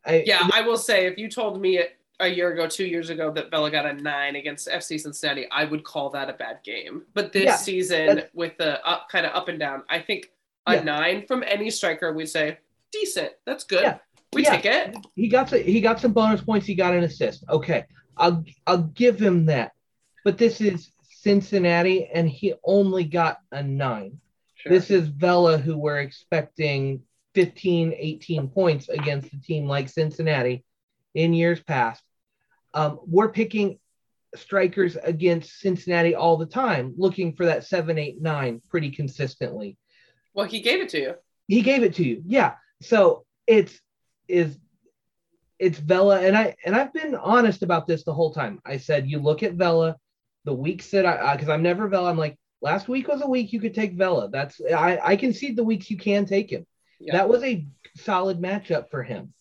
I, 0.05 0.25
Yeah, 0.27 0.47
I 0.53 0.61
will 0.61 0.77
say 0.77 1.07
if 1.07 1.17
you 1.17 1.31
told 1.31 1.59
me 1.63 1.83
a 2.21 2.29
year 2.29 2.53
ago, 2.53 2.67
two 2.69 2.85
years 2.87 3.11
ago 3.11 3.31
that 3.33 3.51
Vela 3.51 3.71
got 3.71 3.87
a 3.87 3.95
nine 3.95 4.37
against 4.37 4.69
FC 4.69 5.01
Cincinnati, 5.01 5.47
I 5.51 5.65
would 5.65 5.83
call 5.85 6.11
that 6.11 6.29
a 6.31 6.35
bad 6.35 6.59
game. 6.65 7.03
But 7.15 7.33
this 7.33 7.45
Yeah, 7.45 7.57
season, 7.57 8.23
with 8.35 8.57
the 8.59 8.85
up 8.87 9.09
kind 9.11 9.27
of 9.27 9.35
up 9.35 9.49
and 9.49 9.59
down, 9.59 9.83
I 9.89 10.01
think 10.01 10.31
a 10.67 10.75
Yeah. 10.77 10.83
nine 10.83 11.27
from 11.27 11.43
any 11.47 11.71
striker, 11.71 12.13
we'd 12.13 12.27
say 12.29 12.59
decent. 12.93 13.33
That's 13.47 13.65
good. 13.65 13.83
Yeah, 13.83 13.99
We 14.35 14.45
take 14.45 14.67
it. 14.67 14.97
he 15.17 15.29
got 15.29 15.49
some, 15.49 15.63
he 15.63 15.81
got 15.81 16.01
some 16.01 16.13
bonus 16.13 16.43
points. 16.43 16.67
He 16.67 16.75
got 16.75 16.95
an 16.95 17.03
assist. 17.05 17.45
Okay, 17.49 17.85
I'll 18.17 18.45
I'll 18.67 18.83
give 19.03 19.19
him 19.21 19.47
that. 19.47 19.73
But 20.25 20.37
this 20.37 20.61
is 20.61 20.93
Cincinnati, 21.03 22.07
and 22.13 22.29
he 22.29 22.55
only 22.65 23.05
got 23.05 23.39
a 23.53 23.63
nine. 23.63 24.21
Sure. 24.55 24.71
This 24.73 24.91
is 24.91 25.09
Vela, 25.09 25.57
who 25.57 25.79
we're 25.79 26.01
expecting 26.01 27.03
15, 27.35 27.95
18 27.97 28.49
points 28.49 28.89
against 28.91 29.33
a 29.33 29.41
team 29.41 29.67
like 29.67 29.89
Cincinnati 29.89 30.65
in 31.15 31.33
years 31.33 31.61
past. 31.63 32.03
Um, 32.75 33.01
we're 33.07 33.33
picking 33.33 33.79
strikers 34.35 34.97
against 34.97 35.61
Cincinnati 35.61 36.15
all 36.15 36.37
the 36.37 36.47
time, 36.47 36.95
looking 36.97 37.35
for 37.35 37.47
that 37.47 37.65
seven, 37.65 37.99
eight, 37.99 38.21
nine 38.21 38.63
pretty 38.69 38.91
consistently. 38.91 39.77
well, 40.35 40.47
he 40.47 40.61
gave 40.61 40.81
it 40.81 40.89
to 40.91 41.01
you. 41.01 41.15
He 41.49 41.63
gave 41.63 41.83
it 41.83 41.95
to 41.95 42.05
you. 42.05 42.23
Yeah. 42.27 42.55
So 42.81 43.25
it's 43.47 43.81
is 44.29 44.57
it's 45.59 45.79
Vela 45.79 46.21
and 46.21 46.37
I 46.37 46.55
and 46.65 46.77
I've 46.77 46.93
been 46.93 47.15
honest 47.17 47.63
about 47.63 47.87
this 47.87 48.05
the 48.05 48.15
whole 48.15 48.33
time. 48.33 48.61
I 48.65 48.77
said 48.77 49.11
you 49.11 49.19
look 49.19 49.43
at 49.43 49.55
Vela, 49.55 49.97
the 50.45 50.55
weeks 50.55 50.91
that 50.93 51.05
I 51.05 51.35
because 51.35 51.49
I'm 51.49 51.63
never 51.63 51.89
Vela. 51.89 52.11
I'm 52.11 52.17
like 52.17 52.39
last 52.63 52.89
week 52.89 53.09
was 53.09 53.23
a 53.23 53.29
week 53.29 53.53
you 53.53 53.61
could 53.61 53.75
take 53.75 53.95
Vela. 53.95 54.31
That's 54.31 54.61
I 54.61 55.01
I 55.03 55.17
concede 55.17 55.57
the 55.57 55.65
weeks 55.65 55.91
you 55.91 55.99
can 55.99 56.25
take 56.25 56.51
him. 56.51 56.67
Yeah. 57.01 57.15
That 57.15 57.29
was 57.29 57.43
a 57.43 57.67
solid 57.97 58.41
matchup 58.41 58.91
for 58.91 59.03
him. 59.03 59.35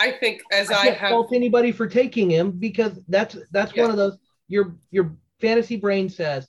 I 0.00 0.12
think 0.12 0.42
as 0.52 0.70
I 0.70 0.74
I 0.74 0.84
can't 0.84 0.96
have 0.96 1.10
fault 1.10 1.32
anybody 1.32 1.72
for 1.72 1.86
taking 1.86 2.30
him 2.30 2.52
because 2.52 2.92
that's 3.08 3.36
that's 3.50 3.74
Yeah. 3.74 3.82
one 3.82 3.90
of 3.90 3.96
those 3.96 4.16
your 4.48 4.76
your 4.90 5.14
fantasy 5.40 5.76
brain 5.76 6.08
says 6.08 6.48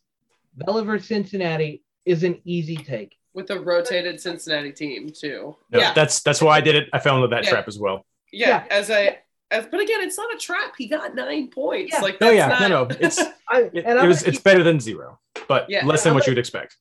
Vela 0.55 0.99
Cincinnati 0.99 1.83
is 2.05 2.23
an 2.23 2.41
easy 2.45 2.77
take. 2.77 3.15
with 3.33 3.49
a 3.51 3.59
rotated 3.59 4.19
Cincinnati 4.19 4.71
team 4.73 5.09
too. 5.09 5.55
No, 5.69 5.79
yeah, 5.79 5.93
that's 5.93 6.21
that's 6.21 6.41
why 6.41 6.57
I 6.57 6.61
did 6.61 6.75
it. 6.75 6.89
I 6.93 6.99
fell 6.99 7.15
into 7.15 7.27
that 7.29 7.43
Yeah. 7.45 7.49
trap 7.51 7.67
as 7.67 7.79
well. 7.79 8.05
yeah. 8.31 8.47
yeah. 8.49 8.63
As 8.69 8.89
I, 8.91 9.19
as 9.51 9.67
but 9.67 9.79
again, 9.79 10.01
it's 10.01 10.17
not 10.17 10.33
a 10.33 10.37
trap. 10.37 10.73
He 10.77 10.87
got 10.87 11.15
nine 11.15 11.49
points. 11.49 11.93
Yeah. 11.93 12.01
Like 12.01 12.17
Oh 12.21 12.29
yeah, 12.29 12.47
not, 12.47 12.61
no, 12.61 12.67
no, 12.85 12.87
it's 12.99 13.19
I 13.49 13.61
it, 13.73 13.85
and 13.85 13.99
it 13.99 14.07
was 14.07 14.21
gonna 14.23 14.29
it's 14.33 14.39
better 14.41 14.63
than 14.63 14.79
zero, 14.79 15.19
but 15.47 15.69
Yeah. 15.69 15.85
less 15.85 16.03
than 16.03 16.11
I'm 16.11 16.15
what 16.15 16.25
gonna- 16.25 16.33
you'd 16.35 16.39
expect. 16.39 16.75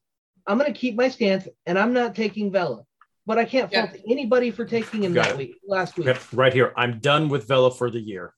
I'm 0.46 0.58
going 0.58 0.72
to 0.72 0.76
keep 0.78 0.96
my 0.96 1.08
stance, 1.08 1.46
and 1.66 1.78
I'm 1.78 1.92
not 1.92 2.16
taking 2.16 2.50
Vela. 2.50 2.84
But 3.26 3.38
I 3.38 3.44
can't 3.44 3.70
Yeah. 3.70 3.86
fault 3.86 4.00
anybody 4.08 4.50
for 4.50 4.64
taking 4.64 5.04
him 5.04 5.12
Got 5.14 5.26
that 5.26 5.32
it. 5.32 5.38
week 5.38 5.56
last 5.66 5.96
week. 5.98 6.08
Okay, 6.08 6.18
right 6.32 6.52
here, 6.52 6.72
I'm 6.76 6.98
done 6.98 7.28
with 7.28 7.46
Vela 7.46 7.70
for 7.70 7.90
the 7.90 8.00
year. 8.00 8.34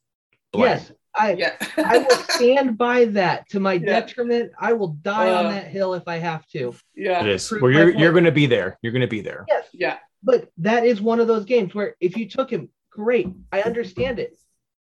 Blank. 0.52 0.80
Yes, 0.82 0.92
I 1.14 1.32
yeah. 1.34 1.56
I 1.78 1.98
will 1.98 2.10
stand 2.28 2.76
by 2.76 3.06
that 3.06 3.48
to 3.50 3.60
my 3.60 3.74
Yeah. 3.74 4.00
detriment. 4.00 4.52
I 4.58 4.72
will 4.74 4.88
die 4.88 5.30
Uh, 5.30 5.44
on 5.44 5.50
that 5.52 5.68
hill 5.68 5.94
if 5.94 6.06
I 6.06 6.16
have 6.18 6.46
to. 6.48 6.74
yeah. 6.94 7.20
It 7.24 7.28
is. 7.28 7.50
Well, 7.50 7.70
you're 7.70 7.90
you're 7.90 8.12
going 8.12 8.24
to 8.24 8.32
be 8.32 8.46
there. 8.46 8.78
You're 8.82 8.92
going 8.92 9.00
to 9.02 9.06
be 9.08 9.20
there. 9.22 9.44
Yes, 9.48 9.68
Yeah. 9.72 9.98
but 10.22 10.48
that 10.58 10.84
is 10.84 11.00
one 11.00 11.20
of 11.20 11.26
those 11.28 11.44
games 11.44 11.74
where 11.74 11.96
if 12.00 12.16
you 12.16 12.28
took 12.28 12.50
him, 12.50 12.68
great. 12.90 13.28
I 13.50 13.62
understand 13.62 14.18
it. 14.18 14.36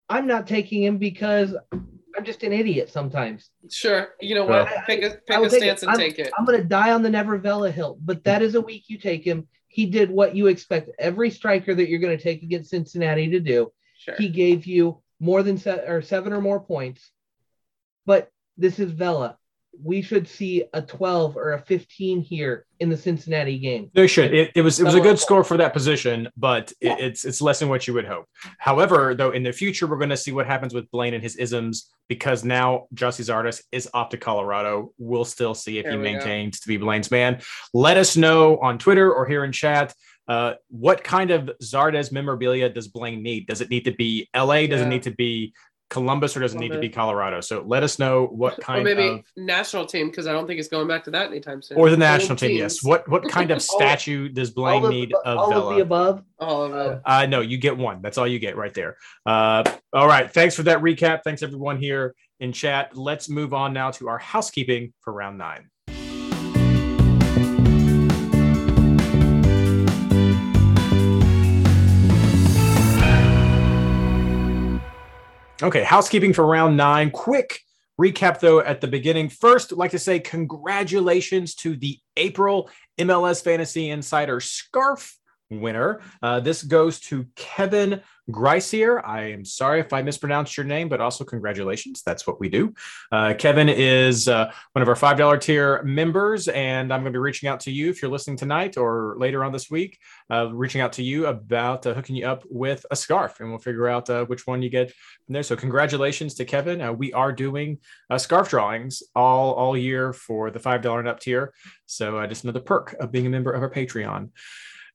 I'm 0.09 0.27
not 0.27 0.45
taking 0.45 0.83
him 0.83 0.97
because 0.99 1.55
I'm 1.71 2.23
just 2.23 2.43
an 2.43 2.53
idiot 2.53 2.89
sometimes. 2.89 3.49
Sure. 3.71 4.09
You 4.21 4.35
know 4.35 4.45
Well- 4.45 4.65
what? 4.65 4.85
Pick 4.85 5.01
a 5.03 5.07
I 5.07 5.09
pick 5.27 5.37
will 5.39 5.45
a 5.45 5.49
take 5.49 5.61
stance 5.61 5.81
it. 5.83 5.89
and 5.89 5.97
take 5.97 6.19
it. 6.19 6.31
I'm 6.37 6.45
going 6.45 6.59
to 6.61 6.63
die 6.63 6.91
on 6.91 7.01
the 7.01 7.09
Never 7.09 7.37
Vela 7.39 7.71
hill, 7.71 7.97
but 8.03 8.23
that 8.25 8.41
is 8.43 8.53
a 8.55 8.61
week 8.61 8.83
you 8.87 8.97
take 8.99 9.23
him. 9.25 9.47
He 9.75 9.87
did 9.87 10.09
what 10.09 10.37
you 10.37 10.47
expect 10.47 10.89
every 10.97 11.29
striker 11.29 11.75
that 11.75 11.89
you're 11.89 11.99
going 11.99 12.17
to 12.17 12.23
take 12.23 12.43
against 12.43 12.69
Cincinnati 12.69 13.31
to 13.31 13.41
do. 13.41 13.73
Sure. 13.97 14.15
He 14.17 14.29
gave 14.29 14.65
you 14.65 15.01
more 15.19 15.43
than 15.43 15.57
se- 15.57 15.83
or 15.85 16.01
seven 16.01 16.31
or 16.31 16.39
more 16.39 16.61
points. 16.61 17.11
But 18.05 18.31
this 18.55 18.79
is 18.79 18.91
Vela. 18.91 19.37
We 19.83 20.01
should 20.01 20.27
see 20.27 20.63
a 20.73 20.81
12 20.81 21.37
or 21.37 21.53
a 21.53 21.59
15 21.61 22.21
here 22.21 22.65
in 22.79 22.89
the 22.89 22.97
Cincinnati 22.97 23.57
game. 23.57 23.89
They 23.93 24.07
should. 24.07 24.33
It, 24.33 24.51
it 24.55 24.61
was 24.61 24.79
it 24.79 24.83
was 24.83 24.95
a 24.95 25.01
good 25.01 25.19
score 25.19 25.43
for 25.43 25.57
that 25.57 25.73
position, 25.73 26.29
but 26.37 26.71
it, 26.81 26.99
it's 26.99 27.25
it's 27.25 27.41
less 27.41 27.59
than 27.59 27.69
what 27.69 27.87
you 27.87 27.93
would 27.93 28.05
hope. 28.05 28.25
However, 28.57 29.15
though, 29.15 29.31
in 29.31 29.43
the 29.43 29.51
future, 29.51 29.87
we're 29.87 29.97
going 29.97 30.09
to 30.09 30.17
see 30.17 30.31
what 30.31 30.45
happens 30.45 30.73
with 30.73 30.89
Blaine 30.91 31.13
and 31.13 31.23
his 31.23 31.35
isms 31.37 31.89
because 32.07 32.43
now 32.43 32.87
Gyasi 32.93 33.23
Zardes 33.25 33.61
is 33.71 33.89
off 33.93 34.09
to 34.09 34.17
Colorado. 34.17 34.93
We'll 34.97 35.25
still 35.25 35.53
see 35.55 35.77
if 35.79 35.83
There 35.83 35.93
he 35.93 35.97
we 35.97 36.03
go. 36.03 36.11
maintains 36.13 36.59
to 36.61 36.67
be 36.67 36.77
Blaine's 36.77 37.11
man. 37.11 37.41
Let 37.73 37.97
us 37.97 38.17
know 38.17 38.57
on 38.59 38.77
Twitter 38.77 39.11
or 39.13 39.25
here 39.25 39.43
in 39.43 39.51
chat. 39.51 39.93
Uh, 40.27 40.55
what 40.69 41.03
kind 41.03 41.29
of 41.31 41.51
Zardes 41.61 42.11
memorabilia 42.11 42.67
does 42.69 42.87
Blaine 42.87 43.21
need? 43.21 43.47
Does 43.47 43.61
it 43.61 43.69
need 43.69 43.85
to 43.85 43.91
be 43.91 44.27
LA? 44.35 44.65
Does 44.65 44.81
it 44.81 44.87
need 44.87 45.03
to 45.03 45.11
be 45.11 45.53
Columbus 45.89 46.35
or 46.35 46.39
does 46.39 46.55
it 46.55 46.57
need 46.59 46.71
to 46.71 46.79
be 46.79 46.89
Colorado? 46.89 47.41
So 47.41 47.63
let 47.65 47.83
us 47.83 47.99
know 47.99 48.25
what 48.25 48.53
Or 48.59 48.61
kind 48.61 48.83
maybe 48.83 49.07
of 49.07 49.23
national 49.37 49.85
team 49.85 50.09
because 50.09 50.25
I 50.27 50.31
don't 50.33 50.47
think 50.47 50.59
it's 50.59 50.67
going 50.67 50.87
back 50.87 51.03
to 51.05 51.11
that 51.11 51.27
anytime 51.27 51.61
soon. 51.61 51.77
or 51.77 51.87
the 51.89 51.93
Old 51.93 51.99
national 51.99 52.35
team. 52.37 52.49
teams. 52.49 52.59
Yes. 52.59 52.83
What 52.83 53.07
what 53.07 53.27
kind 53.29 53.51
of 53.51 53.61
statue 53.75 54.29
does 54.29 54.49
Blaine 54.51 54.79
all 54.81 54.85
of, 54.87 54.91
need 54.91 55.13
of 55.13 55.37
all 55.37 55.49
Vela? 55.49 55.69
of 55.69 55.75
the 55.75 55.81
above. 55.83 56.23
All 56.39 56.63
of 56.63 56.73
it. 56.93 57.01
Uh, 57.05 57.25
no, 57.27 57.41
you 57.41 57.57
get 57.57 57.77
one. 57.77 58.01
That's 58.01 58.17
all 58.17 58.27
you 58.27 58.39
get 58.39 58.57
right 58.57 58.73
there. 58.73 58.97
Uh, 59.25 59.63
all 59.93 60.07
right. 60.07 60.31
Thanks 60.31 60.55
for 60.55 60.63
that 60.63 60.79
recap. 60.79 61.21
Thanks 61.23 61.43
everyone 61.43 61.77
here 61.77 62.15
in 62.39 62.51
chat. 62.51 62.97
Let's 62.97 63.29
move 63.29 63.53
on 63.53 63.71
now 63.71 63.91
to 63.91 64.09
our 64.09 64.17
housekeeping 64.17 64.93
for 65.01 65.13
round 65.13 65.37
nine. 65.37 65.69
Okay, 75.65 75.81
housekeeping 75.81 76.31
for 76.31 76.45
round 76.45 76.77
nine. 76.77 77.09
Quick 77.09 77.59
recap 77.99 78.39
though 78.39 78.59
at 78.59 78.81
the 78.81 78.87
beginning. 78.87 79.29
First, 79.29 79.73
I'd 79.73 79.79
like 79.79 79.89
to 79.91 79.99
say 79.99 80.19
congratulations 80.19 81.55
to 81.55 81.75
the 81.75 81.97
April 82.15 82.69
MLS 82.99 83.43
Fantasy 83.43 83.89
Insider 83.89 84.39
scarf 84.39 85.17
winner. 85.49 86.01
Uh, 86.21 86.39
this 86.39 86.63
goes 86.63 86.99
to 86.99 87.25
Kevin 87.35 88.01
Greisier. 88.31 89.05
I 89.05 89.31
am 89.31 89.45
sorry 89.45 89.79
if 89.79 89.93
I 89.93 90.01
mispronounced 90.01 90.57
your 90.57 90.65
name, 90.65 90.89
but 90.89 90.99
also 90.99 91.23
congratulations. 91.23 92.01
That's 92.03 92.25
what 92.25 92.39
we 92.39 92.49
do. 92.49 92.73
Uh, 93.11 93.35
Kevin 93.37 93.69
is 93.69 94.27
uh, 94.27 94.51
one 94.73 94.81
of 94.81 94.89
our 94.89 94.95
$5 94.95 95.41
tier 95.41 95.83
members, 95.83 96.47
and 96.47 96.91
I'm 96.91 97.01
going 97.01 97.13
to 97.13 97.17
be 97.17 97.21
reaching 97.21 97.47
out 97.47 97.59
to 97.61 97.71
you 97.71 97.89
if 97.89 98.01
you're 98.01 98.09
listening 98.11 98.37
tonight 98.37 98.77
or 98.77 99.15
later 99.19 99.43
on 99.43 99.51
this 99.51 99.69
week, 99.69 99.99
uh, 100.31 100.51
reaching 100.51 100.81
out 100.81 100.93
to 100.93 101.03
you 101.03 101.27
about 101.27 101.85
uh, 101.85 101.93
hooking 101.93 102.15
you 102.15 102.25
up 102.25 102.43
with 102.49 102.85
a 102.89 102.95
scarf, 102.95 103.39
and 103.39 103.49
we'll 103.49 103.59
figure 103.59 103.87
out 103.87 104.09
uh, 104.09 104.25
which 104.25 104.47
one 104.47 104.63
you 104.63 104.69
get 104.69 104.89
from 104.89 105.33
there. 105.33 105.43
So, 105.43 105.55
congratulations 105.55 106.33
to 106.35 106.45
Kevin. 106.45 106.97
we 106.97 107.13
are 107.13 107.31
doing 107.31 107.77
scarf 108.17 108.49
drawings 108.49 109.03
all, 109.15 109.53
all 109.53 109.77
year 109.77 110.13
for 110.13 110.49
the 110.49 110.59
$5 110.59 110.99
and 110.99 111.07
up 111.07 111.19
tier. 111.19 111.53
So, 111.85 112.25
just 112.25 112.43
another 112.43 112.59
perk 112.59 112.93
of 112.99 113.11
being 113.11 113.27
a 113.27 113.29
member 113.29 113.51
of 113.51 113.61
our 113.61 113.69
Patreon. 113.69 114.29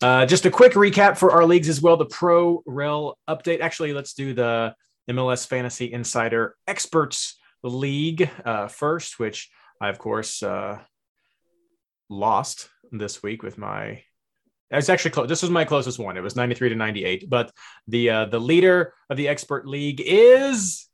Uh, 0.02 0.24
just 0.24 0.46
a 0.46 0.50
quick 0.50 0.72
recap 0.72 1.18
for 1.18 1.32
our 1.32 1.44
leagues 1.44 1.68
as 1.68 1.82
well. 1.82 1.96
The 1.98 2.06
Pro 2.06 2.62
Rel 2.66 3.18
update. 3.28 3.60
Actually, 3.60 3.92
let's 3.92 4.14
do 4.14 4.32
the 4.32 4.74
MLS 5.10 5.46
Fantasy 5.46 5.92
Insider 5.92 6.56
Experts 6.66 7.38
League 7.62 8.30
uh, 8.44 8.68
first, 8.68 9.18
which 9.18 9.50
I, 9.78 9.90
of 9.90 9.98
course, 9.98 10.42
uh, 10.42 10.78
lost 12.08 12.70
this 12.90 13.22
week 13.22 13.42
with 13.42 13.58
my. 13.58 14.02
It's 14.70 14.88
actually 14.88 15.10
close. 15.10 15.28
This 15.28 15.42
was 15.42 15.50
my 15.50 15.66
closest 15.66 15.98
one. 15.98 16.16
It 16.16 16.22
was 16.22 16.34
93 16.34 16.70
to 16.70 16.76
98. 16.76 17.28
But 17.28 17.52
the 17.86 18.08
uh, 18.08 18.24
the 18.24 18.40
leader 18.40 18.94
of 19.10 19.18
the 19.18 19.28
expert 19.28 19.68
league 19.68 20.00
is 20.02 20.88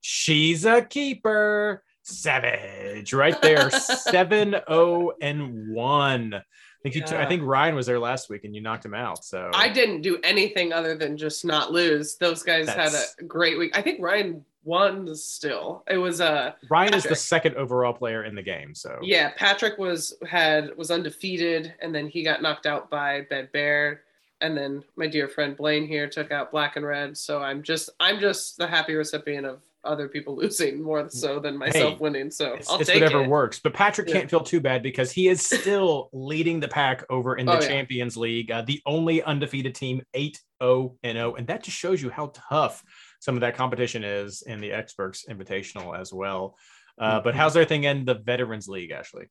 she's 0.00 0.64
a 0.64 0.80
keeper. 0.80 1.84
Savage 2.04 3.12
right 3.12 3.40
there, 3.42 3.70
7 3.70 4.56
0 4.68 5.12
and 5.20 5.68
1 5.72 6.42
think 6.82 6.94
you. 6.94 7.02
T- 7.02 7.16
I 7.16 7.26
think 7.26 7.42
Ryan 7.42 7.74
was 7.74 7.86
there 7.86 7.98
last 7.98 8.28
week, 8.28 8.44
and 8.44 8.54
you 8.54 8.60
knocked 8.60 8.84
him 8.84 8.94
out. 8.94 9.24
So 9.24 9.50
I 9.54 9.68
didn't 9.68 10.02
do 10.02 10.18
anything 10.22 10.72
other 10.72 10.96
than 10.96 11.16
just 11.16 11.44
not 11.44 11.72
lose. 11.72 12.16
Those 12.16 12.42
guys 12.42 12.66
That's... 12.66 12.94
had 12.94 13.04
a 13.20 13.24
great 13.24 13.58
week. 13.58 13.76
I 13.76 13.82
think 13.82 14.00
Ryan 14.00 14.44
won 14.64 15.14
still. 15.14 15.82
It 15.88 15.98
was 15.98 16.20
uh 16.20 16.52
Ryan 16.70 16.92
Patrick. 16.92 17.04
is 17.04 17.08
the 17.08 17.16
second 17.16 17.56
overall 17.56 17.92
player 17.92 18.24
in 18.24 18.34
the 18.34 18.42
game. 18.42 18.74
So 18.74 18.98
yeah, 19.02 19.32
Patrick 19.36 19.78
was 19.78 20.14
had 20.28 20.76
was 20.76 20.90
undefeated, 20.90 21.74
and 21.80 21.94
then 21.94 22.08
he 22.08 22.22
got 22.22 22.42
knocked 22.42 22.66
out 22.66 22.90
by 22.90 23.22
Ben 23.22 23.48
Bear. 23.52 24.02
And 24.40 24.56
then 24.56 24.82
my 24.96 25.06
dear 25.06 25.28
friend 25.28 25.56
Blaine 25.56 25.86
here 25.86 26.08
took 26.08 26.32
out 26.32 26.50
black 26.50 26.74
and 26.76 26.84
red. 26.84 27.16
So 27.16 27.40
I'm 27.40 27.62
just 27.62 27.90
I'm 28.00 28.18
just 28.18 28.58
the 28.58 28.66
happy 28.66 28.94
recipient 28.94 29.46
of 29.46 29.62
other 29.84 30.08
people 30.08 30.36
losing 30.42 30.82
more 30.82 31.08
so 31.08 31.40
than 31.40 31.56
myself 31.56 31.94
hey, 31.94 31.98
winning. 32.00 32.30
So 32.30 32.54
it's, 32.54 32.70
I'll 32.70 32.78
it's 32.78 32.88
take 32.88 33.02
whatever 33.02 33.24
it. 33.24 33.28
works. 33.28 33.60
But 33.60 33.74
Patrick 33.74 34.08
yeah. 34.08 34.14
can't 34.14 34.30
feel 34.30 34.40
too 34.40 34.60
bad 34.60 34.82
because 34.82 35.12
he 35.12 35.28
is 35.28 35.44
still 35.46 36.08
leading 36.12 36.60
the 36.60 36.68
pack 36.68 37.04
over 37.10 37.36
in 37.36 37.46
the 37.46 37.58
oh, 37.58 37.60
Champions 37.60 38.16
yeah. 38.16 38.22
League, 38.22 38.50
uh, 38.50 38.62
the 38.62 38.80
only 38.86 39.22
undefeated 39.22 39.74
team, 39.74 40.02
8 40.14 40.40
0 40.62 40.96
and 41.02 41.16
0. 41.16 41.34
And 41.34 41.46
that 41.48 41.62
just 41.62 41.76
shows 41.76 42.02
you 42.02 42.10
how 42.10 42.32
tough 42.34 42.82
some 43.20 43.34
of 43.34 43.40
that 43.42 43.56
competition 43.56 44.04
is 44.04 44.42
in 44.42 44.60
the 44.60 44.72
Experts 44.72 45.26
Invitational 45.28 45.98
as 45.98 46.12
well. 46.12 46.56
Uh, 46.98 47.14
mm-hmm. 47.14 47.24
But 47.24 47.34
how's 47.34 47.56
everything 47.56 47.84
in 47.84 48.04
the 48.04 48.14
Veterans 48.14 48.68
League, 48.68 48.90
Ashley? 48.90 49.26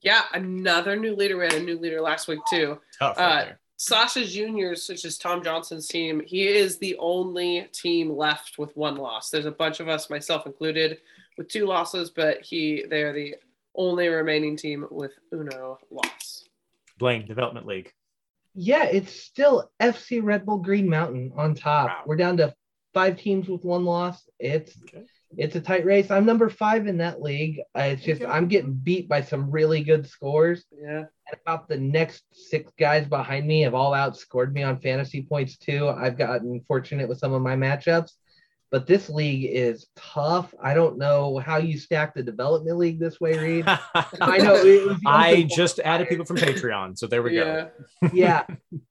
Yeah, 0.00 0.22
another 0.32 0.94
new 0.96 1.16
leader. 1.16 1.36
We 1.36 1.44
had 1.44 1.54
a 1.54 1.62
new 1.62 1.78
leader 1.78 2.00
last 2.00 2.28
week 2.28 2.40
too. 2.48 2.78
Tough. 2.98 3.18
Right 3.18 3.48
uh, 3.48 3.52
Sasha 3.78 4.24
Juniors, 4.24 4.88
which 4.88 5.04
is 5.04 5.18
Tom 5.18 5.42
Johnson's 5.42 5.86
team, 5.86 6.20
he 6.26 6.48
is 6.48 6.78
the 6.78 6.96
only 6.98 7.68
team 7.72 8.10
left 8.10 8.58
with 8.58 8.76
one 8.76 8.96
loss. 8.96 9.30
There's 9.30 9.46
a 9.46 9.52
bunch 9.52 9.78
of 9.78 9.88
us, 9.88 10.10
myself 10.10 10.46
included, 10.46 10.98
with 11.36 11.48
two 11.48 11.64
losses, 11.64 12.10
but 12.10 12.42
he 12.42 12.84
they 12.90 13.02
are 13.02 13.12
the 13.12 13.36
only 13.76 14.08
remaining 14.08 14.56
team 14.56 14.84
with 14.90 15.12
uno 15.32 15.78
loss. 15.92 16.44
Blaine 16.98 17.24
Development 17.24 17.66
League. 17.66 17.92
Yeah, 18.52 18.84
it's 18.84 19.12
still 19.12 19.70
FC 19.80 20.20
Red 20.22 20.44
Bull 20.44 20.58
Green 20.58 20.88
Mountain 20.88 21.32
on 21.36 21.54
top. 21.54 21.86
Wow. 21.86 22.02
We're 22.04 22.16
down 22.16 22.38
to 22.38 22.52
five 22.92 23.20
teams 23.20 23.48
with 23.48 23.64
one 23.64 23.84
loss. 23.84 24.28
It's 24.40 24.76
okay 24.88 25.06
it's 25.36 25.56
a 25.56 25.60
tight 25.60 25.84
race. 25.84 26.10
I'm 26.10 26.24
number 26.24 26.48
five 26.48 26.86
in 26.86 26.98
that 26.98 27.20
league. 27.20 27.60
It's 27.74 28.02
just 28.02 28.22
I'm 28.24 28.48
getting 28.48 28.72
beat 28.72 29.08
by 29.08 29.20
some 29.20 29.50
really 29.50 29.82
good 29.82 30.08
scores. 30.08 30.64
Yeah. 30.72 31.04
And 31.30 31.40
about 31.44 31.68
the 31.68 31.76
next 31.76 32.24
six 32.32 32.72
guys 32.78 33.06
behind 33.06 33.46
me 33.46 33.62
have 33.62 33.74
all 33.74 33.92
outscored 33.92 34.52
me 34.52 34.62
on 34.62 34.80
fantasy 34.80 35.22
points 35.22 35.58
too. 35.58 35.88
I've 35.88 36.16
gotten 36.16 36.62
fortunate 36.66 37.08
with 37.08 37.18
some 37.18 37.34
of 37.34 37.42
my 37.42 37.56
matchups, 37.56 38.12
but 38.70 38.86
this 38.86 39.10
league 39.10 39.50
is 39.50 39.86
tough. 39.96 40.54
I 40.62 40.72
don't 40.72 40.96
know 40.96 41.38
how 41.38 41.58
you 41.58 41.78
stack 41.78 42.14
the 42.14 42.22
development 42.22 42.78
league 42.78 42.98
this 42.98 43.20
way, 43.20 43.38
Reed. 43.38 43.64
I 43.68 44.38
know. 44.38 44.96
I 45.06 45.46
just 45.54 45.78
added 45.80 46.08
people 46.08 46.24
from 46.24 46.38
Patreon, 46.38 46.96
so 46.96 47.06
there 47.06 47.22
we 47.22 47.36
yeah. 47.36 47.68
go. 48.02 48.10
yeah. 48.14 48.46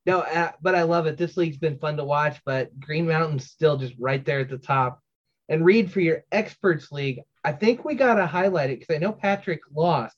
No, 0.06 0.20
uh, 0.20 0.52
but 0.62 0.76
I 0.76 0.84
love 0.84 1.08
it. 1.08 1.18
This 1.18 1.36
league's 1.36 1.58
been 1.58 1.80
fun 1.80 1.98
to 1.98 2.04
watch, 2.04 2.40
but 2.46 2.80
Green 2.80 3.08
Mountain's 3.08 3.50
still 3.50 3.78
just 3.78 3.96
right 3.98 4.24
there 4.24 4.42
at 4.42 4.50
the 4.50 4.60
top 4.60 5.02
and 5.50 5.66
Reed 5.66 5.92
for 5.92 6.00
your 6.02 6.24
experts 6.32 6.92
league. 6.92 7.22
I 7.44 7.52
think 7.54 7.86
we 7.86 7.96
got 7.96 8.16
to 8.16 8.28
highlight 8.28 8.70
it 8.70 8.80
because 8.80 8.96
I 8.96 9.00
know 9.00 9.14
Patrick 9.14 9.62
lost, 9.74 10.16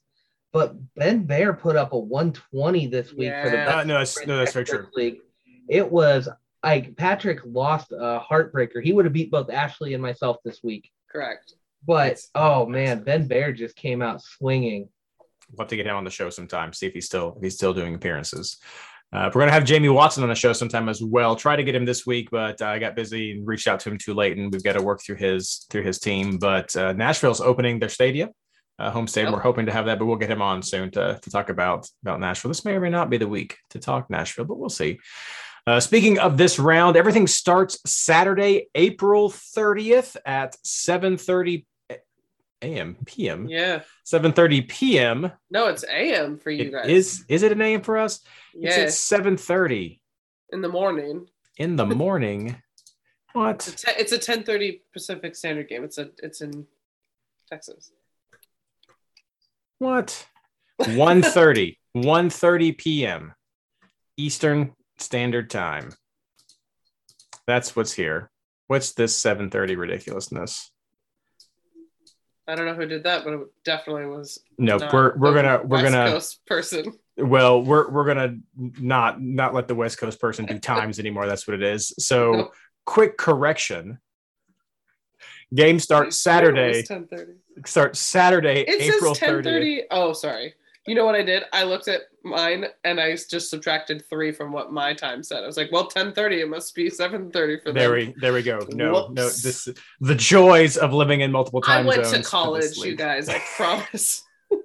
but 0.51 0.75
Ben 0.95 1.23
Bear 1.23 1.53
put 1.53 1.75
up 1.75 1.93
a 1.93 1.99
120 1.99 2.87
this 2.87 3.13
week 3.13 3.27
yeah. 3.27 3.43
for 3.43 3.49
the 3.49 3.57
best 3.57 3.77
uh, 3.77 3.83
no, 3.83 3.97
that's, 3.99 4.25
no, 4.25 4.37
that's 4.37 4.53
very 4.53 4.65
true. 4.65 4.87
League. 4.95 5.19
It 5.67 5.91
was 5.91 6.27
like 6.63 6.95
Patrick 6.97 7.39
lost 7.45 7.91
a 7.91 8.19
heartbreaker. 8.19 8.83
He 8.83 8.93
would 8.93 9.05
have 9.05 9.13
beat 9.13 9.31
both 9.31 9.49
Ashley 9.49 9.93
and 9.93 10.01
myself 10.01 10.37
this 10.43 10.61
week. 10.63 10.91
Correct. 11.11 11.53
But 11.85 12.19
oh 12.35 12.65
man, 12.65 13.03
Ben 13.03 13.27
Bear 13.27 13.53
just 13.53 13.75
came 13.75 14.01
out 14.01 14.21
swinging. 14.21 14.89
We'll 15.51 15.63
have 15.63 15.69
to 15.69 15.75
get 15.75 15.87
him 15.87 15.95
on 15.95 16.03
the 16.03 16.09
show 16.09 16.29
sometime. 16.29 16.73
See 16.73 16.87
if 16.87 16.93
he's 16.93 17.05
still 17.05 17.35
if 17.37 17.43
he's 17.43 17.55
still 17.55 17.73
doing 17.73 17.95
appearances. 17.95 18.57
Uh, 19.11 19.25
we're 19.33 19.41
going 19.41 19.47
to 19.47 19.53
have 19.53 19.65
Jamie 19.65 19.89
Watson 19.89 20.21
on 20.21 20.29
the 20.29 20.35
show 20.35 20.53
sometime 20.53 20.87
as 20.87 21.01
well. 21.01 21.35
Try 21.35 21.55
to 21.55 21.63
get 21.63 21.73
him 21.73 21.85
this 21.85 22.05
week, 22.05 22.29
but 22.31 22.61
uh, 22.61 22.67
I 22.67 22.77
got 22.77 22.95
busy 22.95 23.31
and 23.31 23.47
reached 23.47 23.67
out 23.67 23.79
to 23.81 23.89
him 23.89 23.97
too 23.97 24.13
late, 24.13 24.37
and 24.37 24.51
we've 24.51 24.63
got 24.63 24.73
to 24.73 24.83
work 24.83 25.01
through 25.01 25.15
his 25.15 25.65
through 25.71 25.83
his 25.83 25.99
team. 25.99 26.37
But 26.37 26.75
uh, 26.75 26.93
Nashville's 26.93 27.41
opening 27.41 27.79
their 27.79 27.89
stadium, 27.89 28.29
uh, 28.77 28.91
home 28.91 29.07
stadium. 29.07 29.33
We're 29.33 29.39
hoping 29.39 29.65
to 29.65 29.71
have 29.71 29.87
that, 29.87 29.97
but 29.97 30.05
we'll 30.05 30.17
get 30.17 30.29
him 30.29 30.43
on 30.43 30.61
soon 30.61 30.91
to, 30.91 31.19
to 31.19 31.29
talk 31.31 31.49
about 31.49 31.87
about 32.03 32.19
Nashville. 32.19 32.49
This 32.49 32.63
may 32.63 32.73
or 32.73 32.81
may 32.81 32.91
not 32.91 33.09
be 33.09 33.17
the 33.17 33.27
week 33.27 33.57
to 33.71 33.79
talk 33.79 34.11
Nashville, 34.11 34.45
but 34.45 34.59
we'll 34.59 34.69
see. 34.69 34.99
Uh, 35.65 35.79
speaking 35.79 36.19
of 36.19 36.37
this 36.37 36.59
round, 36.59 36.95
everything 36.95 37.27
starts 37.27 37.79
Saturday, 37.85 38.67
April 38.75 39.29
30th 39.29 40.17
at 40.23 40.55
7:30 40.63 41.65
a.m. 42.61 42.97
p.m. 43.05 43.47
Yeah. 43.47 43.81
7:30 44.05 44.67
p.m. 44.67 45.31
No, 45.49 45.67
it's 45.67 45.83
a.m. 45.83 46.37
for 46.37 46.51
you 46.51 46.65
it 46.65 46.71
guys. 46.71 46.87
Is 46.87 47.25
is 47.27 47.43
it 47.43 47.51
an 47.51 47.61
a.m. 47.61 47.81
for 47.81 47.97
us? 47.97 48.21
Yeah. 48.53 48.81
It's 48.81 49.11
at 49.11 49.23
7:30 49.23 49.99
in 50.51 50.61
the 50.61 50.69
morning. 50.69 51.27
In 51.57 51.75
the 51.75 51.85
morning. 51.85 52.55
what? 53.33 53.67
It's 53.67 53.85
a, 53.85 53.99
it's 53.99 54.11
a 54.11 54.19
10:30 54.19 54.81
Pacific 54.93 55.35
Standard 55.35 55.69
game. 55.69 55.83
It's 55.83 55.97
a 55.97 56.09
it's 56.21 56.41
in 56.41 56.65
Texas. 57.49 57.91
What? 59.79 60.27
1:30. 60.81 61.77
1:30 61.95 62.77
p.m. 62.77 63.33
Eastern 64.17 64.73
Standard 64.97 65.49
Time. 65.49 65.91
That's 67.47 67.75
what's 67.75 67.93
here. 67.93 68.29
What's 68.67 68.93
this 68.93 69.19
7:30 69.21 69.77
ridiculousness? 69.77 70.71
I 72.49 72.55
don't 72.55 72.65
know 72.65 72.73
who 72.73 72.87
did 72.87 73.03
that, 73.03 73.23
but 73.23 73.33
it 73.33 73.39
definitely 73.63 74.07
was. 74.07 74.39
No, 74.57 74.77
we're 74.91 75.15
we're 75.15 75.35
gonna 75.35 75.61
we're 75.63 75.83
West 75.83 75.93
gonna 75.93 76.11
Coast 76.11 76.45
person. 76.47 76.93
Well, 77.15 77.61
we're 77.61 77.89
we're 77.91 78.05
gonna 78.05 78.37
not 78.57 79.21
not 79.21 79.53
let 79.53 79.67
the 79.67 79.75
West 79.75 79.99
Coast 79.99 80.19
person 80.19 80.45
do 80.45 80.57
times 80.57 80.97
anymore. 80.99 81.27
That's 81.27 81.47
what 81.47 81.53
it 81.53 81.61
is. 81.61 81.93
So, 81.99 82.31
nope. 82.33 82.53
quick 82.85 83.17
correction. 83.17 83.99
Game 85.53 85.77
starts 85.79 86.17
Saturday. 86.17 86.83
Starts 87.65 87.99
Saturday, 87.99 88.61
it 88.61 88.81
April 88.81 89.13
says 89.13 89.45
10:30. 89.45 89.81
Oh, 89.91 90.13
sorry. 90.13 90.55
You 90.89 90.95
know 90.95 91.05
what 91.05 91.13
I 91.13 91.21
did? 91.21 91.43
I 91.53 91.65
looked 91.65 91.87
at 91.87 92.01
mine 92.23 92.65
and 92.83 92.99
I 92.99 93.11
just 93.15 93.51
subtracted 93.51 94.03
three 94.09 94.31
from 94.31 94.51
what 94.51 94.73
my 94.73 94.91
time 94.91 95.21
said. 95.21 95.43
I 95.43 95.45
was 95.45 95.55
like, 95.55 95.71
well, 95.71 95.87
10:30. 95.87 96.39
It 96.41 96.49
must 96.49 96.73
be 96.73 96.89
7:30 96.89 97.61
for 97.61 97.65
them. 97.65 97.75
There 97.75 97.91
we 97.91 98.15
there 98.19 98.33
we 98.33 98.41
go. 98.41 98.65
No, 98.71 98.93
Whoops. 98.93 99.11
no. 99.13 99.23
This 99.25 99.69
the 100.01 100.15
joys 100.15 100.77
of 100.77 100.91
living 100.91 101.21
in 101.21 101.31
multiple 101.31 101.61
time 101.61 101.85
zones. 101.85 101.95
I 101.95 102.01
went 102.01 102.15
to 102.15 102.27
college, 102.27 102.75
you 102.77 102.95
guys. 102.95 103.29
I 103.29 103.39
promise. 103.55 104.23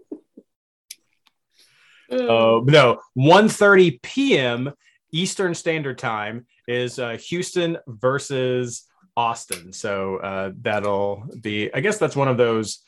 Oh 2.10 2.60
uh, 2.60 2.64
no, 2.64 3.00
1:30 3.18 4.00
p.m. 4.02 4.72
Eastern 5.10 5.54
Standard 5.54 5.98
Time 5.98 6.46
is 6.68 6.98
uh, 6.98 7.16
Houston 7.28 7.78
versus 7.87 8.84
Austin. 9.16 9.72
So 9.72 10.18
uh, 10.18 10.52
that'll 10.60 11.24
be. 11.40 11.72
I 11.72 11.80
guess 11.80 11.98
that's 11.98 12.14
one 12.14 12.28
of 12.28 12.37
those 12.37 12.80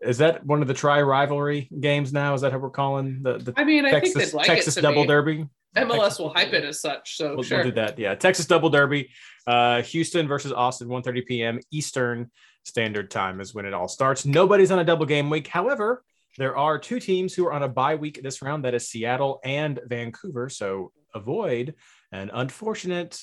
is 0.00 0.18
that 0.18 0.44
one 0.44 0.62
of 0.62 0.68
the 0.68 0.74
tri 0.74 1.02
rivalry 1.02 1.68
games 1.80 2.12
now? 2.12 2.34
Is 2.34 2.40
that 2.42 2.52
how 2.52 2.58
we're 2.58 2.70
calling 2.70 3.22
the, 3.22 3.38
the 3.38 3.54
I 3.56 3.64
mean, 3.64 3.84
I 3.84 3.90
Texas, 3.90 4.14
think 4.14 4.30
they'd 4.30 4.36
like 4.36 4.46
Texas 4.46 4.74
Double 4.76 5.02
be. 5.02 5.08
Derby? 5.08 5.46
MLS 5.76 5.98
Texas 5.98 6.18
will 6.18 6.34
hype 6.34 6.52
it 6.52 6.64
as 6.64 6.80
such. 6.80 7.16
So 7.16 7.34
we'll, 7.34 7.42
sure. 7.42 7.58
we'll 7.58 7.68
do 7.68 7.72
that. 7.72 7.98
Yeah, 7.98 8.14
Texas 8.14 8.46
Double 8.46 8.70
Derby, 8.70 9.10
uh, 9.46 9.82
Houston 9.82 10.28
versus 10.28 10.52
Austin, 10.52 10.88
1:30 10.88 11.26
p.m. 11.26 11.60
Eastern 11.70 12.30
Standard 12.64 13.10
Time 13.10 13.40
is 13.40 13.54
when 13.54 13.64
it 13.64 13.74
all 13.74 13.88
starts. 13.88 14.24
Nobody's 14.24 14.70
on 14.70 14.78
a 14.78 14.84
double 14.84 15.06
game 15.06 15.30
week. 15.30 15.48
However, 15.48 16.04
there 16.38 16.56
are 16.56 16.78
two 16.78 17.00
teams 17.00 17.34
who 17.34 17.46
are 17.46 17.52
on 17.52 17.62
a 17.62 17.68
bye 17.68 17.94
week 17.94 18.20
this 18.22 18.42
round. 18.42 18.64
That 18.64 18.74
is 18.74 18.88
Seattle 18.88 19.40
and 19.44 19.80
Vancouver. 19.86 20.48
So 20.48 20.92
avoid 21.14 21.74
an 22.12 22.30
unfortunate 22.32 23.22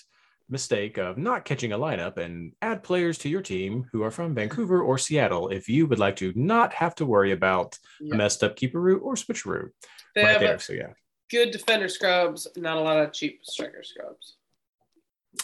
mistake 0.50 0.98
of 0.98 1.18
not 1.18 1.46
catching 1.46 1.72
a 1.72 1.78
lineup 1.78 2.18
and 2.18 2.54
add 2.62 2.84
players 2.84 3.18
to 3.20 3.30
your 3.30 3.42
team 3.42 3.88
who 3.92 4.04
are 4.04 4.12
from 4.12 4.34
Vancouver 4.34 4.82
or 4.82 4.98
Seattle 4.98 5.50
if 5.50 5.70
you 5.70 5.88
would 5.88 6.00
like 6.00 6.16
to 6.18 6.34
not 6.36 6.74
have 6.74 6.96
to 6.96 7.06
worry 7.06 7.32
about 7.32 7.78
a 8.02 8.16
messed 8.16 8.44
up 8.44 8.56
keeper 8.56 8.80
route 8.82 9.02
or 9.04 9.16
switch 9.16 9.46
route 9.46 9.72
They 10.16 10.24
right 10.24 10.32
have 10.32 10.42
there. 10.42 10.60
So 10.60 10.74
yeah. 10.74 10.94
good 11.30 11.52
defender 11.52 11.88
scrubs, 11.90 12.48
not 12.56 12.78
a 12.78 12.82
lot 12.82 12.98
of 12.98 13.14
cheap 13.14 13.42
striker 13.44 13.84
scrubs. 13.84 14.36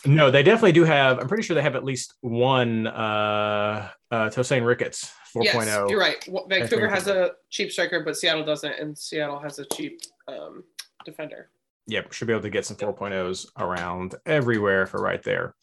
No, 0.05 0.31
they 0.31 0.43
definitely 0.43 0.71
do 0.71 0.83
have. 0.83 1.19
I'm 1.19 1.27
pretty 1.27 1.43
sure 1.43 1.55
they 1.55 1.61
have 1.61 1.75
at 1.75 1.83
least 1.83 2.15
one 2.21 2.87
uh 2.87 3.89
uh 4.11 4.29
Tosaint 4.29 4.65
Ricketts 4.65 5.11
4.0. 5.35 5.43
Yes, 5.43 5.89
you're 5.89 5.99
right. 5.99 6.27
Wa- 6.27 6.47
Vancouver 6.47 6.87
has 6.87 7.07
a 7.07 7.31
cheap 7.49 7.71
striker, 7.71 8.03
but 8.03 8.15
Seattle 8.15 8.45
doesn't, 8.45 8.73
and 8.79 8.97
Seattle 8.97 9.39
has 9.39 9.59
a 9.59 9.65
cheap 9.65 9.99
um, 10.27 10.63
defender. 11.05 11.49
Yep, 11.87 12.13
should 12.13 12.27
be 12.27 12.33
able 12.33 12.43
to 12.43 12.49
get 12.49 12.65
some 12.65 12.77
4.0s 12.77 13.47
around 13.57 14.15
everywhere 14.25 14.87
for 14.87 14.99
right 14.99 15.21
there. 15.21 15.53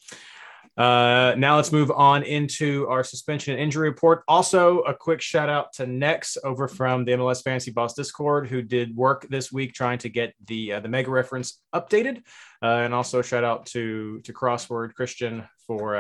Uh, 0.77 1.35
now 1.37 1.57
let's 1.57 1.71
move 1.71 1.91
on 1.91 2.23
into 2.23 2.89
our 2.89 3.05
suspension 3.05 3.53
and 3.53 3.63
injury 3.63 3.91
report. 3.91 4.23
Also, 4.27 4.79
a 4.81 4.95
quick 4.95 5.21
shout 5.21 5.51
out 5.51 5.73
to 5.75 5.87
Nex 5.87 6.39
over 6.45 6.67
from 6.67 7.05
the 7.05 7.13
MLS 7.13 7.43
Fantasy 7.43 7.71
Boss 7.71 7.93
Discord, 7.93 8.49
who 8.49 8.63
did 8.63 8.97
work 8.97 9.27
this 9.29 9.53
week 9.53 9.75
trying 9.75 9.99
to 9.99 10.09
get 10.09 10.35
the 10.47 10.75
uh, 10.75 10.81
the 10.81 10.89
mega 10.89 11.11
reference 11.11 11.61
updated, 11.75 12.19
uh, 12.63 12.67
and 12.67 12.95
also 12.95 13.21
shout 13.21 13.45
out 13.45 13.67
to 13.67 14.21
to 14.21 14.33
Crossword 14.33 14.95
Christian 14.95 15.45
for 15.67 15.97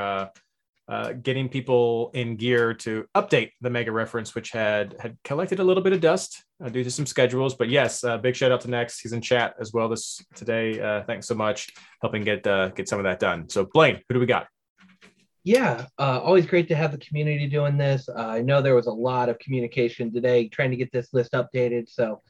uh, 0.92 1.14
getting 1.14 1.48
people 1.48 2.10
in 2.12 2.36
gear 2.36 2.74
to 2.74 3.06
update 3.14 3.52
the 3.62 3.70
mega 3.70 3.90
reference, 3.90 4.34
which 4.34 4.50
had 4.50 4.94
had 5.00 5.16
collected 5.24 5.58
a 5.58 5.64
little 5.64 5.82
bit 5.82 5.94
of 5.94 6.02
dust 6.02 6.44
uh, 6.62 6.68
due 6.68 6.84
to 6.84 6.90
some 6.90 7.06
schedules. 7.06 7.54
But 7.54 7.70
yes, 7.70 8.04
uh, 8.04 8.18
big 8.18 8.36
shout 8.36 8.52
out 8.52 8.60
to 8.60 8.68
Next. 8.68 9.00
He's 9.00 9.14
in 9.14 9.22
chat 9.22 9.54
as 9.58 9.72
well 9.72 9.88
this 9.88 10.22
today. 10.34 10.78
Uh, 10.78 11.02
thanks 11.04 11.26
so 11.26 11.34
much 11.34 11.70
helping 12.02 12.24
get 12.24 12.46
uh, 12.46 12.68
get 12.68 12.90
some 12.90 12.98
of 12.98 13.04
that 13.04 13.20
done. 13.20 13.48
So 13.48 13.64
Blaine, 13.72 14.02
who 14.06 14.14
do 14.16 14.20
we 14.20 14.26
got? 14.26 14.48
Yeah, 15.44 15.86
always 15.98 16.44
great 16.44 16.68
to 16.68 16.76
have 16.76 16.92
the 16.92 16.98
community 16.98 17.46
doing 17.46 17.78
this. 17.78 18.06
I 18.14 18.42
know 18.42 18.60
there 18.60 18.74
was 18.74 18.86
a 18.86 18.92
lot 18.92 19.30
of 19.30 19.38
communication 19.38 20.12
today 20.12 20.48
trying 20.48 20.72
to 20.72 20.76
get 20.76 20.92
this 20.92 21.14
list 21.14 21.32
updated. 21.32 21.88
So 21.88 22.20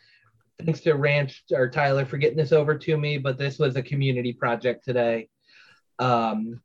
thanks 0.64 0.82
to 0.82 0.92
Ranch 0.92 1.42
or 1.50 1.68
Tyler 1.68 2.06
for 2.06 2.16
getting 2.16 2.38
this 2.38 2.52
over 2.52 2.78
to 2.78 2.96
me, 2.96 3.18
but 3.18 3.38
this 3.38 3.58
was 3.58 3.74
a 3.74 3.82
community 3.82 4.32
project 4.32 4.84
today. 4.84 5.28
Um, 5.98 6.60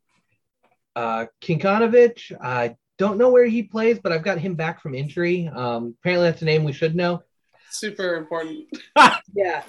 uh, 0.97 1.25
Kinkanovich, 1.41 2.31
I 2.41 2.75
don't 2.97 3.17
know 3.17 3.29
where 3.29 3.45
he 3.45 3.61
plays, 3.63 3.99
but 3.99 4.11
I've 4.11 4.23
got 4.23 4.39
him 4.39 4.55
back 4.55 4.81
from 4.81 4.95
injury. 4.95 5.47
Um, 5.47 5.95
apparently, 5.99 6.29
that's 6.29 6.41
a 6.41 6.45
name 6.45 6.63
we 6.63 6.73
should 6.73 6.95
know. 6.95 7.21
Super 7.69 8.15
important. 8.15 8.65
Yeah, 9.33 9.63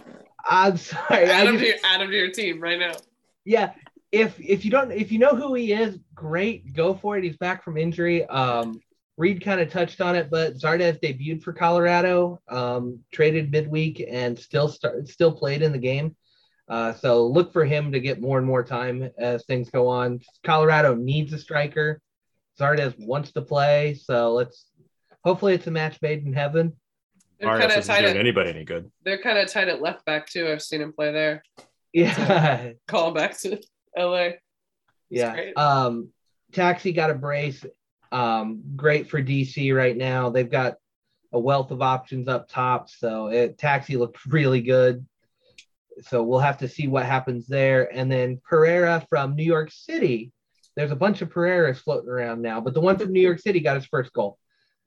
I'm 0.49 0.77
sorry. 0.91 1.25
I 1.31 1.41
Add 1.41 1.47
him, 1.49 1.53
just- 1.59 1.65
to 1.65 1.69
your, 1.69 1.77
add 1.85 2.01
him 2.01 2.11
to 2.11 2.17
your 2.17 2.31
team 2.31 2.61
right 2.61 2.79
now. 2.79 2.95
yeah 3.45 3.73
if 4.11 4.41
if 4.41 4.65
you 4.65 4.71
don't 4.71 4.91
if 4.91 5.13
you 5.13 5.19
know 5.19 5.35
who 5.37 5.53
he 5.53 5.73
is 5.73 5.99
great 6.15 6.73
go 6.73 6.95
for 6.95 7.19
it 7.19 7.25
he's 7.25 7.37
back 7.37 7.63
from 7.63 7.77
injury 7.77 8.25
um 8.29 8.81
reed 9.19 9.45
kind 9.45 9.61
of 9.61 9.71
touched 9.71 10.01
on 10.01 10.17
it 10.17 10.31
but 10.31 10.55
zardes 10.57 10.99
debuted 11.03 11.43
for 11.43 11.53
colorado 11.53 12.41
um 12.49 12.99
traded 13.13 13.51
midweek 13.53 14.03
and 14.09 14.39
still 14.39 14.67
start 14.67 15.07
still 15.09 15.31
played 15.33 15.61
in 15.61 15.73
the 15.73 15.85
game 15.91 16.17
uh, 16.69 16.93
so 16.93 17.27
look 17.27 17.53
for 17.53 17.65
him 17.65 17.93
to 17.93 18.01
get 18.01 18.21
more 18.21 18.39
and 18.39 18.47
more 18.47 18.63
time 18.63 19.09
as 19.19 19.45
things 19.47 19.71
go 19.71 19.87
on 19.89 20.21
colorado 20.45 20.95
needs 20.95 21.33
a 21.33 21.39
striker 21.39 22.01
zardes 22.61 22.95
wants 22.99 23.33
to 23.33 23.41
play 23.43 23.95
so 23.95 24.33
let's 24.35 24.67
hopefully 25.25 25.55
it's 25.55 25.67
a 25.67 25.71
match 25.71 25.99
made 26.03 26.25
in 26.27 26.33
heaven 26.33 26.73
They're 27.41 27.49
kind 27.51 27.65
of 27.73 27.79
isn't 27.79 27.95
tight. 27.95 28.01
doing 28.03 28.15
At, 28.17 28.21
anybody 28.21 28.51
any 28.51 28.65
good. 28.65 28.91
they're 29.05 29.23
kind 29.23 29.39
of 29.39 29.49
tight 29.51 29.69
at 29.69 29.81
left 29.81 30.05
back 30.05 30.27
too. 30.29 30.49
I've 30.49 30.63
seen 30.63 30.81
him 30.83 30.93
play 30.93 31.13
there. 31.13 31.43
yeah 31.93 32.71
Call 32.89 33.09
him 33.09 33.15
back 33.15 33.39
to 33.41 33.61
LA. 33.97 34.31
yeah. 35.11 35.33
great. 35.35 35.57
Um, 35.57 36.09
Taxi 36.53 36.93
got 36.93 37.11
a 37.11 37.15
brace. 37.15 37.65
Um, 38.11 38.63
great 38.75 39.09
for 39.09 39.23
DC 39.23 39.75
right 39.77 39.97
now. 39.97 40.31
They've 40.31 40.51
got 40.51 40.77
a 41.33 41.39
wealth 41.39 41.71
of 41.71 41.83
options 41.83 42.27
up 42.27 42.49
top. 42.49 42.89
So 42.91 43.27
it, 43.29 43.59
Taxi 43.59 43.97
looked 43.97 44.25
really 44.27 44.63
good. 44.63 45.05
So 46.03 46.23
we'll 46.23 46.39
have 46.41 46.59
to 46.59 46.69
see 46.69 46.89
what 46.89 47.07
happens 47.07 47.47
there. 47.47 47.95
And 47.95 48.11
then 48.11 48.41
Pereira 48.49 49.05
from 49.09 49.35
New 49.35 49.45
York 49.45 49.71
City. 49.71 50.33
There's 50.77 50.93
a 50.93 50.97
bunch 50.97 51.23
of 51.23 51.31
Pereiras 51.31 51.79
floating 51.79 52.09
around 52.09 52.41
now, 52.41 52.61
but 52.61 52.73
the 52.73 52.81
one 52.81 52.99
from 52.99 53.13
New 53.13 53.21
York 53.21 53.41
City 53.41 53.61
got 53.61 53.77
his 53.77 53.87
first 53.87 54.13
goal. 54.13 54.39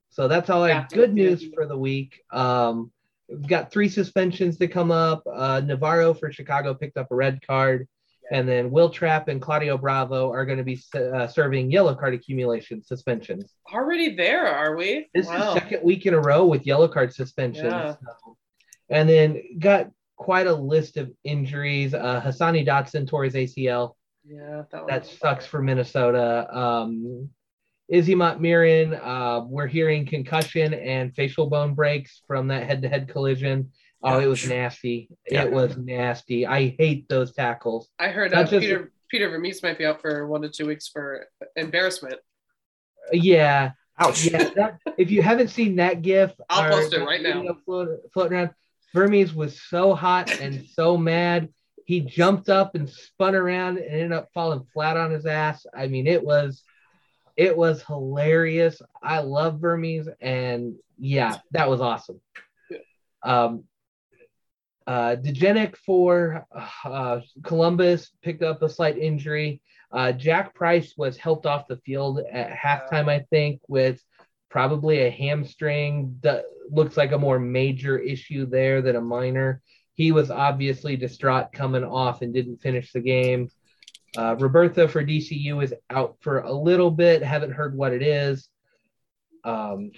So 0.10 0.28
that's 0.28 0.50
all 0.50 0.64
I 0.64 0.86
good 0.92 1.14
news 1.14 1.46
for 1.54 1.66
the 1.66 1.78
week. 1.78 2.22
Um, 2.32 2.92
we've 3.30 3.48
got 3.48 3.72
three 3.72 3.90
suspensions 3.90 4.58
to 4.58 4.68
come 4.68 4.92
up. 4.92 5.24
Uh, 5.26 5.62
Navarro 5.64 6.14
for 6.14 6.32
Chicago 6.32 6.74
picked 6.74 6.98
up 6.98 7.12
a 7.12 7.16
red 7.16 7.46
card. 7.46 7.88
And 8.32 8.48
then 8.48 8.72
Will 8.72 8.90
Trapp 8.90 9.28
and 9.28 9.42
Claudio 9.42 9.78
Bravo 9.78 10.32
are 10.32 10.46
going 10.46 10.58
to 10.58 10.64
be 10.64 10.82
uh, 10.96 11.28
serving 11.28 11.70
yellow 11.70 11.94
card 11.94 12.14
accumulation 12.14 12.82
suspensions. 12.82 13.54
Already 13.74 14.16
there, 14.16 14.48
are 14.48 14.78
we? 14.78 15.10
This 15.14 15.28
wow. 15.28 15.50
is 15.50 15.54
second 15.56 15.84
week 15.84 16.06
in 16.06 16.14
a 16.14 16.20
row 16.20 16.46
with 16.46 16.66
yellow 16.66 16.88
card 16.88 17.14
suspensions. 17.14 17.74
Yeah. 17.74 17.96
So- 17.96 18.38
And 18.90 19.10
then 19.10 19.42
got 19.60 19.92
quite 20.22 20.46
a 20.46 20.54
list 20.54 20.98
of 20.98 21.12
injuries. 21.24 21.96
Uh, 21.96 22.22
Hassani 22.24 22.64
Dotson 22.66 23.08
tore 23.08 23.24
his 23.24 23.34
ACL. 23.34 23.96
Yeah, 24.24 24.64
that, 24.72 24.86
That 24.88 25.06
sucks 25.08 25.48
for 25.48 25.64
Minnesota. 25.64 26.48
Um, 26.56 27.28
Izzy 27.90 28.14
Montmirin, 28.14 29.00
uh, 29.04 29.44
we're 29.48 29.66
hearing 29.66 30.06
concussion 30.06 30.76
and 30.76 31.12
facial 31.16 31.50
bone 31.50 31.74
breaks 31.74 32.22
from 32.28 32.48
that 32.50 32.68
head-to-head 32.68 33.10
collision. 33.10 33.72
Oh, 34.04 34.20
it 34.20 34.28
was 34.28 34.48
nasty. 34.48 35.10
Yeah. 35.30 35.46
It 35.46 35.52
was 35.52 35.76
nasty. 35.76 36.46
I 36.46 36.76
hate 36.78 37.10
those 37.10 37.34
tackles. 37.34 37.90
I 37.98 38.10
heard 38.10 38.32
Not 38.32 38.46
uh, 38.46 38.50
just- 38.52 38.62
Peter 38.62 38.92
Peter 39.10 39.28
Vermes 39.28 39.62
might 39.64 39.78
be 39.80 39.86
out 39.86 40.02
for 40.02 40.28
one 40.28 40.44
to 40.44 40.50
two 40.50 40.68
weeks 40.68 40.88
for 40.88 41.26
embarrassment. 41.56 42.16
Yeah, 43.12 43.72
Ouch. 44.00 44.26
yeah. 44.26 44.50
That, 44.56 44.78
if 44.98 45.10
you 45.12 45.22
haven't 45.22 45.50
seen 45.50 45.76
that 45.78 46.02
GIF, 46.04 46.32
I'll 46.50 46.68
or 46.68 46.70
post 46.70 46.94
it 46.94 47.04
right 47.04 47.22
now. 47.22 47.44
Floating, 47.66 47.98
floating 48.14 48.38
around. 48.38 48.52
Vermes 48.94 49.34
was 49.34 49.62
so 49.62 49.94
hot 49.94 50.40
and 50.40 50.66
so 50.74 50.98
mad. 50.98 51.50
He 51.86 52.02
jumped 52.02 52.50
up 52.50 52.76
and 52.76 52.90
spun 52.90 53.36
around 53.36 53.78
and 53.78 53.88
ended 53.88 54.12
up 54.12 54.30
falling 54.34 54.66
flat 54.74 54.98
on 54.98 55.12
his 55.12 55.26
ass. 55.26 55.66
I 55.76 55.88
mean, 55.88 56.08
it 56.08 56.24
was, 56.24 56.64
it 57.36 57.56
was 57.56 57.84
hilarious. 57.84 58.82
I 59.02 59.20
love 59.20 59.60
Vermes, 59.60 60.08
and 60.20 60.76
yeah, 60.98 61.38
that 61.52 61.70
was 61.70 61.82
awesome. 61.82 62.22
Um, 63.24 63.64
uh, 64.88 65.16
Degenek 65.16 65.76
for 65.78 66.46
uh, 66.86 67.22
Columbus 67.44 68.12
picked 68.22 68.44
up 68.44 68.62
a 68.62 68.70
slight 68.70 68.98
injury. 68.98 69.62
Uh, 69.92 70.12
Jack 70.12 70.56
Price 70.56 70.94
was 70.98 71.18
helped 71.18 71.46
off 71.46 71.68
the 71.68 71.78
field 71.78 72.20
at 72.32 72.52
halftime, 72.52 73.10
I 73.10 73.26
think, 73.30 73.62
with 73.68 74.02
probably 74.52 75.00
a 75.00 75.10
hamstring. 75.10 76.18
That 76.22 76.44
looks 76.70 76.98
like 76.98 77.14
a 77.14 77.18
more 77.18 77.40
major 77.40 77.98
issue 77.98 78.46
there 78.46 78.82
than 78.82 78.98
a 78.98 79.02
minor. 79.02 79.62
He 79.96 80.12
was 80.12 80.30
obviously 80.30 80.98
distraught 80.98 81.54
coming 81.54 81.84
off 81.84 82.22
and 82.22 82.34
didn't 82.34 82.62
finish 82.62 82.92
the 82.92 83.00
game. 83.00 83.50
Uh, 84.16 84.36
Roberta 84.38 84.90
for 84.90 85.04
DCU 85.04 85.64
is 85.64 85.74
out 85.90 86.18
for 86.20 86.40
a 86.40 86.52
little 86.52 86.92
bit. 86.92 87.24
Haven't 87.24 87.54
heard 87.54 87.76
what 87.76 87.94
it 87.94 88.02
is. 88.02 88.50
Um, 89.46 89.92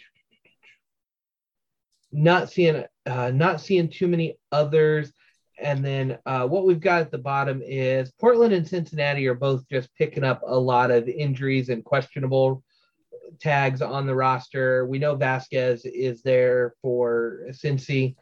not 2.12 2.52
seeing 2.52 2.84
uh, 3.08 3.32
not 3.32 3.60
seeing 3.60 3.90
too 3.90 4.08
many 4.08 4.38
others. 4.52 5.12
And 5.60 5.84
then 5.84 6.20
uh, 6.26 6.48
what 6.48 6.66
we've 6.66 6.80
got 6.80 7.02
at 7.02 7.12
the 7.12 7.18
bottom 7.18 7.62
is 7.64 8.12
Portland 8.20 8.54
and 8.54 8.68
Cincinnati 8.68 9.28
are 9.28 9.34
both 9.34 9.68
just 9.70 9.90
picking 9.96 10.24
up 10.24 10.42
a 10.46 10.58
lot 10.58 10.92
of 10.92 11.08
injuries 11.08 11.70
and 11.70 11.84
questionable 11.84 12.64
tags 13.40 13.82
on 13.82 14.08
the 14.08 14.16
roster. 14.16 14.86
We 14.86 15.00
know 15.00 15.16
Vazquez 15.16 15.82
is 15.86 16.22
there 16.24 16.74
for 16.82 17.48
Cincy. 17.52 18.16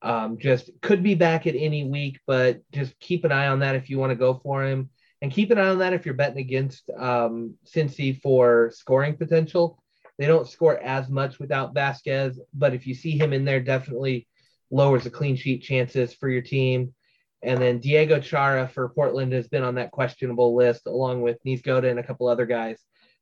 Um, 0.00 0.38
just 0.38 0.70
could 0.80 1.02
be 1.02 1.14
back 1.14 1.46
at 1.46 1.56
any 1.56 1.84
week, 1.84 2.20
but 2.26 2.60
just 2.72 2.98
keep 3.00 3.24
an 3.24 3.32
eye 3.32 3.48
on 3.48 3.60
that 3.60 3.74
if 3.74 3.90
you 3.90 3.98
want 3.98 4.10
to 4.10 4.16
go 4.16 4.40
for 4.42 4.64
him. 4.64 4.90
And 5.20 5.32
keep 5.32 5.50
an 5.50 5.58
eye 5.58 5.68
on 5.68 5.78
that 5.78 5.92
if 5.92 6.06
you're 6.06 6.14
betting 6.14 6.38
against 6.38 6.88
um, 6.90 7.54
Cincy 7.66 8.20
for 8.20 8.70
scoring 8.72 9.16
potential. 9.16 9.82
They 10.18 10.26
don't 10.26 10.48
score 10.48 10.78
as 10.78 11.08
much 11.08 11.38
without 11.38 11.74
Vazquez, 11.74 12.38
but 12.52 12.74
if 12.74 12.86
you 12.86 12.94
see 12.94 13.18
him 13.18 13.32
in 13.32 13.44
there, 13.44 13.60
definitely 13.60 14.28
lowers 14.70 15.04
the 15.04 15.10
clean 15.10 15.36
sheet 15.36 15.62
chances 15.62 16.12
for 16.12 16.28
your 16.28 16.42
team. 16.42 16.94
And 17.42 17.60
then 17.60 17.78
Diego 17.78 18.20
Chara 18.20 18.68
for 18.68 18.88
Portland 18.88 19.32
has 19.32 19.48
been 19.48 19.62
on 19.62 19.76
that 19.76 19.92
questionable 19.92 20.56
list, 20.56 20.86
along 20.86 21.22
with 21.22 21.42
Niezgoda 21.44 21.88
and 21.88 21.98
a 21.98 22.02
couple 22.02 22.26
other 22.28 22.46
guys. 22.46 22.78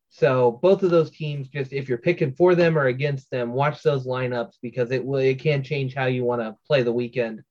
So 0.08 0.52
both 0.62 0.82
of 0.82 0.90
those 0.90 1.10
teams, 1.10 1.48
just 1.48 1.72
if 1.72 1.88
you're 1.88 1.98
picking 1.98 2.32
for 2.32 2.54
them 2.54 2.78
or 2.78 2.86
against 2.86 3.30
them, 3.30 3.52
watch 3.52 3.82
those 3.82 4.06
lineups 4.06 4.54
because 4.62 4.90
it 4.90 5.04
will 5.04 5.16
it 5.16 5.38
can 5.38 5.62
change 5.62 5.94
how 5.94 6.06
you 6.06 6.24
want 6.24 6.40
to 6.40 6.56
play 6.66 6.82
the 6.82 6.92
weekend 6.92 7.42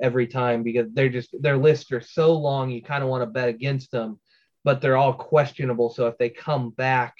every 0.00 0.26
time 0.26 0.62
because 0.62 0.88
they're 0.92 1.08
just 1.08 1.30
their 1.40 1.56
lists 1.56 1.92
are 1.92 2.00
so 2.00 2.32
long 2.32 2.70
you 2.70 2.82
kind 2.82 3.04
of 3.04 3.10
want 3.10 3.22
to 3.22 3.26
bet 3.26 3.48
against 3.48 3.90
them, 3.92 4.18
but 4.64 4.80
they're 4.80 4.96
all 4.96 5.14
questionable. 5.14 5.90
So 5.90 6.06
if 6.08 6.18
they 6.18 6.30
come 6.30 6.70
back, 6.70 7.14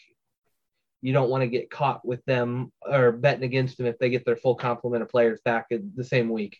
you 1.02 1.12
don't 1.12 1.30
want 1.30 1.42
to 1.42 1.48
get 1.48 1.70
caught 1.70 2.04
with 2.04 2.24
them 2.24 2.72
or 2.80 3.12
betting 3.12 3.44
against 3.44 3.76
them 3.76 3.86
if 3.86 3.98
they 3.98 4.10
get 4.10 4.24
their 4.24 4.36
full 4.36 4.54
complement 4.54 5.02
of 5.02 5.10
players 5.10 5.38
back 5.44 5.66
in 5.70 5.92
the 5.94 6.04
same 6.04 6.30
week. 6.30 6.58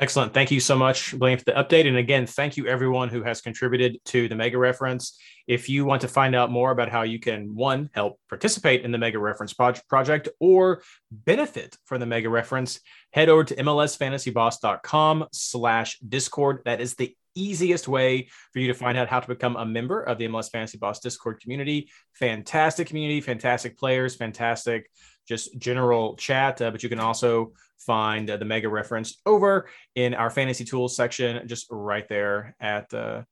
Excellent. 0.00 0.32
Thank 0.32 0.50
you 0.50 0.60
so 0.60 0.76
much, 0.76 1.16
Blaine, 1.18 1.36
for 1.36 1.44
the 1.44 1.52
update. 1.52 1.86
And 1.86 1.98
again, 1.98 2.26
thank 2.26 2.56
you 2.56 2.66
everyone 2.66 3.10
who 3.10 3.22
has 3.22 3.42
contributed 3.42 3.98
to 4.06 4.28
the 4.28 4.34
Mega 4.34 4.56
Reference. 4.56 5.20
If 5.46 5.68
you 5.68 5.84
want 5.84 6.00
to 6.00 6.08
find 6.08 6.34
out 6.34 6.50
more 6.50 6.70
about 6.70 6.88
how 6.88 7.02
you 7.02 7.20
can, 7.20 7.54
one, 7.54 7.90
help 7.92 8.18
participate 8.30 8.82
in 8.82 8.92
the 8.92 8.98
Mega 8.98 9.18
Reference 9.18 9.52
project 9.52 10.30
or 10.40 10.82
benefit 11.10 11.76
from 11.84 12.00
the 12.00 12.06
Mega 12.06 12.30
Reference, 12.30 12.80
head 13.12 13.28
over 13.28 13.44
to 13.44 13.54
mlsfantasyboss.com 13.54 15.26
slash 15.32 15.98
discord. 15.98 16.62
That 16.64 16.80
is 16.80 16.94
the 16.94 17.14
easiest 17.34 17.86
way 17.86 18.28
for 18.54 18.58
you 18.58 18.68
to 18.68 18.74
find 18.74 18.96
out 18.96 19.08
how 19.08 19.20
to 19.20 19.28
become 19.28 19.56
a 19.56 19.66
member 19.66 20.02
of 20.02 20.16
the 20.16 20.26
MLS 20.28 20.50
Fantasy 20.50 20.78
Boss 20.78 21.00
Discord 21.00 21.42
community. 21.42 21.90
Fantastic 22.14 22.88
community, 22.88 23.20
fantastic 23.20 23.76
players, 23.76 24.16
fantastic 24.16 24.90
just 25.30 25.56
general 25.58 26.16
chat. 26.16 26.60
Uh, 26.60 26.70
but 26.70 26.82
you 26.82 26.88
can 26.88 27.00
also 27.00 27.52
find 27.78 28.28
uh, 28.28 28.36
the 28.36 28.44
mega 28.44 28.68
reference 28.68 29.22
over 29.24 29.68
in 29.94 30.12
our 30.12 30.28
fantasy 30.28 30.64
tools 30.64 30.94
section, 30.94 31.46
just 31.46 31.66
right 31.70 32.06
there 32.08 32.54
at 32.60 32.92
uh, 32.92 33.22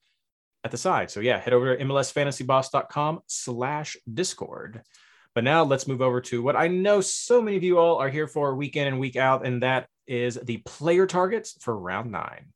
at 0.64 0.70
the 0.70 0.78
side. 0.78 1.10
So 1.10 1.20
yeah, 1.20 1.38
head 1.38 1.52
over 1.52 1.76
to 1.76 1.84
mlsfantasyboss.com 1.84 3.20
slash 3.26 3.96
discord. 4.14 4.82
But 5.34 5.44
now 5.44 5.64
let's 5.64 5.86
move 5.86 6.00
over 6.00 6.20
to 6.22 6.42
what 6.42 6.56
I 6.56 6.68
know 6.68 7.00
so 7.00 7.42
many 7.42 7.56
of 7.56 7.62
you 7.62 7.78
all 7.78 7.98
are 7.98 8.08
here 8.08 8.26
for 8.26 8.54
week 8.54 8.76
in 8.76 8.86
and 8.86 8.98
week 8.98 9.16
out, 9.16 9.44
and 9.44 9.62
that 9.62 9.88
is 10.06 10.36
the 10.42 10.58
player 10.58 11.06
targets 11.06 11.56
for 11.60 11.76
round 11.76 12.10
nine. 12.10 12.46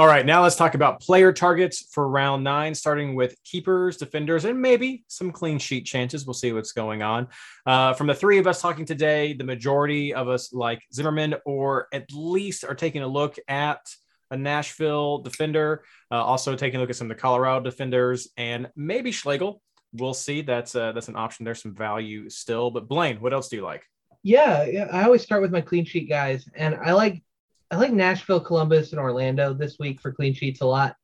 All 0.00 0.06
right, 0.06 0.24
now 0.24 0.42
let's 0.42 0.56
talk 0.56 0.74
about 0.74 1.02
player 1.02 1.30
targets 1.30 1.92
for 1.92 2.08
round 2.08 2.42
nine, 2.42 2.74
starting 2.74 3.14
with 3.14 3.36
keepers, 3.44 3.98
defenders, 3.98 4.46
and 4.46 4.58
maybe 4.58 5.04
some 5.08 5.30
clean 5.30 5.58
sheet 5.58 5.84
chances. 5.84 6.24
We'll 6.24 6.32
see 6.32 6.54
what's 6.54 6.72
going 6.72 7.02
on. 7.02 7.28
Uh, 7.66 7.92
from 7.92 8.06
the 8.06 8.14
three 8.14 8.38
of 8.38 8.46
us 8.46 8.62
talking 8.62 8.86
today, 8.86 9.34
the 9.34 9.44
majority 9.44 10.14
of 10.14 10.26
us 10.26 10.54
like 10.54 10.80
Zimmerman, 10.90 11.34
or 11.44 11.86
at 11.92 12.06
least 12.14 12.64
are 12.64 12.74
taking 12.74 13.02
a 13.02 13.06
look 13.06 13.36
at 13.46 13.94
a 14.30 14.38
Nashville 14.38 15.18
defender, 15.18 15.84
uh, 16.10 16.14
also 16.14 16.56
taking 16.56 16.78
a 16.78 16.80
look 16.80 16.88
at 16.88 16.96
some 16.96 17.10
of 17.10 17.14
the 17.14 17.20
Colorado 17.20 17.62
defenders, 17.62 18.28
and 18.38 18.70
maybe 18.74 19.12
Schlegel. 19.12 19.60
We'll 19.92 20.14
see. 20.14 20.40
That's 20.40 20.74
uh, 20.74 20.92
that's 20.92 21.08
an 21.08 21.16
option. 21.16 21.44
There's 21.44 21.60
some 21.60 21.74
value 21.74 22.30
still. 22.30 22.70
But 22.70 22.88
Blaine, 22.88 23.20
what 23.20 23.34
else 23.34 23.50
do 23.50 23.56
you 23.56 23.64
like? 23.64 23.84
Yeah, 24.22 24.64
yeah, 24.64 24.88
I 24.90 25.04
always 25.04 25.20
start 25.20 25.42
with 25.42 25.50
my 25.50 25.60
clean 25.60 25.84
sheet 25.84 26.08
guys, 26.08 26.48
and 26.54 26.76
I 26.76 26.92
like 26.92 27.22
I 27.70 27.76
like 27.76 27.92
Nashville, 27.92 28.40
Columbus, 28.40 28.90
and 28.92 29.00
Orlando 29.00 29.54
this 29.54 29.78
week 29.78 30.00
for 30.00 30.12
clean 30.12 30.34
sheets 30.34 30.60
a 30.60 30.66
lot. 30.66 30.96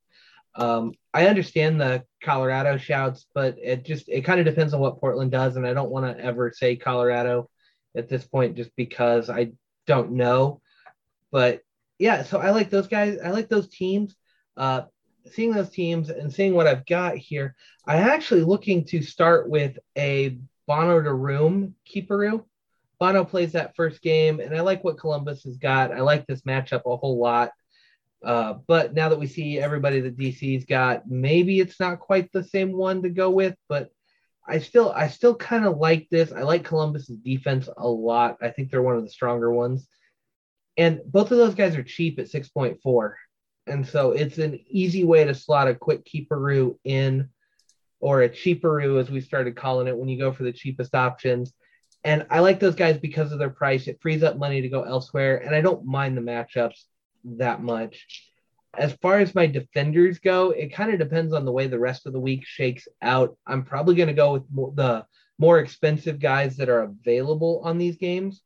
Um, 0.57 0.93
I 1.13 1.29
understand 1.29 1.81
the 1.81 2.05
Colorado 2.23 2.77
shouts, 2.77 3.27
but 3.35 3.57
it 3.63 3.85
just 3.85 4.09
it 4.09 4.23
kind 4.23 4.41
of 4.41 4.47
depends 4.47 4.75
on 4.75 4.81
what 4.81 4.99
Portland 4.99 5.31
does, 5.31 5.57
and 5.57 5.67
I 5.67 5.75
don't 5.75 5.91
want 5.91 6.07
to 6.07 6.25
ever 6.25 6.51
say 6.51 6.77
Colorado 6.77 7.49
at 7.95 8.09
this 8.09 8.25
point 8.25 8.57
just 8.57 8.75
because 8.75 9.31
I 9.31 9.53
don't 9.87 10.13
know. 10.13 10.61
But 11.31 11.61
yeah, 11.99 12.23
so 12.23 12.39
I 12.39 12.51
like 12.51 12.71
those 12.71 12.89
guys. 12.89 13.19
I 13.23 13.31
like 13.31 13.49
those 13.49 13.69
teams. 13.69 14.17
Uh, 14.57 14.83
seeing 15.33 15.53
those 15.53 15.71
teams 15.71 16.09
and 16.09 16.33
seeing 16.33 16.55
what 16.55 16.67
I've 16.67 16.87
got 16.87 17.17
here, 17.17 17.55
I'm 17.87 18.09
actually 18.09 18.43
looking 18.43 18.85
to 18.87 19.03
start 19.03 19.49
with 19.49 19.79
a 19.97 20.39
Bono 20.67 21.03
to 21.03 21.13
Room 21.13 21.75
keeperoo. 21.89 22.45
Bono 22.99 23.25
plays 23.25 23.53
that 23.53 23.77
first 23.77 24.01
game, 24.03 24.41
and 24.41 24.57
I 24.57 24.61
like 24.61 24.83
what 24.83 24.99
Columbus 24.99 25.45
has 25.45 25.57
got. 25.59 25.93
I 25.93 26.01
like 26.01 26.27
this 26.27 26.43
matchup 26.43 26.83
a 26.87 26.97
whole 26.97 27.19
lot. 27.19 27.51
Uh, 28.25 28.55
but 28.67 28.95
now 28.95 29.09
that 29.09 29.19
we 29.19 29.27
see 29.27 29.59
everybody 29.59 30.01
that 30.01 30.17
DC's 30.17 30.65
got, 30.65 31.09
maybe 31.09 31.61
it's 31.61 31.79
not 31.79 32.01
quite 32.01 32.33
the 32.33 32.43
same 32.43 32.73
one 32.73 33.03
to 33.03 33.11
go 33.11 33.31
with, 33.31 33.55
but 33.69 33.91
I 34.49 34.61
still 34.61 34.93
I 34.93 35.09
still 35.09 35.35
kind 35.35 35.65
of 35.65 35.79
like 35.79 36.09
this. 36.11 36.33
I 36.33 36.43
like 36.43 36.65
Columbus's 36.65 37.19
defense 37.19 37.69
a 37.77 37.89
lot. 37.89 38.39
I 38.41 38.51
think 38.51 38.71
they're 38.71 38.83
one 38.83 38.97
of 38.97 39.03
the 39.03 39.11
stronger 39.11 39.53
ones. 39.53 39.87
And 40.77 41.01
both 41.07 41.31
of 41.31 41.39
those 41.39 41.55
guys 41.55 41.77
are 41.77 41.83
cheap 41.83 42.19
at 42.19 42.27
6.4. 42.27 43.15
And 43.67 43.87
so 43.87 44.13
it's 44.13 44.39
an 44.39 44.61
easy 44.69 45.05
way 45.05 45.25
to 45.25 45.35
slot 45.35 45.69
a 45.69 45.75
quick 45.75 46.05
keeperoo 46.05 46.77
in 46.85 47.31
or 47.99 48.23
a 48.23 48.29
cheaperoo 48.29 49.01
as 49.01 49.11
we 49.11 49.21
started 49.21 49.57
calling 49.57 49.89
it 49.89 49.97
when 49.97 50.09
you 50.09 50.19
go 50.19 50.33
for 50.33 50.45
the 50.45 50.53
cheapest 50.53 50.95
options. 50.95 51.53
And 52.07 52.25
I 52.31 52.39
like 52.39 52.61
those 52.61 52.77
guys 52.77 52.99
because 52.99 53.33
of 53.33 53.41
their 53.41 53.51
price. 53.51 53.89
It 53.89 53.99
frees 54.01 54.23
up 54.23 54.39
money 54.39 54.63
to 54.63 54.69
go 54.69 54.85
elsewhere, 54.85 55.39
and 55.39 55.53
I 55.57 55.61
don't 55.61 55.85
mind 55.85 56.17
the 56.17 56.21
matchups 56.21 56.85
that 57.25 57.65
much. 57.65 58.07
As 58.79 58.93
far 59.03 59.19
as 59.19 59.35
my 59.35 59.49
defenders 59.49 60.21
go, 60.21 60.51
it 60.51 60.73
kind 60.73 60.93
of 60.93 61.01
depends 61.01 61.33
on 61.33 61.45
the 61.45 61.51
way 61.51 61.67
the 61.67 61.81
rest 61.81 62.07
of 62.07 62.13
the 62.13 62.21
week 62.21 62.45
shakes 62.47 62.87
out. 63.03 63.37
I'm 63.45 63.65
probably 63.65 63.97
going 63.97 64.07
to 64.07 64.15
go 64.15 64.35
with 64.35 64.45
more, 64.53 64.73
the 64.73 65.05
more 65.41 65.59
expensive 65.59 66.21
guys 66.21 66.57
that 66.59 66.69
are 66.69 66.83
available 66.83 67.61
on 67.65 67.77
these 67.77 67.97
games, 67.97 68.41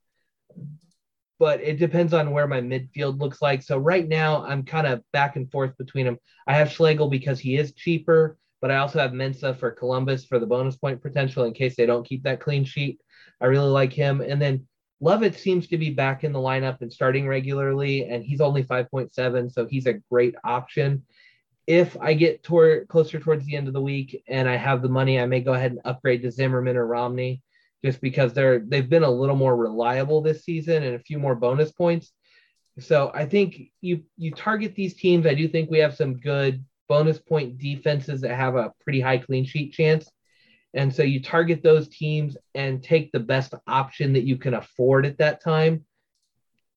but 1.39 1.61
it 1.61 1.79
depends 1.79 2.15
on 2.15 2.31
where 2.31 2.49
my 2.49 2.63
midfield 2.63 3.21
looks 3.21 3.43
like. 3.43 3.63
So 3.63 3.77
right 3.77 4.09
now, 4.09 4.43
I'm 4.43 4.63
kind 4.63 4.87
of 4.87 5.03
back 5.13 5.37
and 5.37 5.51
forth 5.53 5.77
between 5.77 6.07
them. 6.07 6.19
I 6.47 6.55
have 6.55 6.73
Schlegel 6.73 7.11
because 7.11 7.39
he 7.39 7.59
is 7.59 7.75
cheaper, 7.75 8.39
but 8.63 8.71
I 8.71 8.79
also 8.79 9.01
have 9.01 9.11
Mensah 9.11 9.55
for 9.55 9.71
Columbus 9.71 10.25
for 10.25 10.39
the 10.39 10.47
bonus 10.47 10.77
point 10.77 11.03
potential 11.03 11.45
in 11.45 11.53
case 11.53 11.77
they 11.77 11.85
don't 11.85 12.09
keep 12.09 12.23
that 12.23 12.41
clean 12.41 12.65
sheet. 12.65 13.03
I 13.41 13.47
really 13.47 13.71
like 13.71 13.93
him. 13.93 14.21
And 14.21 14.41
then 14.41 14.67
Lovitz 15.03 15.39
seems 15.39 15.67
to 15.69 15.79
be 15.79 15.91
back 15.91 16.25
in 16.25 16.33
the 16.33 16.39
lineup 16.39 16.83
and 16.83 16.93
starting 16.93 17.27
regularly, 17.27 18.05
and 18.05 18.23
he's 18.23 18.41
only 18.41 18.63
5.7, 18.63 19.51
so 19.53 19.67
he's 19.67 19.87
a 19.87 20.01
great 20.11 20.35
option. 20.45 21.05
If 21.67 21.97
I 22.01 22.15
get 22.15 22.43
toward 22.43 22.89
closer 22.89 23.19
towards 23.19 23.47
the 23.47 23.57
end 23.57 23.69
of 23.69 23.75
the 23.75 23.81
week 23.81 24.23
and 24.29 24.49
I 24.49 24.57
have 24.57 24.83
the 24.83 24.89
money, 24.89 25.19
I 25.19 25.27
may 25.27 25.41
go 25.41 25.55
ahead 25.55 25.71
and 25.73 25.81
upgrade 25.85 26.23
to 26.23 26.31
Zimmerman 26.31 26.77
or 26.77 26.87
Romney, 26.87 27.43
just 27.85 28.01
because 28.01 28.35
they're 28.35 28.59
they've 28.59 28.89
been 28.89 29.05
a 29.05 29.11
little 29.11 29.37
more 29.37 29.57
reliable 29.57 30.21
this 30.21 30.45
season 30.45 30.83
and 30.83 30.97
a 30.97 31.01
few 31.01 31.19
more 31.19 31.35
bonus 31.35 31.73
points. 31.73 32.13
So 32.79 33.11
I 33.15 33.25
think 33.25 33.71
you 33.81 34.03
you 34.17 34.33
target 34.33 34.75
these 34.75 34.95
teams. 34.95 35.27
I 35.27 35.35
do 35.35 35.49
think 35.49 35.71
we 35.71 35.79
have 35.79 35.95
some 35.95 36.19
good 36.19 36.65
bonus 36.89 37.19
point 37.19 37.59
defenses 37.59 38.21
that 38.23 38.35
have 38.35 38.57
a 38.57 38.73
pretty 38.81 39.01
high 39.01 39.19
clean 39.19 39.45
sheet 39.45 39.73
chance. 39.73 40.11
And 40.75 40.95
so 40.95 41.03
you 41.03 41.21
target 41.21 41.63
those 41.63 41.89
teams 41.89 42.37
and 42.55 42.83
take 42.83 43.11
the 43.11 43.21
best 43.21 43.55
option 43.67 44.13
that 44.13 44.25
you 44.25 44.37
can 44.37 44.55
afford 44.55 45.05
at 45.05 45.19
that 45.19 45.43
time. 45.43 45.85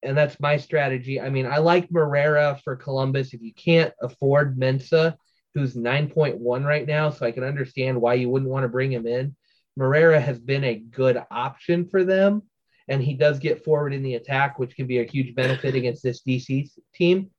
And 0.02 0.18
that's 0.18 0.40
my 0.40 0.58
strategy. 0.58 1.22
I 1.22 1.30
mean, 1.30 1.46
I 1.46 1.60
like 1.60 1.92
Moreira 1.92 2.60
for 2.64 2.76
Columbus. 2.76 3.34
If 3.34 3.42
you 3.42 3.54
can't 3.54 3.94
afford 4.02 4.58
Mensah, 4.58 5.16
who's 5.54 5.76
9.1 5.76 6.66
right 6.66 6.88
now, 6.88 7.10
so 7.10 7.26
I 7.26 7.32
can 7.32 7.44
understand 7.44 8.02
why 8.02 8.16
you 8.16 8.30
wouldn't 8.30 8.52
want 8.52 8.64
to 8.64 8.70
bring 8.70 8.92
him 8.92 9.06
in. 9.06 9.36
Moreira 9.78 10.20
has 10.20 10.40
been 10.40 10.64
a 10.64 10.76
good 10.76 11.24
option 11.32 11.88
for 11.88 12.04
them, 12.04 12.44
and 12.88 13.02
he 13.02 13.14
does 13.14 13.40
get 13.40 13.64
forward 13.64 13.94
in 13.94 14.04
the 14.04 14.16
attack, 14.16 14.60
which 14.60 14.76
can 14.76 14.88
be 14.88 15.00
a 15.00 15.06
huge 15.06 15.36
benefit 15.36 15.76
against 15.76 16.04
this 16.04 16.22
DC 16.28 16.70
team. 16.94 17.30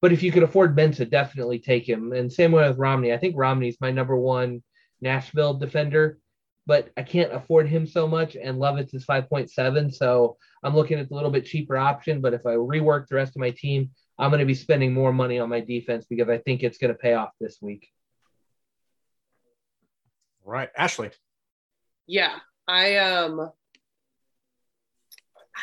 But 0.00 0.12
if 0.12 0.22
you 0.22 0.32
could 0.32 0.42
afford 0.42 0.76
Mensah, 0.76 1.08
definitely 1.08 1.58
take 1.58 1.88
him. 1.88 2.12
And 2.12 2.32
same 2.32 2.52
way 2.52 2.68
with 2.68 2.78
Romney. 2.78 3.12
I 3.12 3.18
think 3.18 3.34
Romney's 3.36 3.80
my 3.80 3.90
number 3.90 4.16
one 4.16 4.62
Nashville 5.02 5.54
defender, 5.54 6.18
but 6.66 6.90
I 6.96 7.02
can't 7.02 7.32
afford 7.32 7.68
him 7.68 7.86
so 7.86 8.06
much. 8.08 8.36
And 8.36 8.58
Lovitz 8.58 8.94
is 8.94 9.04
5.7. 9.04 9.92
So 9.92 10.36
I'm 10.62 10.74
looking 10.74 10.98
at 10.98 11.08
the 11.08 11.14
little 11.14 11.30
bit 11.30 11.44
cheaper 11.44 11.76
option. 11.76 12.20
But 12.20 12.34
if 12.34 12.46
I 12.46 12.54
rework 12.54 13.08
the 13.08 13.16
rest 13.16 13.36
of 13.36 13.40
my 13.40 13.50
team, 13.50 13.90
I'm 14.18 14.30
going 14.30 14.40
to 14.40 14.46
be 14.46 14.54
spending 14.54 14.94
more 14.94 15.12
money 15.12 15.38
on 15.38 15.48
my 15.48 15.60
defense 15.60 16.06
because 16.08 16.28
I 16.28 16.38
think 16.38 16.62
it's 16.62 16.78
going 16.78 16.92
to 16.92 16.98
pay 16.98 17.14
off 17.14 17.30
this 17.40 17.58
week. 17.60 17.88
Right. 20.44 20.70
Ashley. 20.76 21.10
Yeah. 22.06 22.36
I 22.68 22.96
um 22.96 23.50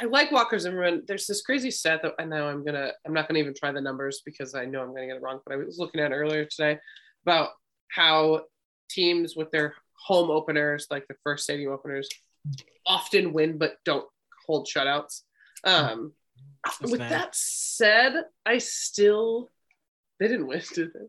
I 0.01 0.05
like 0.05 0.31
Walker 0.31 0.57
Zimmerman. 0.59 1.03
There's 1.07 1.27
this 1.27 1.41
crazy 1.41 1.71
stat 1.71 2.01
that 2.03 2.13
I 2.19 2.25
know 2.25 2.47
I'm 2.47 2.63
gonna 2.63 2.91
I'm 3.05 3.13
not 3.13 3.27
gonna 3.27 3.39
even 3.39 3.53
try 3.53 3.71
the 3.71 3.81
numbers 3.81 4.21
because 4.25 4.55
I 4.55 4.65
know 4.65 4.81
I'm 4.81 4.93
gonna 4.93 5.07
get 5.07 5.17
it 5.17 5.21
wrong, 5.21 5.39
but 5.45 5.53
I 5.53 5.57
was 5.57 5.79
looking 5.79 6.01
at 6.01 6.11
earlier 6.11 6.45
today 6.45 6.79
about 7.25 7.49
how 7.89 8.43
teams 8.89 9.35
with 9.35 9.51
their 9.51 9.75
home 9.93 10.29
openers, 10.31 10.87
like 10.89 11.07
the 11.07 11.15
first 11.23 11.43
stadium 11.43 11.71
openers, 11.71 12.09
often 12.85 13.33
win 13.33 13.57
but 13.57 13.77
don't 13.85 14.05
hold 14.45 14.67
shutouts. 14.67 15.21
Um, 15.63 16.13
with 16.81 16.99
that 16.99 17.35
said, 17.35 18.23
I 18.45 18.57
still 18.57 19.51
they 20.19 20.27
didn't 20.27 20.47
win, 20.47 20.61
did 20.73 20.93
they? 20.93 21.07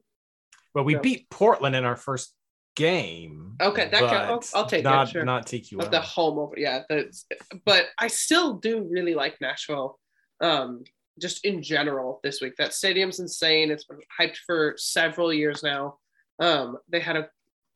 Well, 0.75 0.85
we 0.85 0.95
no. 0.95 1.01
beat 1.01 1.29
Portland 1.31 1.75
in 1.75 1.85
our 1.85 1.97
first 1.97 2.33
game. 2.77 3.57
Okay, 3.61 3.89
that 3.91 4.03
I'll, 4.03 4.43
I'll, 4.55 4.67
take 4.67 4.85
not, 4.85 5.09
it. 5.09 5.13
Sure. 5.13 5.25
Not 5.25 5.47
TQL. 5.47 5.79
But 5.79 5.91
the 5.91 6.01
home 6.01 6.39
over, 6.39 6.55
yeah. 6.57 6.83
That's, 6.89 7.27
but 7.65 7.87
I 7.99 8.07
still 8.07 8.55
do 8.55 8.87
really 8.89 9.15
like 9.15 9.41
Nashville. 9.41 9.99
Um, 10.41 10.85
just 11.21 11.45
in 11.45 11.63
general 11.63 12.21
this 12.23 12.41
week. 12.41 12.57
That 12.57 12.75
stadium's 12.75 13.21
insane. 13.21 13.71
It's 13.71 13.85
been 13.85 13.99
hyped 14.19 14.39
for 14.47 14.75
several 14.77 15.33
years 15.33 15.63
now. 15.63 15.99
Um, 16.41 16.79
they 16.89 17.01
had 17.01 17.17
a 17.17 17.29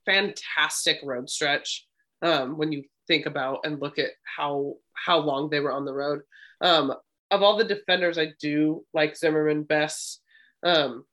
fantastic 0.06 1.00
road 1.02 1.28
stretch 1.28 1.86
um, 2.22 2.56
when 2.56 2.72
you 2.72 2.84
think 3.06 3.26
about 3.26 3.60
and 3.64 3.80
look 3.80 3.98
at 3.98 4.10
how 4.24 4.74
how 4.94 5.18
long 5.18 5.50
they 5.50 5.60
were 5.60 5.72
on 5.72 5.84
the 5.84 5.92
road. 5.92 6.22
Um, 6.60 6.94
of 7.30 7.42
all 7.42 7.56
the 7.56 7.64
defenders, 7.64 8.18
I 8.18 8.32
do 8.40 8.84
like 8.94 9.16
Zimmerman 9.16 9.64
best. 9.64 10.20
Um, 10.64 11.04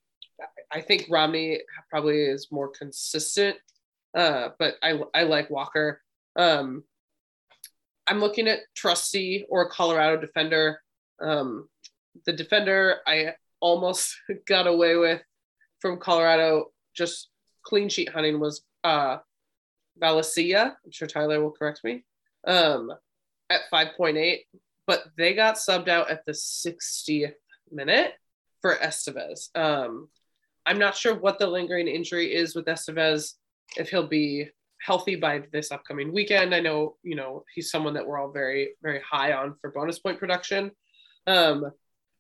I 0.72 0.82
think 0.82 1.08
Romney 1.10 1.60
probably 1.90 2.22
is 2.22 2.52
more 2.52 2.70
consistent, 2.70 3.58
uh, 4.18 4.50
but 4.60 4.76
I 4.82 5.00
I 5.14 5.24
like 5.24 5.50
Walker. 5.50 6.02
Um, 6.36 6.84
I'm 8.08 8.20
looking 8.20 8.48
at 8.48 8.60
Trusty 8.76 9.46
or 9.50 9.70
Colorado 9.70 10.20
defender. 10.20 10.82
Um, 11.22 11.68
the 12.26 12.34
defender 12.34 12.98
I 13.08 13.36
almost 13.60 14.16
got 14.48 14.68
away 14.68 14.96
with 14.96 15.22
from 15.80 15.98
Colorado, 15.98 16.72
just 16.96 17.30
clean 17.64 17.90
sheet 17.90 18.10
hunting 18.10 18.40
was 18.40 18.64
uh, 18.84 19.18
Valencia. 19.98 20.78
I'm 20.84 20.92
sure 20.92 21.08
Tyler 21.08 21.42
will 21.42 21.52
correct 21.52 21.82
me. 21.84 22.04
Um, 22.46 22.92
at 23.50 23.62
5.8, 23.72 24.40
but 24.88 25.04
they 25.18 25.34
got 25.34 25.56
subbed 25.56 25.90
out 25.90 26.10
at 26.10 26.26
the 26.26 26.32
60th 26.32 27.34
minute 27.70 28.14
for 28.62 28.76
Estevez. 28.76 29.50
Um, 29.56 30.08
I'm 30.66 30.80
not 30.80 30.96
sure 30.96 31.16
what 31.16 31.38
the 31.38 31.48
lingering 31.48 31.88
injury 31.88 32.34
is 32.34 32.56
with 32.56 32.66
Estevez, 32.66 33.34
if 33.78 33.90
he'll 33.90 34.08
be 34.08 34.50
healthy 34.82 35.16
by 35.16 35.44
this 35.52 35.72
upcoming 35.72 36.12
weekend. 36.14 36.56
I 36.56 36.60
know, 36.60 36.96
you 37.04 37.16
know, 37.16 37.44
he's 37.54 37.70
someone 37.70 37.94
that 37.96 38.06
we're 38.06 38.20
all 38.20 38.32
very, 38.32 38.72
very 38.82 39.02
high 39.02 39.34
on 39.34 39.56
for 39.62 39.72
bonus 39.72 40.00
point 40.00 40.20
production. 40.20 40.72
Um, 41.28 41.72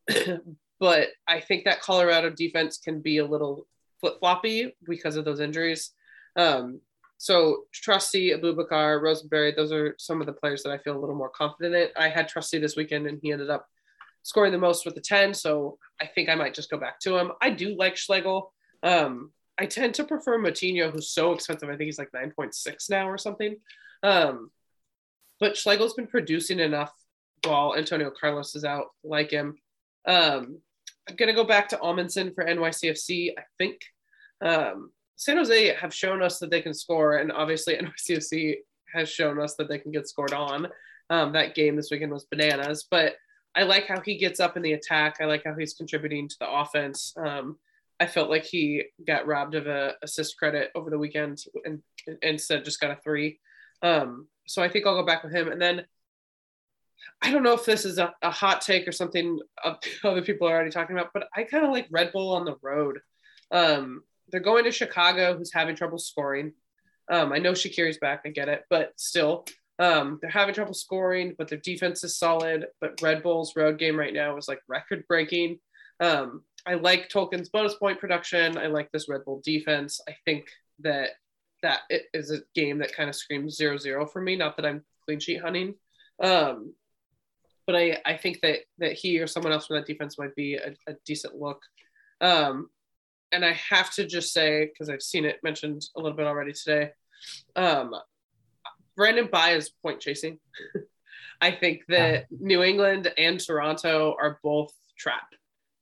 but 0.79 1.09
I 1.27 1.39
think 1.39 1.65
that 1.65 1.81
Colorado 1.81 2.29
defense 2.29 2.77
can 2.77 3.01
be 3.01 3.17
a 3.17 3.25
little 3.25 3.67
flip 3.99 4.19
floppy 4.19 4.75
because 4.87 5.15
of 5.15 5.25
those 5.25 5.39
injuries. 5.39 5.91
Um, 6.35 6.81
so 7.17 7.65
Trusty, 7.71 8.31
Abubakar, 8.31 9.01
Rosenberry, 9.01 9.51
those 9.51 9.71
are 9.71 9.95
some 9.99 10.21
of 10.21 10.27
the 10.27 10.33
players 10.33 10.63
that 10.63 10.71
I 10.71 10.79
feel 10.79 10.97
a 10.97 10.99
little 10.99 11.15
more 11.15 11.29
confident 11.29 11.75
in. 11.75 11.87
I 11.95 12.09
had 12.09 12.27
Trusty 12.27 12.57
this 12.57 12.75
weekend 12.75 13.05
and 13.05 13.19
he 13.21 13.31
ended 13.31 13.49
up 13.49 13.67
scoring 14.23 14.51
the 14.51 14.57
most 14.57 14.85
with 14.85 14.95
the 14.95 15.01
10. 15.01 15.33
So 15.33 15.77
I 16.01 16.07
think 16.07 16.29
I 16.29 16.35
might 16.35 16.53
just 16.53 16.71
go 16.71 16.77
back 16.77 16.99
to 17.01 17.17
him. 17.17 17.31
I 17.41 17.51
do 17.51 17.75
like 17.75 17.95
Schlegel. 17.95 18.53
Um, 18.83 19.31
I 19.59 19.67
tend 19.67 19.93
to 19.95 20.03
prefer 20.03 20.39
Moutinho, 20.39 20.91
who's 20.91 21.11
so 21.11 21.33
expensive. 21.33 21.69
I 21.69 21.73
think 21.73 21.85
he's 21.85 21.99
like 21.99 22.11
9.6 22.11 22.89
now 22.89 23.07
or 23.07 23.17
something. 23.17 23.57
Um, 24.01 24.49
but 25.39 25.55
Schlegel's 25.55 25.93
been 25.93 26.07
producing 26.07 26.59
enough 26.59 26.93
while 27.43 27.75
Antonio 27.75 28.11
Carlos 28.11 28.55
is 28.55 28.65
out, 28.65 28.87
like 29.03 29.31
him. 29.31 29.57
Um, 30.07 30.59
I'm 31.07 31.15
going 31.15 31.27
to 31.27 31.35
go 31.35 31.43
back 31.43 31.69
to 31.69 31.81
Amundsen 31.81 32.33
for 32.33 32.45
NYCFC, 32.45 33.33
I 33.37 33.43
think. 33.57 33.81
Um, 34.43 34.91
San 35.21 35.37
Jose 35.37 35.75
have 35.75 35.93
shown 35.93 36.23
us 36.23 36.39
that 36.39 36.49
they 36.49 36.63
can 36.63 36.73
score, 36.73 37.17
and 37.17 37.31
obviously 37.31 37.75
NYCFC 38.09 38.55
has 38.91 39.07
shown 39.07 39.39
us 39.39 39.53
that 39.53 39.69
they 39.69 39.77
can 39.77 39.91
get 39.91 40.07
scored 40.07 40.33
on. 40.33 40.67
Um, 41.11 41.31
that 41.33 41.53
game 41.53 41.75
this 41.75 41.91
weekend 41.91 42.11
was 42.11 42.25
bananas, 42.25 42.87
but 42.89 43.13
I 43.55 43.61
like 43.61 43.85
how 43.85 44.01
he 44.01 44.17
gets 44.17 44.39
up 44.39 44.57
in 44.57 44.63
the 44.63 44.73
attack. 44.73 45.17
I 45.21 45.25
like 45.25 45.43
how 45.45 45.53
he's 45.53 45.75
contributing 45.75 46.27
to 46.27 46.35
the 46.39 46.49
offense. 46.49 47.13
Um, 47.23 47.57
I 47.99 48.07
felt 48.07 48.31
like 48.31 48.45
he 48.45 48.85
got 49.05 49.27
robbed 49.27 49.53
of 49.53 49.67
a 49.67 49.93
assist 50.01 50.39
credit 50.39 50.71
over 50.73 50.89
the 50.89 50.97
weekend 50.97 51.43
and 51.65 51.83
instead 52.23 52.65
just 52.65 52.79
got 52.79 52.89
a 52.89 52.95
three. 53.03 53.39
Um, 53.83 54.27
so 54.47 54.63
I 54.63 54.69
think 54.69 54.87
I'll 54.87 54.99
go 54.99 55.05
back 55.05 55.23
with 55.23 55.35
him. 55.35 55.51
And 55.51 55.61
then 55.61 55.85
I 57.21 57.31
don't 57.31 57.43
know 57.43 57.53
if 57.53 57.65
this 57.65 57.85
is 57.85 57.99
a, 57.99 58.11
a 58.23 58.31
hot 58.31 58.61
take 58.61 58.87
or 58.87 58.91
something 58.91 59.37
other 60.03 60.21
people 60.23 60.47
are 60.47 60.55
already 60.55 60.71
talking 60.71 60.97
about, 60.97 61.11
but 61.13 61.27
I 61.35 61.43
kind 61.43 61.63
of 61.63 61.71
like 61.71 61.89
Red 61.91 62.11
Bull 62.11 62.33
on 62.33 62.45
the 62.45 62.55
road. 62.63 63.01
Um, 63.51 64.01
they're 64.31 64.39
going 64.39 64.63
to 64.63 64.71
Chicago, 64.71 65.37
who's 65.37 65.53
having 65.53 65.75
trouble 65.75 65.97
scoring. 65.97 66.53
Um, 67.09 67.33
I 67.33 67.39
know 67.39 67.51
Shaqiri's 67.51 67.97
back, 67.97 68.21
I 68.25 68.29
get 68.29 68.49
it, 68.49 68.63
but 68.69 68.93
still, 68.95 69.45
um, 69.79 70.19
they're 70.21 70.29
having 70.29 70.53
trouble 70.53 70.73
scoring, 70.73 71.35
but 71.37 71.47
their 71.47 71.57
defense 71.59 72.03
is 72.03 72.17
solid. 72.17 72.67
But 72.79 73.01
Red 73.01 73.23
Bull's 73.23 73.55
road 73.55 73.77
game 73.79 73.97
right 73.97 74.13
now 74.13 74.37
is 74.37 74.47
like 74.47 74.61
record 74.67 75.05
breaking. 75.07 75.59
Um, 75.99 76.43
I 76.65 76.75
like 76.75 77.09
Tolkin's 77.09 77.49
bonus 77.49 77.75
point 77.75 77.99
production. 77.99 78.57
I 78.57 78.67
like 78.67 78.91
this 78.91 79.09
Red 79.09 79.25
Bull 79.25 79.41
defense. 79.43 79.99
I 80.07 80.15
think 80.25 80.47
that 80.79 81.09
that 81.63 81.81
it 81.89 82.05
is 82.13 82.31
a 82.31 82.41
game 82.55 82.79
that 82.79 82.95
kind 82.95 83.09
of 83.09 83.15
screams 83.15 83.55
zero 83.55 83.77
zero 83.77 84.05
for 84.05 84.21
me. 84.21 84.35
Not 84.35 84.55
that 84.57 84.65
I'm 84.65 84.83
clean 85.05 85.19
sheet 85.19 85.41
hunting, 85.41 85.75
um, 86.21 86.73
but 87.65 87.75
I, 87.75 87.99
I 88.05 88.17
think 88.17 88.41
that 88.41 88.59
that 88.77 88.93
he 88.93 89.19
or 89.19 89.27
someone 89.27 89.53
else 89.53 89.67
from 89.67 89.77
that 89.77 89.87
defense 89.87 90.17
might 90.17 90.35
be 90.35 90.55
a, 90.55 90.75
a 90.87 90.95
decent 91.05 91.35
look. 91.35 91.61
Um, 92.19 92.69
and 93.31 93.45
I 93.45 93.53
have 93.53 93.91
to 93.93 94.05
just 94.05 94.33
say, 94.33 94.65
because 94.65 94.89
I've 94.89 95.01
seen 95.01 95.25
it 95.25 95.39
mentioned 95.43 95.83
a 95.95 96.01
little 96.01 96.17
bit 96.17 96.27
already 96.27 96.53
today, 96.53 96.91
um, 97.55 97.93
Brandon 98.95 99.29
Bye 99.31 99.53
is 99.53 99.69
point 99.69 99.99
chasing. 99.99 100.39
I 101.41 101.51
think 101.51 101.81
that 101.87 102.27
New 102.29 102.61
England 102.63 103.11
and 103.17 103.39
Toronto 103.39 104.15
are 104.19 104.39
both 104.43 104.73
trap 104.97 105.27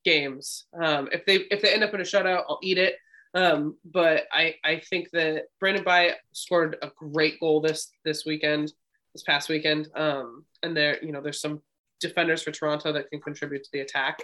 games. 0.06 0.66
Um, 0.82 1.10
if 1.12 1.26
they 1.26 1.36
if 1.52 1.62
they 1.62 1.74
end 1.74 1.84
up 1.84 1.93
in 1.93 2.00
a 2.00 2.04
shutout, 2.04 2.43
I'll 2.47 2.60
eat 2.64 2.78
it. 2.78 2.95
Um, 3.34 3.78
but 3.84 4.24
I 4.32 4.56
I 4.64 4.82
think 4.89 5.10
that 5.12 5.45
Brandon 5.60 5.84
Bye 5.84 6.14
scored 6.32 6.78
a 6.82 6.91
great 6.95 7.39
goal 7.39 7.62
this 7.62 7.91
this 8.06 8.26
weekend, 8.26 8.72
this 9.14 9.24
past 9.24 9.50
weekend. 9.50 9.89
Um, 9.95 10.45
and 10.64 10.76
there 10.76 11.04
you 11.04 11.12
know 11.12 11.22
there's 11.22 11.41
some 11.41 11.62
defenders 12.00 12.41
for 12.41 12.52
Toronto 12.52 12.93
that 12.93 13.10
can 13.10 13.20
contribute 13.22 13.64
to 13.64 13.70
the 13.74 13.82
attack. 13.82 14.24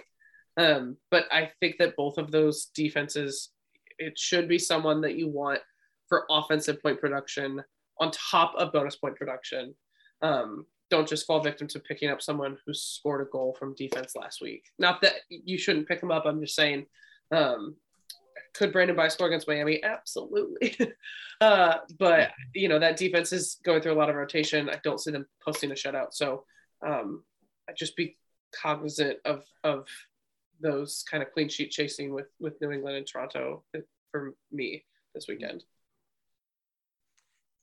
Um, 0.56 0.96
but 1.10 1.24
I 1.30 1.50
think 1.60 1.76
that 1.78 1.96
both 1.96 2.18
of 2.18 2.30
those 2.30 2.66
defenses, 2.74 3.50
it 3.98 4.18
should 4.18 4.48
be 4.48 4.58
someone 4.58 5.00
that 5.02 5.16
you 5.16 5.28
want 5.28 5.60
for 6.08 6.24
offensive 6.30 6.82
point 6.82 7.00
production 7.00 7.62
on 7.98 8.10
top 8.10 8.54
of 8.56 8.72
bonus 8.72 8.96
point 8.96 9.16
production. 9.16 9.74
Um, 10.22 10.66
don't 10.90 11.08
just 11.08 11.26
fall 11.26 11.40
victim 11.40 11.66
to 11.68 11.80
picking 11.80 12.10
up 12.10 12.22
someone 12.22 12.56
who 12.64 12.72
scored 12.72 13.26
a 13.26 13.30
goal 13.30 13.56
from 13.58 13.74
defense 13.74 14.14
last 14.14 14.40
week. 14.40 14.64
Not 14.78 15.00
that 15.02 15.14
you 15.28 15.58
shouldn't 15.58 15.88
pick 15.88 16.00
them 16.00 16.12
up. 16.12 16.26
I'm 16.26 16.40
just 16.40 16.54
saying, 16.54 16.86
um, 17.32 17.76
could 18.54 18.72
Brandon 18.72 18.96
Bye 18.96 19.08
score 19.08 19.26
against 19.26 19.48
Miami? 19.48 19.82
Absolutely. 19.82 20.76
uh, 21.40 21.78
but 21.98 22.30
you 22.54 22.68
know 22.68 22.78
that 22.78 22.96
defense 22.96 23.32
is 23.32 23.58
going 23.64 23.82
through 23.82 23.92
a 23.92 23.98
lot 23.98 24.08
of 24.08 24.16
rotation. 24.16 24.70
I 24.70 24.78
don't 24.82 25.00
see 25.00 25.10
them 25.10 25.26
posting 25.44 25.72
a 25.72 25.74
shutout. 25.74 26.12
So 26.12 26.44
um, 26.86 27.22
I 27.68 27.72
just 27.72 27.96
be 27.96 28.16
cognizant 28.54 29.18
of 29.24 29.42
of 29.64 29.86
those 30.60 31.04
kind 31.10 31.22
of 31.22 31.32
clean 31.32 31.48
sheet 31.48 31.70
chasing 31.70 32.12
with 32.12 32.26
with 32.40 32.60
New 32.60 32.72
England 32.72 32.96
and 32.96 33.06
Toronto 33.06 33.64
for 34.10 34.34
me 34.52 34.84
this 35.14 35.24
mm-hmm. 35.24 35.32
weekend. 35.34 35.64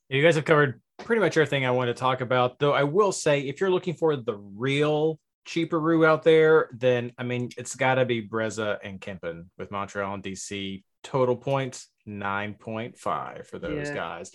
You 0.09 0.21
guys 0.21 0.35
have 0.35 0.45
covered 0.45 0.81
pretty 0.99 1.21
much 1.21 1.37
everything 1.37 1.65
I 1.65 1.71
want 1.71 1.87
to 1.87 1.93
talk 1.93 2.21
about. 2.21 2.59
Though 2.59 2.73
I 2.73 2.83
will 2.83 3.11
say, 3.11 3.41
if 3.41 3.59
you're 3.59 3.71
looking 3.71 3.95
for 3.95 4.15
the 4.15 4.35
real 4.35 5.19
cheaper 5.45 5.79
route 5.79 6.05
out 6.05 6.23
there, 6.23 6.69
then 6.73 7.11
I 7.17 7.23
mean 7.23 7.49
it's 7.57 7.75
got 7.75 7.95
to 7.95 8.05
be 8.05 8.27
Breza 8.27 8.77
and 8.83 8.99
Kempin 8.99 9.45
with 9.57 9.71
Montreal 9.71 10.13
and 10.13 10.23
DC. 10.23 10.83
Total 11.03 11.35
points 11.35 11.89
nine 12.05 12.53
point 12.53 12.97
five 12.97 13.47
for 13.47 13.59
those 13.59 13.89
yeah. 13.89 13.95
guys. 13.95 14.31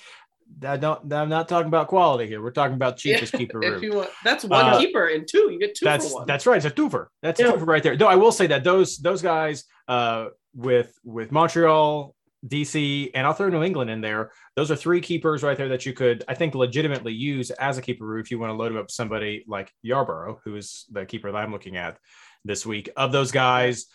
I 0.65 0.77
don't. 0.77 1.13
I'm 1.13 1.29
not 1.29 1.49
talking 1.49 1.69
about 1.69 1.89
quality 1.89 2.27
here. 2.27 2.43
We're 2.43 2.51
talking 2.51 2.75
about 2.75 2.97
cheapest 2.97 3.33
yeah, 3.33 3.39
keeper 3.39 3.59
route. 3.61 3.95
Want, 3.95 4.11
that's 4.25 4.45
one 4.45 4.65
uh, 4.65 4.79
keeper 4.79 5.07
and 5.07 5.27
two. 5.29 5.51
You 5.51 5.59
get 5.59 5.75
two 5.75 5.85
that's, 5.85 6.09
for 6.09 6.15
one. 6.17 6.27
That's 6.27 6.47
right. 6.47 6.57
It's 6.57 6.67
a 6.67 6.71
twofer. 6.71 7.07
That's 7.23 7.41
yeah. 7.41 7.49
a 7.49 7.53
twofer 7.53 7.67
right 7.67 7.83
there. 7.83 7.97
Though 7.97 8.09
I 8.09 8.17
will 8.17 8.33
say 8.33 8.47
that 8.49 8.65
those 8.65 8.99
those 8.99 9.23
guys 9.23 9.65
uh, 9.87 10.27
with 10.55 10.93
with 11.05 11.31
Montreal, 11.33 12.15
DC, 12.47 13.11
and 13.15 13.27
I'll 13.27 13.33
throw 13.33 13.49
New 13.49 13.63
England 13.63 13.91
in 13.91 14.01
there. 14.01 14.33
Those 14.57 14.71
are 14.71 14.77
three 14.77 15.01
keepers 15.01 15.43
right 15.43 15.57
there 15.57 15.69
that 15.69 15.87
you 15.87 15.93
could, 15.93 16.25
I 16.29 16.35
think, 16.35 16.55
legitimately 16.55 17.13
use 17.13 17.51
as 17.51 17.79
a 17.79 17.83
keeper 17.83 18.19
if 18.19 18.31
you 18.31 18.39
want 18.39 18.51
to 18.51 18.55
load 18.55 18.71
them 18.71 18.79
up 18.79 18.91
somebody 18.91 19.45
like 19.47 19.73
Yarbrough, 19.85 20.39
who 20.45 20.57
is 20.57 20.87
the 20.91 21.05
keeper 21.05 21.31
that 21.31 21.39
I'm 21.39 21.53
looking 21.53 21.77
at 21.77 21.99
this 22.45 22.65
week. 22.65 22.91
Of 22.97 23.13
those 23.13 23.33
guys, 23.33 23.87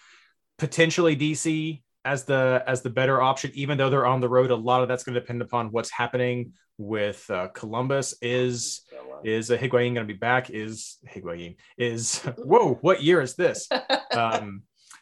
potentially 0.58 1.16
DC 1.16 1.82
as 2.06 2.26
the 2.26 2.64
as 2.68 2.82
the 2.82 2.89
better 2.89 3.22
option, 3.22 3.51
even 3.54 3.78
though 3.78 3.89
they're 3.89 4.06
on 4.06 4.22
the 4.22 4.30
road. 4.30 4.51
A 4.51 4.56
lot 4.56 4.82
of 4.82 4.88
that's 4.88 5.04
going 5.04 5.14
to 5.14 5.20
depend 5.20 5.41
upon 5.41 5.68
what's 5.72 5.91
happening 5.91 6.54
with 6.78 7.30
uh, 7.30 7.47
Columbus. 7.49 8.16
Is 8.22 8.82
is 9.24 9.49
a 9.49 9.58
Higuain 9.58 9.93
going 9.93 9.95
to 9.95 10.06
be 10.06 10.14
back? 10.14 10.49
Is 10.49 10.97
Higuain 11.14 11.56
is 11.78 12.20
whoa? 12.38 12.76
What 12.76 13.04
year 13.04 13.22
is 13.22 13.36
this? 13.36 13.68
Um, 14.14 14.62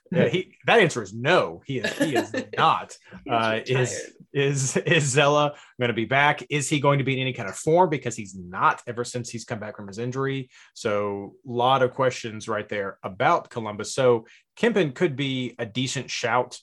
yeah, 0.09 0.29
he 0.29 0.55
that 0.67 0.79
answer 0.79 1.01
is 1.03 1.13
no. 1.13 1.61
He 1.65 1.79
is 1.79 1.97
he 1.97 2.15
is 2.15 2.33
not. 2.57 2.95
uh, 3.29 3.59
is 3.65 4.13
is 4.33 4.77
is 4.77 5.03
Zella 5.03 5.53
going 5.79 5.89
to 5.89 5.93
be 5.93 6.05
back? 6.05 6.45
Is 6.49 6.69
he 6.69 6.79
going 6.79 6.99
to 6.99 7.03
be 7.03 7.15
in 7.15 7.19
any 7.19 7.33
kind 7.33 7.49
of 7.49 7.55
form? 7.55 7.89
Because 7.89 8.15
he's 8.15 8.35
not 8.35 8.81
ever 8.87 9.03
since 9.03 9.29
he's 9.29 9.45
come 9.45 9.59
back 9.59 9.75
from 9.75 9.87
his 9.87 9.97
injury. 9.97 10.49
So 10.73 11.35
a 11.47 11.51
lot 11.51 11.81
of 11.81 11.93
questions 11.93 12.47
right 12.47 12.67
there 12.67 12.99
about 13.03 13.49
Columbus. 13.49 13.93
So 13.93 14.25
Kempin 14.57 14.93
could 14.93 15.15
be 15.15 15.55
a 15.57 15.65
decent 15.65 16.09
shout 16.09 16.59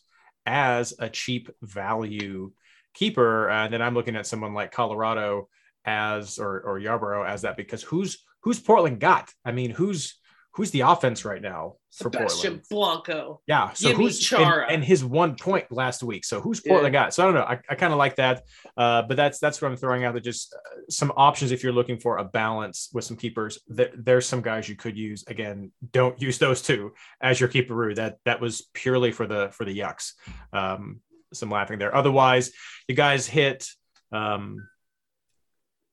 as 0.49 0.95
a 0.99 1.09
cheap 1.09 1.51
value 1.63 2.51
keeper. 2.95 3.49
And 3.51 3.73
then 3.73 3.83
I'm 3.83 3.95
looking 3.95 4.17
at 4.17 4.27
someone 4.27 4.55
like 4.55 4.73
Colorado 4.73 5.49
as 5.85 6.39
or 6.39 6.61
or 6.61 6.81
Yarbrough 6.81 7.29
as 7.29 7.43
that 7.43 7.57
because 7.57 7.83
who's 7.83 8.25
who's 8.43 8.59
Portland 8.59 8.99
got? 8.99 9.31
I 9.45 9.53
mean, 9.53 9.71
who's 9.71 10.19
who's 10.59 10.73
the 10.73 10.81
offense 10.81 11.25
right 11.25 11.41
now 11.41 11.75
for 11.93 12.11
Sebastian 12.11 12.61
Portland? 12.69 13.05
Blanco. 13.07 13.41
Yeah, 13.47 13.73
so 13.75 13.93
who's 13.95 14.19
Chara. 14.19 14.65
and, 14.65 14.75
and 14.75 14.85
his 14.85 15.05
one 15.05 15.37
point 15.37 15.71
last 15.71 16.03
week. 16.03 16.25
So 16.25 16.41
who's 16.41 16.61
Yeah. 16.65 16.73
Portland 16.73 16.93
got? 16.93 17.15
So 17.15 17.23
I 17.23 17.27
don't 17.27 17.35
know. 17.37 17.45
I, 17.45 17.61
I 17.71 17.77
kind 17.77 17.93
of 17.93 17.99
like 18.01 18.17
that, 18.17 18.43
uh, 18.77 19.03
but 19.03 19.17
that's 19.17 19.39
that's 19.39 19.63
what 19.63 19.71
I'm 19.71 19.77
throwing 19.77 20.05
out 20.05 20.15
there. 20.15 20.21
Just 20.21 20.53
uh, 20.53 20.81
some 20.91 21.13
options 21.17 21.53
if 21.53 21.63
you're 21.63 21.73
looking 21.73 22.01
for 22.01 22.19
a 22.19 22.25
balance 22.25 22.89
with 22.93 23.05
some 23.05 23.17
keepers. 23.17 23.61
There, 23.69 23.91
there's 23.97 24.27
some 24.27 24.43
guys 24.43 24.69
you 24.69 24.75
could 24.75 24.99
use. 24.99 25.23
Again, 25.29 25.71
don't 25.93 26.21
use 26.29 26.39
those 26.39 26.61
two 26.61 26.93
as 27.23 27.39
your 27.39 27.49
keeperoo. 27.49 27.95
That 27.95 28.17
that 28.25 28.41
was 28.41 28.69
purely 28.75 29.13
for 29.13 29.29
the 29.29 29.51
for 29.53 29.65
the 29.65 29.79
yucks. 29.79 30.15
Um, 30.53 31.01
some 31.33 31.51
laughing 31.53 31.79
there. 31.79 31.95
Otherwise, 31.95 32.51
you 32.89 32.97
guys 32.97 33.29
hit 33.29 33.69
um, 34.11 34.67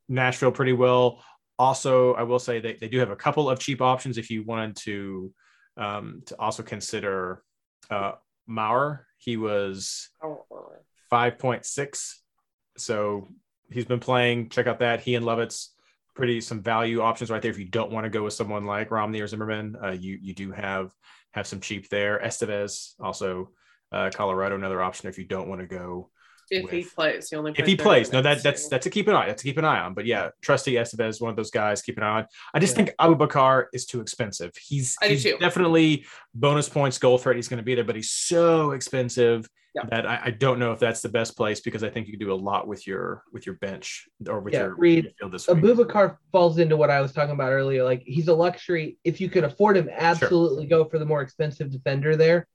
Nashville 0.10 0.52
pretty 0.52 0.74
well. 0.74 1.24
Also, 1.58 2.14
I 2.14 2.24
will 2.24 2.40
say 2.40 2.60
they, 2.60 2.74
they 2.74 2.90
do 2.90 3.00
have 3.00 3.12
a 3.12 3.16
couple 3.16 3.50
of 3.50 3.60
cheap 3.60 3.82
options 3.82 4.18
if 4.18 4.30
you 4.30 4.44
wanted 4.44 4.76
to 4.78 5.34
um, 5.78 6.22
to 6.26 6.40
also 6.40 6.64
consider 6.64 7.44
uh, 7.90 8.14
Maher. 8.48 9.08
He 9.18 9.38
was 9.38 10.10
Oh, 10.24 10.46
5.6. 11.12 12.14
So 12.78 13.28
he's 13.72 13.86
been 13.86 14.00
playing. 14.00 14.50
Check 14.50 14.68
out 14.68 14.80
that. 14.80 15.02
He 15.02 15.16
and 15.16 15.26
Lovitz, 15.26 15.70
pretty 16.14 16.42
some 16.42 16.62
value 16.62 17.02
options 17.02 17.30
right 17.30 17.42
there. 17.42 17.52
If 17.52 17.60
you 17.60 17.66
don't 17.66 17.92
want 17.92 18.06
to 18.06 18.10
go 18.10 18.24
with 18.24 18.34
someone 18.34 18.66
like 18.66 18.92
Romney 18.92 19.22
or 19.22 19.28
Zimmerman, 19.28 19.78
uh, 19.82 19.92
you 19.92 20.18
you 20.22 20.34
do 20.34 20.52
have 20.52 20.92
have 21.32 21.48
some 21.48 21.60
cheap 21.60 21.90
there. 21.90 22.20
Estevez, 22.20 22.94
also 23.00 23.52
uh, 23.92 24.10
Colorado, 24.14 24.56
another 24.56 24.82
option 24.82 25.10
if 25.10 25.18
you 25.18 25.26
don't 25.26 25.48
want 25.48 25.62
to 25.62 25.68
go 25.68 26.10
if 26.50 26.70
he 26.70 26.84
plays, 26.84 27.30
he 27.30 27.36
only 27.36 27.52
if 27.52 27.66
he 27.66 27.76
30 27.76 27.76
plays. 27.78 28.12
No, 28.12 28.22
that 28.22 28.44
that's 28.44 28.68
that's 28.70 28.84
to 28.84 28.90
keep 28.90 29.08
an 29.08 29.16
eye. 29.16 29.28
That's 29.28 29.42
to 29.42 29.48
keep 29.48 29.58
an 29.58 29.66
eye 29.66 29.80
on. 29.80 29.94
But 29.94 30.06
yeah, 30.06 30.30
Trusty 30.42 30.74
Estevez, 30.74 31.22
one 31.22 31.30
of 31.30 31.36
those 31.36 31.52
guys. 31.52 31.82
Keep 31.82 31.98
an 31.98 32.04
eye 32.04 32.20
on. 32.20 32.26
I 32.54 32.60
just 32.60 32.78
Yeah. 32.78 32.86
think 32.86 32.98
Abubakar 33.00 33.66
is 33.74 33.86
too 33.86 34.02
expensive. 34.02 34.52
He's, 34.62 34.96
I 35.02 35.08
do 35.08 35.14
he's 35.14 35.24
too. 35.24 35.38
definitely 35.40 36.06
bonus 36.34 36.70
points, 36.70 36.98
goal 36.98 37.18
threat. 37.18 37.36
He's 37.36 37.48
going 37.48 37.58
to 37.58 37.64
be 37.64 37.76
there, 37.76 37.84
but 37.84 37.96
he's 37.96 38.12
so 38.12 38.72
expensive 38.72 39.48
Yeah. 39.76 39.84
that 39.90 40.06
I, 40.06 40.20
I 40.26 40.30
don't 40.32 40.60
know 40.60 40.72
if 40.72 40.80
that's 40.80 41.02
the 41.02 41.10
best 41.10 41.36
place 41.36 41.60
because 41.60 41.84
I 41.84 41.90
think 41.90 42.08
you 42.08 42.14
can 42.14 42.20
do 42.28 42.32
a 42.34 42.36
lot 42.36 42.68
with 42.68 42.88
your 42.88 43.24
with 43.34 43.46
your 43.46 43.56
bench 43.56 44.08
or 44.28 44.40
with 44.40 44.54
Yeah, 44.54 44.62
your 44.62 44.76
Reed, 44.76 45.14
midfield 45.22 45.32
this 45.34 45.48
week. 45.48 45.58
Abubakar 45.58 46.18
falls 46.32 46.60
into 46.60 46.78
what 46.78 46.90
I 46.90 47.02
was 47.02 47.12
talking 47.12 47.34
about 47.34 47.52
earlier. 47.52 47.84
Like 47.84 48.04
he's 48.06 48.28
a 48.30 48.34
luxury. 48.34 48.98
If 49.04 49.20
you 49.20 49.30
could 49.30 49.44
afford 49.44 49.76
him, 49.78 49.90
absolutely 49.92 50.66
go 50.68 50.86
for 50.86 51.00
the 51.00 51.06
more 51.06 51.22
expensive 51.22 51.72
defender 51.72 52.16
there. 52.16 52.48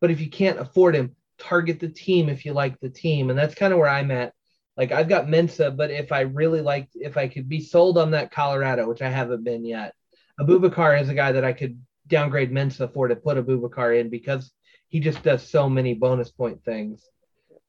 But 0.00 0.10
if 0.10 0.20
you 0.20 0.28
can't 0.28 0.58
afford 0.58 0.94
him, 0.94 1.14
target 1.38 1.80
the 1.80 1.88
team 1.88 2.28
if 2.28 2.44
you 2.44 2.52
like 2.52 2.78
the 2.80 2.88
team. 2.88 3.30
And 3.30 3.38
that's 3.38 3.54
kind 3.54 3.72
of 3.72 3.78
where 3.78 3.88
I'm 3.88 4.10
at. 4.10 4.32
Like 4.76 4.92
I've 4.92 5.08
got 5.08 5.26
Mensah, 5.26 5.76
but 5.76 5.90
if 5.90 6.12
I 6.12 6.20
really 6.20 6.60
liked, 6.60 6.92
if 6.94 7.16
I 7.16 7.28
could 7.28 7.48
be 7.48 7.60
sold 7.60 7.96
on 7.96 8.10
that 8.10 8.30
Colorado, 8.30 8.88
which 8.88 9.02
I 9.02 9.08
haven't 9.08 9.44
been 9.44 9.64
yet, 9.64 9.94
Abubakar 10.40 11.00
is 11.00 11.08
a 11.08 11.14
guy 11.14 11.32
that 11.32 11.44
I 11.44 11.52
could 11.52 11.80
downgrade 12.06 12.52
Mensah 12.52 12.92
for 12.92 13.08
to 13.08 13.16
put 13.16 13.38
Abubakar 13.38 13.98
in 13.98 14.10
because 14.10 14.50
he 14.88 15.00
just 15.00 15.22
does 15.22 15.48
so 15.48 15.68
many 15.68 15.94
bonus 15.94 16.30
point 16.30 16.62
things. 16.64 17.02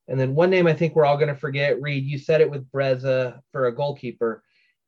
And 0.07 0.19
then 0.19 0.35
one 0.35 0.49
name 0.49 0.67
I 0.67 0.73
think 0.73 0.95
we're 0.95 1.05
all 1.05 1.17
going 1.17 1.33
to 1.33 1.35
forget, 1.35 1.81
Reed, 1.81 2.05
you 2.05 2.17
said 2.17 2.41
it 2.41 2.49
with 2.49 2.71
Breza 2.71 3.39
for 3.51 3.67
a 3.67 3.75
goalkeeper. 3.75 4.43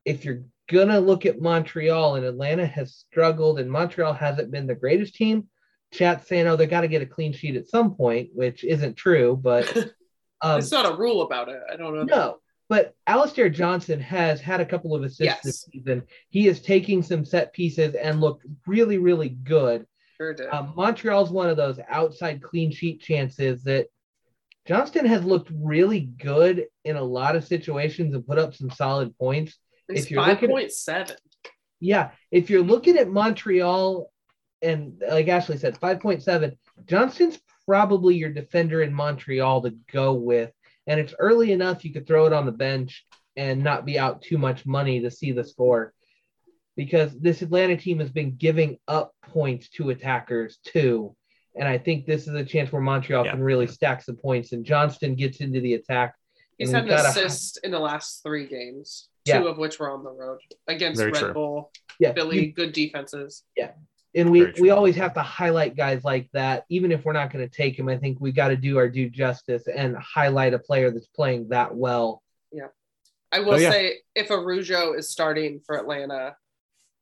If 0.06 0.24
you're 0.24 0.44
going 0.70 0.88
to 0.90 1.00
look 1.00 1.26
at 1.26 1.42
Montreal 1.42 2.16
and 2.16 2.26
Atlanta 2.26 2.66
has 2.66 2.96
struggled 2.96 3.60
and 3.60 3.70
Montreal 3.70 4.14
hasn't 4.14 4.52
been 4.52 4.68
the 4.68 4.76
greatest 4.76 5.16
team, 5.16 5.48
chat 5.92 6.28
saying, 6.28 6.48
oh, 6.48 6.56
they 6.56 6.68
got 6.68 6.82
to 6.82 6.88
get 6.88 7.02
a 7.02 7.06
clean 7.06 7.34
sheet 7.34 7.56
at 7.56 7.68
some 7.68 7.96
point, 7.96 8.30
which 8.34 8.64
isn't 8.64 8.96
true. 8.96 9.40
But 9.42 9.76
um, 10.42 10.60
it's 10.60 10.72
not 10.72 10.92
a 10.92 10.96
rule 10.98 11.22
about 11.22 11.50
it. 11.50 11.60
I 11.72 11.76
don't 11.76 11.96
know. 11.96 12.04
no, 12.04 12.38
but 12.68 12.96
Alistair 13.08 13.50
Johnston 13.50 14.00
has 14.00 14.40
had 14.42 14.62
a 14.62 14.66
couple 14.66 14.96
of 14.96 15.04
assists 15.04 15.22
Yes. 15.24 15.42
this 15.44 15.62
season. 15.72 16.04
He 16.30 16.48
is 16.48 16.62
taking 16.62 17.02
some 17.02 17.26
set 17.26 17.54
pieces 17.54 17.96
and 17.96 18.22
looked 18.22 18.46
really, 18.68 18.98
really 18.98 19.30
good. 19.30 19.86
Sure 20.18 20.34
did. 20.34 20.50
Um, 20.50 20.74
Montreal's 20.76 21.32
one 21.32 21.50
of 21.50 21.58
those 21.58 21.80
outside 21.90 22.42
clean 22.44 22.72
sheet 22.72 23.02
chances 23.02 23.64
that 23.64 23.88
Johnston 24.68 25.06
has 25.06 25.24
looked 25.24 25.50
really 25.56 26.02
good 26.02 26.66
in 26.86 26.96
a 26.96 27.02
lot 27.04 27.36
of 27.36 27.48
situations 27.48 28.14
and 28.14 28.28
put 28.28 28.38
up 28.38 28.54
some 28.54 28.70
solid 28.70 29.18
points. 29.18 29.58
it's 29.88 30.04
if 30.04 30.12
you're 30.12 30.24
five 30.24 30.40
point 30.40 30.72
seven. 30.72 31.16
Yeah, 31.80 32.12
if 32.30 32.50
you're 32.50 32.62
looking 32.62 32.98
at 32.98 33.10
Montreal, 33.10 34.12
and 34.62 35.01
like 35.10 35.28
Ashley 35.28 35.57
said, 35.57 35.80
5.7, 35.80 36.55
Johnston's 36.86 37.39
probably 37.66 38.16
your 38.16 38.30
defender 38.32 38.82
in 38.82 38.93
Montreal 38.93 39.62
to 39.64 39.76
go 39.91 40.14
with. 40.14 40.51
And 40.88 40.99
it's 40.99 41.14
early 41.20 41.51
enough 41.51 41.86
you 41.86 41.93
could 41.93 42.07
throw 42.07 42.26
it 42.26 42.34
on 42.34 42.45
the 42.45 42.51
bench 42.51 43.05
and 43.36 43.64
not 43.64 43.86
be 43.86 43.97
out 43.99 44.22
too 44.22 44.38
much 44.38 44.66
money 44.66 45.01
to 45.01 45.12
see 45.12 45.32
the 45.32 45.43
score. 45.43 45.93
Because 46.76 47.18
this 47.20 47.41
Atlanta 47.41 47.78
team 47.78 47.99
has 47.99 48.10
been 48.10 48.36
giving 48.36 48.78
up 48.88 49.14
points 49.28 49.70
to 49.72 49.89
attackers 49.91 50.57
too. 50.66 51.16
And 51.55 51.68
I 51.68 51.78
think 51.78 52.05
this 52.05 52.28
is 52.28 52.34
a 52.36 52.45
chance 52.45 52.72
where 52.72 52.82
Montreal 52.82 53.26
Yeah. 53.26 53.32
can 53.32 53.43
really 53.43 53.68
stack 53.68 54.01
some 54.01 54.16
points. 54.16 54.51
And 54.53 54.66
Johnston 54.66 55.16
gets 55.16 55.41
into 55.41 55.60
the 55.62 55.74
attack. 55.76 56.16
He's 56.57 56.72
had 56.72 56.84
we've 56.86 56.91
an 56.93 56.97
got 56.97 57.05
a- 57.05 57.10
assist 57.10 57.60
in 57.64 57.72
the 57.72 57.80
last 57.80 58.22
three 58.24 58.47
games, 58.47 59.10
Yeah. 59.26 59.39
two 59.39 59.47
of 59.47 59.57
which 59.57 59.80
were 59.80 59.91
on 59.91 60.03
the 60.03 60.12
road 60.12 60.39
against 60.68 60.99
Very 60.99 61.12
Red 61.12 61.20
true. 61.22 61.34
Bull, 61.34 61.72
Yeah, 61.99 62.14
Philly. 62.14 62.47
you- 62.47 62.53
good 62.53 62.74
defenses. 62.74 63.43
And 64.16 64.32
we 64.32 64.51
we 64.60 64.72
always 64.72 64.95
have 64.95 65.14
to 65.14 65.22
highlight 65.22 65.76
guys 65.78 66.03
like 66.03 66.30
that 66.34 66.66
even 66.70 66.91
if 66.91 67.05
we're 67.05 67.14
not 67.14 67.32
going 67.32 67.47
to 67.47 67.55
take 67.55 67.78
him 67.78 67.88
i 67.88 67.95
think 67.95 68.20
we 68.20 68.32
got 68.32 68.47
to 68.47 68.57
do 68.57 68.78
our 68.80 68.89
due 68.89 69.07
justice 69.10 69.68
and 69.68 69.95
highlight 69.97 70.53
a 70.55 70.60
player 70.60 70.89
that's 70.89 71.05
playing 71.07 71.49
that 71.49 71.76
well 71.76 72.24
yeah 72.51 72.68
I 73.32 73.41
will 73.41 73.53
Oh, 73.53 73.57
yeah. 73.57 73.70
say, 73.70 73.97
if 74.16 74.32
Araujo 74.32 74.93
is 74.93 75.10
starting 75.10 75.62
for 75.64 75.78
Atlanta, 75.78 76.36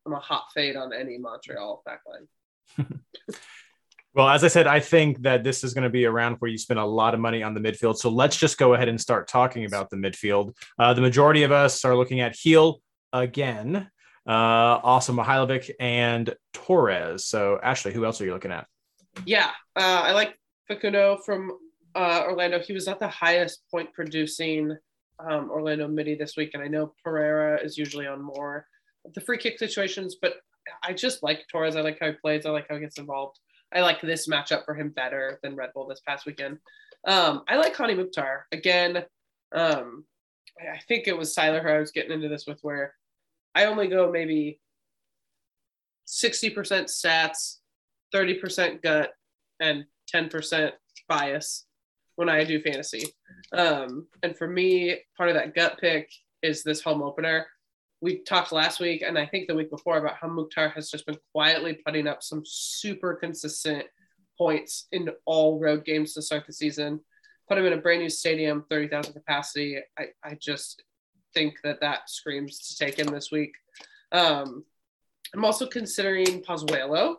I'm 0.06 0.12
a 0.12 0.20
hot 0.20 0.48
fade 0.54 0.76
on 0.76 0.92
any 0.92 1.18
Montreal 1.18 1.82
backline. 1.88 3.00
Well, 4.14 4.30
as 4.30 4.44
I 4.44 4.48
said, 4.48 4.66
I 4.66 4.80
think 4.80 5.22
that 5.22 5.44
this 5.44 5.64
is 5.64 5.76
going 5.76 5.84
to 5.84 5.92
be 5.92 6.06
a 6.06 6.12
round 6.12 6.38
where 6.40 6.50
you 6.50 6.58
spend 6.58 6.80
a 6.80 6.86
lot 6.86 7.14
of 7.14 7.20
money 7.20 7.44
on 7.44 7.54
the 7.54 7.60
midfield. 7.60 7.98
So 7.98 8.10
let's 8.10 8.36
just 8.36 8.58
go 8.58 8.74
ahead 8.74 8.88
and 8.90 9.00
start 9.00 9.28
talking 9.28 9.66
about 9.66 9.92
the 9.92 9.96
midfield. 9.96 10.56
Uh, 10.80 10.96
the 10.96 11.02
majority 11.02 11.44
of 11.44 11.52
us 11.52 11.86
are 11.86 11.96
looking 11.96 12.20
at 12.22 12.36
Gil 12.36 12.82
again. 13.14 13.92
Uh, 14.28 14.80
also 14.84 15.14
Mihailovic 15.14 15.72
and 15.80 16.36
Torres. 16.54 17.26
So 17.26 17.60
Ashley, 17.64 17.94
who 17.94 18.04
else 18.06 18.20
are 18.20 18.26
you 18.26 18.34
looking 18.34 18.52
at? 18.52 18.68
Yeah, 19.26 19.52
uh, 19.76 20.02
I 20.04 20.12
like 20.12 20.38
Facundo 20.68 21.18
from 21.26 21.52
uh, 21.96 22.24
Orlando. 22.26 22.60
He 22.60 22.74
was 22.74 22.86
not 22.86 23.00
the 23.00 23.08
highest 23.08 23.62
point 23.72 23.94
producing 23.94 24.76
um, 25.20 25.50
Orlando 25.50 25.88
midi 25.88 26.16
this 26.16 26.36
week, 26.38 26.52
and 26.54 26.62
I 26.62 26.68
know 26.68 26.94
Pereyra 27.06 27.64
is 27.64 27.78
usually 27.78 28.06
on 28.06 28.22
more 28.22 28.68
of 29.06 29.14
the 29.14 29.22
free 29.22 29.38
kick 29.38 29.58
situations, 29.58 30.18
but 30.22 30.34
I 30.84 30.94
just 30.94 31.24
like 31.24 31.46
Torres. 31.50 31.76
I 31.76 31.82
like 31.82 31.98
how 32.00 32.08
he 32.08 32.14
plays. 32.14 32.46
I 32.46 32.52
like 32.52 32.68
how 32.70 32.76
he 32.76 32.82
gets 32.82 33.00
involved. 33.00 33.40
I 33.74 33.82
like 33.82 34.02
this 34.02 34.28
matchup 34.28 34.66
for 34.66 34.76
him 34.76 34.90
better 34.90 35.40
than 35.44 35.56
Red 35.56 35.72
Bull 35.74 35.88
this 35.88 36.02
past 36.08 36.26
weekend. 36.26 36.58
Um, 37.08 37.44
I 37.48 37.56
like 37.58 37.76
Hani 37.76 37.96
Mukhtar 37.96 38.46
again. 38.52 39.04
Um, 39.54 40.06
I 40.62 40.76
I 40.76 40.80
think 40.88 41.08
it 41.08 41.18
was 41.18 41.34
Tyler 41.34 41.62
who 41.62 41.70
I 41.70 41.80
was 41.80 41.92
getting 41.92 42.12
into 42.12 42.30
this 42.30 42.46
with, 42.46 42.60
where 42.62 42.94
I 43.58 43.66
only 43.66 43.88
go 43.88 44.12
maybe 44.12 44.60
sixty 46.06 46.52
percent 46.52 46.90
stats, 46.90 47.58
thirty 48.12 48.36
percent 48.36 48.84
gut, 48.84 49.14
and 49.60 49.86
10% 50.14 50.72
bias 51.10 51.66
when 52.16 52.30
I 52.30 52.44
do 52.44 52.62
fantasy. 52.62 53.08
Um, 53.54 54.08
and 54.22 54.38
for 54.38 54.48
me, 54.48 55.00
part 55.18 55.30
of 55.30 55.36
that 55.36 55.56
gut 55.56 55.80
pick 55.80 56.12
is 56.44 56.64
this 56.64 56.82
home 56.82 57.02
opener. 57.02 57.48
We 58.00 58.24
talked 58.24 58.52
last 58.52 58.80
week, 58.80 59.02
and 59.02 59.18
I 59.18 59.26
think 59.26 59.48
the 59.48 59.56
week 59.56 59.72
before, 59.72 59.98
about 59.98 60.18
how 60.22 60.28
Mukhtar 60.28 60.70
has 60.70 60.92
just 60.92 61.08
been 61.08 61.18
quietly 61.34 61.80
putting 61.84 62.08
up 62.08 62.22
some 62.22 62.44
super 62.46 63.16
consistent 63.16 63.86
points 64.38 64.88
in 64.92 65.10
all 65.26 65.60
road 65.60 65.84
games 65.84 66.14
to 66.14 66.22
start 66.22 66.46
the 66.46 66.54
season. 66.54 67.00
Put 67.50 67.58
him 67.58 67.66
in 67.66 67.74
a 67.74 67.78
brand 67.78 68.02
new 68.02 68.10
stadium, 68.10 68.66
30,000 68.70 69.14
capacity. 69.14 69.80
I, 69.98 70.06
I 70.24 70.38
just 70.40 70.84
think 71.38 71.58
that 71.64 71.80
that 71.82 72.10
screams 72.10 72.68
to 72.68 72.78
take 72.84 72.98
him 72.98 73.08
this 73.08 73.32
week. 73.32 73.54
Um, 74.12 74.64
I'm 75.36 75.46
also 75.46 75.68
considering 75.68 76.42
Pozuelo, 76.42 77.18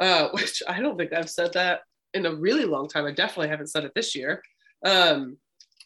uh, 0.00 0.28
which 0.32 0.62
I 0.66 0.80
don't 0.80 0.96
think 0.96 1.12
I've 1.12 1.28
said 1.28 1.52
that 1.52 1.80
in 2.14 2.24
a 2.24 2.34
really 2.34 2.64
long 2.64 2.88
time. 2.88 3.04
I 3.04 3.12
definitely 3.12 3.48
haven't 3.48 3.68
said 3.68 3.84
it 3.84 3.92
this 3.94 4.14
year. 4.14 4.42
Um, 4.86 5.36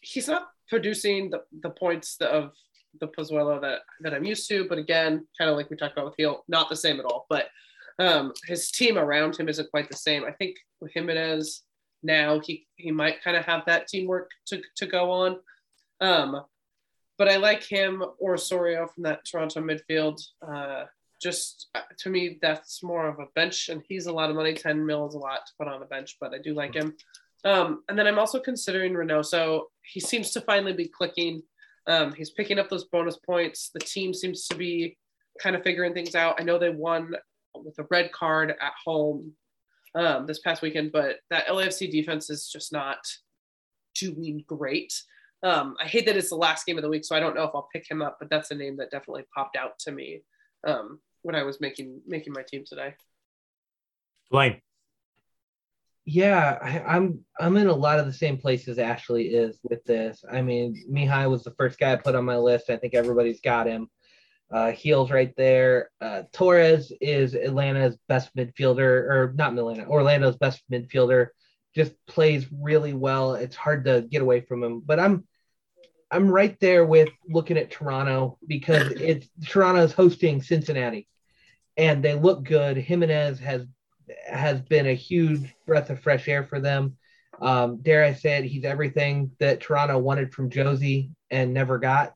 he's 0.01 0.29
not 0.29 0.47
producing 0.69 1.29
the, 1.29 1.41
the 1.61 1.69
points 1.69 2.17
of 2.21 2.53
the 3.01 3.07
Pozuelo 3.09 3.59
that, 3.61 3.79
that 4.01 4.13
I'm 4.13 4.23
used 4.23 4.47
to, 4.49 4.65
but 4.69 4.77
again, 4.77 5.27
kind 5.37 5.51
of 5.51 5.57
like 5.57 5.69
we 5.69 5.75
talked 5.75 5.93
about 5.93 6.05
with 6.05 6.17
Gil, 6.17 6.43
not 6.47 6.69
the 6.69 6.75
same 6.75 6.99
at 6.99 7.05
all. 7.05 7.25
But 7.29 7.47
um, 7.99 8.31
his 8.45 8.71
team 8.71 8.97
around 8.97 9.35
him 9.35 9.49
isn't 9.49 9.71
quite 9.71 9.89
the 9.89 9.97
same. 9.97 10.23
I 10.23 10.31
think 10.31 10.55
with 10.79 10.93
Jimenez 10.93 11.63
now, 12.01 12.39
he, 12.39 12.65
he 12.75 12.91
might 12.91 13.21
kind 13.23 13.35
of 13.35 13.43
have 13.43 13.65
that 13.65 13.87
teamwork 13.87 14.31
to, 14.47 14.61
to 14.77 14.85
go 14.85 15.11
on. 15.11 15.39
Um, 15.99 16.43
but 17.17 17.27
I 17.27 17.37
like 17.37 17.63
him 17.63 18.03
or 18.19 18.33
Osorio 18.33 18.87
from 18.87 19.03
that 19.03 19.25
Toronto 19.25 19.61
midfield. 19.61 20.21
Uh, 20.41 20.85
just 21.21 21.69
uh, 21.73 21.81
to 21.99 22.09
me, 22.09 22.37
that's 22.41 22.83
more 22.83 23.07
of 23.07 23.19
a 23.19 23.25
bench, 23.35 23.69
and 23.69 23.81
he's 23.87 24.05
a 24.05 24.13
lot 24.13 24.29
of 24.29 24.35
money. 24.35 24.53
Ten 24.53 24.85
mil 24.85 25.07
is 25.07 25.15
a 25.15 25.19
lot 25.19 25.45
to 25.45 25.53
put 25.57 25.67
on 25.67 25.79
the 25.79 25.85
bench, 25.85 26.17
but 26.21 26.33
I 26.33 26.37
do 26.37 26.53
like 26.53 26.75
him. 26.75 26.95
Um, 27.43 27.83
and 27.89 27.97
then 27.97 28.07
I'm 28.07 28.19
also 28.19 28.39
considering 28.39 28.93
Reynoso. 28.93 29.63
He 29.83 29.99
seems 29.99 30.31
to 30.31 30.41
finally 30.41 30.73
be 30.73 30.87
clicking. 30.87 31.41
Um, 31.87 32.13
he's 32.13 32.31
picking 32.31 32.59
up 32.59 32.69
those 32.69 32.85
bonus 32.85 33.17
points. 33.17 33.69
The 33.73 33.79
team 33.79 34.13
seems 34.13 34.47
to 34.47 34.55
be 34.55 34.97
kind 35.41 35.55
of 35.55 35.63
figuring 35.63 35.93
things 35.93 36.15
out. 36.15 36.39
I 36.39 36.43
know 36.43 36.59
they 36.59 36.69
won 36.69 37.13
with 37.55 37.79
a 37.79 37.87
red 37.89 38.11
card 38.11 38.51
at 38.51 38.73
home 38.83 39.33
um, 39.95 40.25
this 40.25 40.39
past 40.39 40.61
weekend. 40.61 40.91
But 40.91 41.17
that 41.29 41.47
LAFC 41.47 41.91
defense 41.91 42.29
is 42.29 42.49
just 42.49 42.71
not 42.71 42.99
doing 43.95 44.43
great. 44.47 44.93
Um, 45.43 45.75
I 45.79 45.87
hate 45.87 46.05
that 46.07 46.17
it's 46.17 46.29
the 46.29 46.35
last 46.35 46.65
game 46.65 46.77
of 46.77 46.83
the 46.83 46.89
week, 46.89 47.05
so 47.05 47.15
I 47.15 47.19
don't 47.19 47.35
know 47.35 47.43
if 47.43 47.51
I'll 47.53 47.69
pick 47.71 47.89
him 47.89 48.01
up. 48.01 48.17
But 48.19 48.29
that's 48.29 48.51
a 48.51 48.55
name 48.55 48.77
that 48.77 48.91
definitely 48.91 49.25
popped 49.35 49.55
out 49.55 49.77
to 49.79 49.91
me 49.91 50.23
um, 50.65 50.99
when 51.21 51.35
I 51.35 51.43
was 51.43 51.61
making 51.61 52.01
making 52.07 52.33
my 52.33 52.43
team 52.43 52.63
today. 52.67 52.95
Blaine. 54.31 54.61
Yeah, 56.05 56.57
I, 56.61 56.79
I'm 56.79 57.19
I'm 57.39 57.57
in 57.57 57.67
a 57.67 57.75
lot 57.75 57.99
of 57.99 58.05
the 58.05 58.13
same 58.13 58.37
places 58.37 58.79
Ashley 58.79 59.25
is 59.27 59.59
with 59.63 59.83
this. 59.83 60.23
I 60.31 60.41
mean, 60.41 60.85
Mihai 60.89 61.29
was 61.29 61.43
the 61.43 61.53
first 61.57 61.77
guy 61.77 61.91
I 61.91 61.97
put 61.97 62.15
on 62.15 62.25
my 62.25 62.37
list. 62.37 62.69
I 62.69 62.77
think 62.77 62.93
everybody's 62.93 63.41
got 63.41 63.67
him. 63.67 63.89
Uh, 64.49 64.71
Gil's 64.71 65.11
right 65.11 65.33
there. 65.35 65.89
Uh, 65.99 66.23
Torres 66.31 66.93
is 67.01 67.35
Atlanta's 67.35 67.97
best 68.07 68.33
midfielder, 68.35 68.79
or 68.79 69.33
not 69.35 69.51
Atlanta, 69.57 69.85
Orlando's 69.85 70.37
best 70.37 70.63
midfielder. 70.71 71.27
Just 71.77 71.93
plays 72.07 72.47
really 72.51 72.93
well. 72.93 73.35
It's 73.35 73.55
hard 73.55 73.85
to 73.85 74.01
get 74.01 74.21
away 74.21 74.41
from 74.41 74.63
him. 74.63 74.81
But 74.85 74.99
I'm 74.99 75.25
I'm 76.11 76.27
right 76.29 76.57
there 76.59 76.85
with 76.85 77.09
looking 77.29 77.57
at 77.57 77.71
Toronto 77.71 78.37
because 78.45 78.91
it's 78.95 79.29
Toronto's 79.45 79.93
hosting 79.93 80.41
Cincinnati, 80.41 81.07
and 81.77 82.03
they 82.03 82.15
look 82.15 82.43
good. 82.43 82.77
Jimenez 82.77 83.39
has 83.39 83.65
has 84.27 84.59
been 84.61 84.87
a 84.87 84.93
huge 84.93 85.53
breath 85.65 85.89
of 85.89 86.01
fresh 86.01 86.27
air 86.27 86.43
for 86.43 86.59
them. 86.59 86.97
Um, 87.39 87.81
dare 87.81 88.03
I 88.03 88.13
say 88.13 88.37
it, 88.37 88.45
he's 88.45 88.65
everything 88.65 89.31
that 89.39 89.61
Toronto 89.61 89.99
wanted 89.99 90.33
from 90.33 90.49
Jozy 90.49 91.11
and 91.29 91.53
never 91.53 91.77
got 91.77 92.15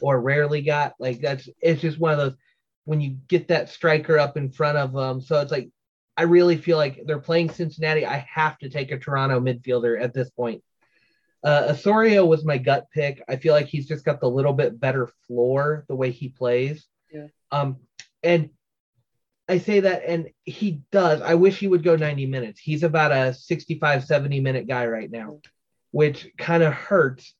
or 0.00 0.20
rarely 0.20 0.62
got. 0.62 0.94
Like 0.98 1.20
that's 1.20 1.48
it's 1.60 1.80
just 1.80 1.98
one 1.98 2.12
of 2.12 2.18
those 2.18 2.34
when 2.84 3.00
you 3.00 3.18
get 3.26 3.48
that 3.48 3.68
striker 3.68 4.18
up 4.18 4.36
in 4.36 4.50
front 4.50 4.78
of 4.78 4.92
them. 4.92 5.20
So 5.20 5.40
it's 5.40 5.50
like 5.50 5.70
I 6.16 6.22
really 6.22 6.56
feel 6.56 6.76
like 6.76 7.02
they're 7.04 7.18
playing 7.18 7.50
Cincinnati. 7.50 8.06
I 8.06 8.26
have 8.32 8.58
to 8.58 8.68
take 8.68 8.90
a 8.90 8.98
Toronto 8.98 9.40
midfielder 9.40 10.00
at 10.00 10.14
this 10.14 10.30
point. 10.30 10.62
Uh, 11.44 11.68
Osorio 11.70 12.24
was 12.24 12.44
my 12.44 12.58
gut 12.58 12.86
pick. 12.92 13.22
I 13.28 13.36
feel 13.36 13.52
like 13.52 13.66
he's 13.66 13.86
just 13.86 14.04
got 14.04 14.20
the 14.20 14.30
little 14.30 14.52
bit 14.52 14.80
better 14.80 15.10
floor 15.26 15.84
the 15.88 15.94
way 15.94 16.10
he 16.10 16.28
plays. 16.28 16.86
Yeah. 17.12 17.26
Um, 17.52 17.76
and 18.22 18.50
I 19.48 19.58
say 19.58 19.80
that, 19.80 20.02
and 20.06 20.30
he 20.44 20.80
does. 20.90 21.20
I 21.20 21.34
wish 21.34 21.58
he 21.58 21.68
would 21.68 21.84
go 21.84 21.94
90 21.94 22.26
minutes. 22.26 22.58
He's 22.58 22.82
about 22.82 23.12
a 23.12 23.32
65, 23.32 24.04
70 24.04 24.40
minute 24.40 24.66
guy 24.66 24.86
right 24.86 25.10
now, 25.10 25.38
which 25.92 26.28
kind 26.36 26.62
of 26.62 26.72
hurts, 26.72 27.34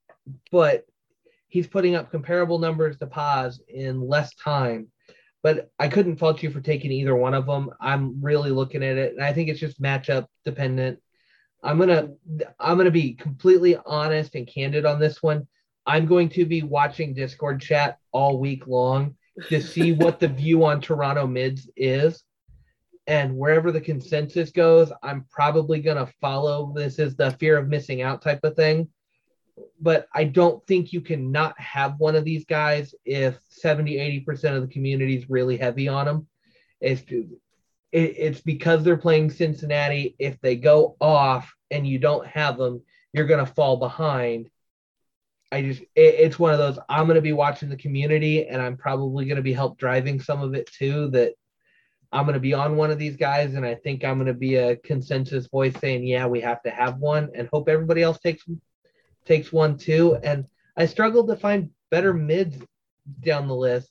but 0.52 0.84
he's 1.48 1.66
putting 1.66 1.96
up 1.96 2.10
comparable 2.10 2.58
numbers 2.58 2.98
to 2.98 3.06
Paz 3.06 3.60
in 3.68 4.06
less 4.06 4.34
time. 4.36 4.88
But 5.42 5.70
I 5.78 5.88
couldn't 5.88 6.16
fault 6.16 6.42
you 6.42 6.50
for 6.50 6.60
taking 6.60 6.90
either 6.90 7.14
one 7.14 7.34
of 7.34 7.46
them. 7.46 7.70
I'm 7.80 8.20
really 8.22 8.50
looking 8.50 8.82
at 8.82 8.96
it, 8.96 9.14
and 9.14 9.24
I 9.24 9.32
think 9.32 9.48
it's 9.48 9.60
just 9.60 9.80
matchup 9.80 10.26
dependent. 10.44 11.00
I'm 11.62 11.78
gonna 11.78 12.10
I'm 12.58 12.76
gonna 12.76 12.90
be 12.90 13.14
completely 13.14 13.76
honest 13.86 14.34
and 14.34 14.46
candid 14.46 14.84
on 14.84 14.98
this 14.98 15.22
one. 15.22 15.46
I'm 15.86 16.06
going 16.06 16.28
to 16.30 16.44
be 16.44 16.62
watching 16.62 17.14
Discord 17.14 17.60
chat 17.60 17.98
all 18.12 18.38
week 18.40 18.66
long 18.66 19.14
to 19.48 19.60
see 19.60 19.92
what 19.92 20.18
the 20.18 20.28
view 20.28 20.64
on 20.64 20.80
Toronto 20.80 21.26
mids 21.26 21.70
is. 21.76 22.24
And 23.06 23.36
wherever 23.36 23.70
the 23.70 23.80
consensus 23.80 24.50
goes, 24.50 24.90
I'm 25.02 25.26
probably 25.30 25.80
going 25.80 25.96
to 25.96 26.12
follow 26.20 26.72
this 26.74 26.98
is 26.98 27.14
the 27.14 27.30
fear 27.32 27.56
of 27.56 27.68
missing 27.68 28.02
out 28.02 28.20
type 28.20 28.40
of 28.42 28.56
thing. 28.56 28.88
But 29.80 30.08
I 30.12 30.24
don't 30.24 30.64
think 30.66 30.92
you 30.92 31.00
can 31.00 31.32
not 31.32 31.58
have 31.60 31.98
one 31.98 32.16
of 32.16 32.24
these 32.24 32.44
guys 32.44 32.94
if 33.04 33.38
70, 33.48 33.96
80% 34.26 34.56
of 34.56 34.62
the 34.62 34.72
community 34.72 35.16
is 35.16 35.30
really 35.30 35.56
heavy 35.56 35.88
on 35.88 36.06
them. 36.06 36.26
It's, 36.80 37.02
it's 37.92 38.40
because 38.40 38.84
they're 38.84 38.96
playing 38.96 39.30
Cincinnati. 39.30 40.14
If 40.18 40.40
they 40.40 40.56
go 40.56 40.96
off 41.00 41.54
and 41.70 41.86
you 41.86 41.98
don't 41.98 42.26
have 42.26 42.58
them, 42.58 42.82
you're 43.12 43.26
going 43.26 43.44
to 43.44 43.52
fall 43.52 43.78
behind 43.78 44.50
I 45.52 45.62
just 45.62 45.80
it, 45.80 46.14
it's 46.18 46.38
one 46.38 46.52
of 46.52 46.58
those 46.58 46.78
I'm 46.88 47.06
going 47.06 47.16
to 47.16 47.22
be 47.22 47.32
watching 47.32 47.68
the 47.68 47.76
community 47.76 48.46
and 48.46 48.60
I'm 48.60 48.76
probably 48.76 49.26
going 49.26 49.36
to 49.36 49.42
be 49.42 49.52
help 49.52 49.78
driving 49.78 50.20
some 50.20 50.42
of 50.42 50.54
it 50.54 50.70
too 50.70 51.08
that 51.10 51.34
I'm 52.12 52.24
going 52.24 52.34
to 52.34 52.40
be 52.40 52.54
on 52.54 52.76
one 52.76 52.90
of 52.90 52.98
these 52.98 53.16
guys 53.16 53.54
and 53.54 53.64
I 53.64 53.74
think 53.74 54.04
I'm 54.04 54.16
going 54.16 54.26
to 54.26 54.34
be 54.34 54.56
a 54.56 54.76
consensus 54.76 55.46
voice 55.46 55.74
saying 55.80 56.04
yeah 56.04 56.26
we 56.26 56.40
have 56.40 56.62
to 56.62 56.70
have 56.70 56.98
one 56.98 57.30
and 57.34 57.48
hope 57.52 57.68
everybody 57.68 58.02
else 58.02 58.18
takes 58.18 58.44
takes 59.26 59.52
one 59.52 59.76
too 59.76 60.18
and 60.22 60.46
I 60.76 60.86
struggled 60.86 61.28
to 61.28 61.36
find 61.36 61.70
better 61.90 62.12
mids 62.12 62.58
down 63.20 63.48
the 63.48 63.54
list. 63.54 63.90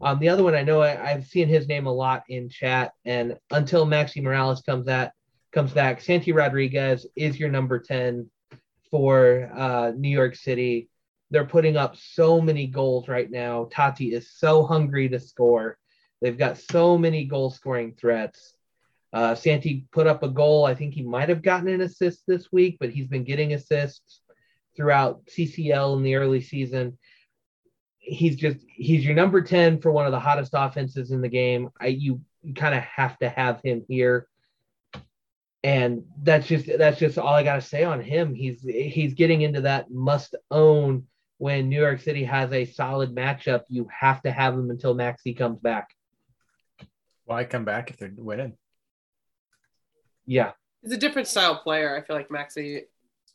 Um, 0.00 0.18
the 0.18 0.28
other 0.28 0.42
one 0.42 0.54
I 0.54 0.62
know 0.62 0.82
I, 0.82 0.94
have 0.94 1.26
seen 1.26 1.48
his 1.48 1.68
name 1.68 1.86
a 1.86 1.92
lot 1.92 2.24
in 2.28 2.48
chat 2.48 2.92
and 3.04 3.38
until 3.50 3.86
Maxi 3.86 4.22
Morales 4.22 4.62
comes 4.62 4.88
at 4.88 5.12
comes 5.52 5.72
back 5.72 6.00
Santi 6.00 6.32
Rodriguez 6.32 7.06
is 7.16 7.38
your 7.38 7.48
number 7.48 7.78
10 7.78 8.28
for 8.90 9.50
uh, 9.54 9.92
New 9.96 10.08
York 10.08 10.34
City 10.36 10.88
they're 11.34 11.44
putting 11.44 11.76
up 11.76 11.96
so 11.96 12.40
many 12.40 12.68
goals 12.68 13.08
right 13.08 13.28
now. 13.28 13.68
Tati 13.72 14.12
is 14.12 14.30
so 14.30 14.64
hungry 14.64 15.08
to 15.08 15.18
score. 15.18 15.76
They've 16.20 16.38
got 16.38 16.58
so 16.58 16.96
many 16.96 17.24
goal 17.24 17.50
scoring 17.50 17.94
threats. 17.98 18.54
Uh, 19.12 19.34
Santi 19.34 19.84
put 19.90 20.06
up 20.06 20.22
a 20.22 20.28
goal. 20.28 20.64
I 20.64 20.74
think 20.74 20.94
he 20.94 21.02
might 21.02 21.28
have 21.28 21.42
gotten 21.42 21.68
an 21.68 21.80
assist 21.80 22.22
this 22.26 22.52
week, 22.52 22.76
but 22.78 22.90
he's 22.90 23.08
been 23.08 23.24
getting 23.24 23.52
assists 23.54 24.20
throughout 24.76 25.26
CCL 25.26 25.96
in 25.96 26.02
the 26.02 26.16
early 26.16 26.40
season. 26.40 26.98
He's 27.98 28.36
just 28.36 28.58
he's 28.68 29.04
your 29.04 29.14
number 29.14 29.40
10 29.40 29.80
for 29.80 29.90
one 29.90 30.06
of 30.06 30.12
the 30.12 30.20
hottest 30.20 30.52
offenses 30.54 31.10
in 31.10 31.20
the 31.20 31.28
game. 31.28 31.70
I 31.80 31.86
you, 31.88 32.20
you 32.42 32.54
kind 32.54 32.74
of 32.74 32.82
have 32.82 33.18
to 33.18 33.28
have 33.28 33.60
him 33.62 33.84
here. 33.88 34.28
And 35.62 36.04
that's 36.22 36.46
just 36.46 36.66
that's 36.78 36.98
just 36.98 37.16
all 37.16 37.32
I 37.32 37.42
got 37.42 37.54
to 37.54 37.62
say 37.62 37.84
on 37.84 38.02
him. 38.02 38.34
He's 38.34 38.60
he's 38.60 39.14
getting 39.14 39.40
into 39.40 39.62
that 39.62 39.90
must 39.90 40.34
own 40.50 41.06
when 41.38 41.68
New 41.68 41.80
York 41.80 42.00
City 42.00 42.24
has 42.24 42.52
a 42.52 42.64
solid 42.64 43.14
matchup, 43.14 43.64
you 43.68 43.88
have 43.90 44.22
to 44.22 44.30
have 44.30 44.56
them 44.56 44.70
until 44.70 44.94
Maxi 44.94 45.36
comes 45.36 45.58
back. 45.58 45.90
Why 47.24 47.44
come 47.44 47.64
back 47.64 47.90
if 47.90 47.96
they're 47.96 48.12
winning? 48.16 48.56
Yeah. 50.26 50.52
He's 50.82 50.92
a 50.92 50.96
different 50.96 51.28
style 51.28 51.56
player. 51.56 51.96
I 51.96 52.02
feel 52.06 52.16
like 52.16 52.28
Maxi, 52.28 52.82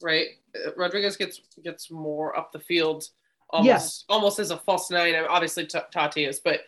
right? 0.01 0.27
Rodriguez 0.75 1.17
gets 1.17 1.41
gets 1.63 1.91
more 1.91 2.37
up 2.37 2.51
the 2.51 2.59
field, 2.59 3.03
almost 3.49 4.05
yeah. 4.07 4.15
almost 4.15 4.39
as 4.39 4.51
a 4.51 4.57
false 4.57 4.89
nine. 4.91 5.15
Obviously, 5.29 5.67
Tati 5.67 6.25
is, 6.25 6.39
but 6.39 6.61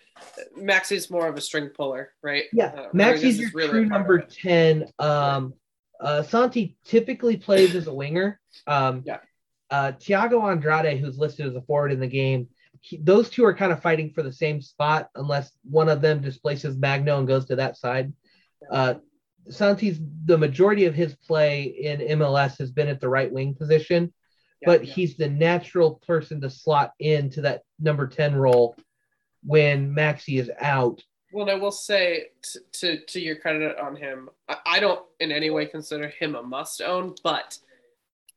Maxi's 0.56 1.10
more 1.10 1.28
of 1.28 1.38
a 1.38 1.42
string 1.42 1.70
puller, 1.70 2.14
right? 2.22 2.46
Yeah, 2.54 2.68
uh, 2.68 2.88
Maxi's 2.94 3.40
your 3.40 3.52
really 3.54 3.70
true 3.70 3.86
number 3.86 4.20
ten. 4.20 4.86
Um, 5.00 5.54
uh, 6.00 6.24
Santi 6.24 6.76
typically 6.86 7.38
plays 7.38 7.76
as 7.76 7.88
a 7.88 7.94
winger. 7.94 8.40
Um, 8.68 9.04
yeah. 9.06 9.18
Uh, 9.70 9.94
Thiago 9.94 10.52
Andrade, 10.52 11.00
who's 11.00 11.18
listed 11.18 11.48
as 11.48 11.56
a 11.56 11.62
forward 11.62 11.92
in 11.92 12.00
the 12.00 12.08
game, 12.08 12.50
he, 12.82 12.98
those 12.98 13.30
two 13.30 13.46
are 13.46 13.54
kind 13.54 13.72
of 13.72 13.82
fighting 13.82 14.12
for 14.12 14.24
the 14.24 14.34
same 14.34 14.62
spot 14.62 15.10
unless 15.16 15.52
one 15.64 15.88
of 15.88 16.02
them 16.02 16.22
displaces 16.22 16.76
Magno 16.76 17.20
and 17.20 17.28
goes 17.28 17.46
to 17.46 17.56
that 17.56 17.78
side. 17.78 18.12
Uh, 18.70 18.96
Santi's 19.50 20.00
the 20.26 20.38
majority 20.38 20.86
of 20.86 20.94
his 20.94 21.16
play 21.16 21.64
in 21.64 22.20
MLS 22.20 22.58
has 22.60 22.72
been 22.72 22.88
at 22.88 23.02
the 23.02 23.10
right 23.10 23.32
wing 23.32 23.56
position, 23.56 24.14
yeah, 24.62 24.66
but 24.66 24.86
yeah. 24.86 24.94
he's 24.94 25.18
the 25.18 25.30
natural 25.30 25.96
person 26.06 26.42
to 26.42 26.50
slot 26.50 26.94
into 27.00 27.42
that 27.42 27.64
number 27.80 28.08
10 28.08 28.36
role 28.36 28.76
when 29.44 29.94
Maxi 29.94 30.40
is 30.40 30.52
out. 30.60 31.04
Well, 31.34 31.48
and 31.48 31.52
I 31.52 31.56
will 31.56 31.72
say 31.72 32.28
t- 32.44 32.60
to 32.74 33.06
to 33.06 33.20
your 33.20 33.38
credit 33.38 33.78
on 33.80 33.96
him, 33.96 34.30
I, 34.50 34.58
I 34.66 34.80
don't 34.80 35.02
in 35.20 35.32
any 35.32 35.50
way 35.50 35.66
consider 35.66 36.10
him 36.10 36.36
a 36.36 36.44
must 36.44 36.82
own, 36.82 37.16
but 37.24 37.58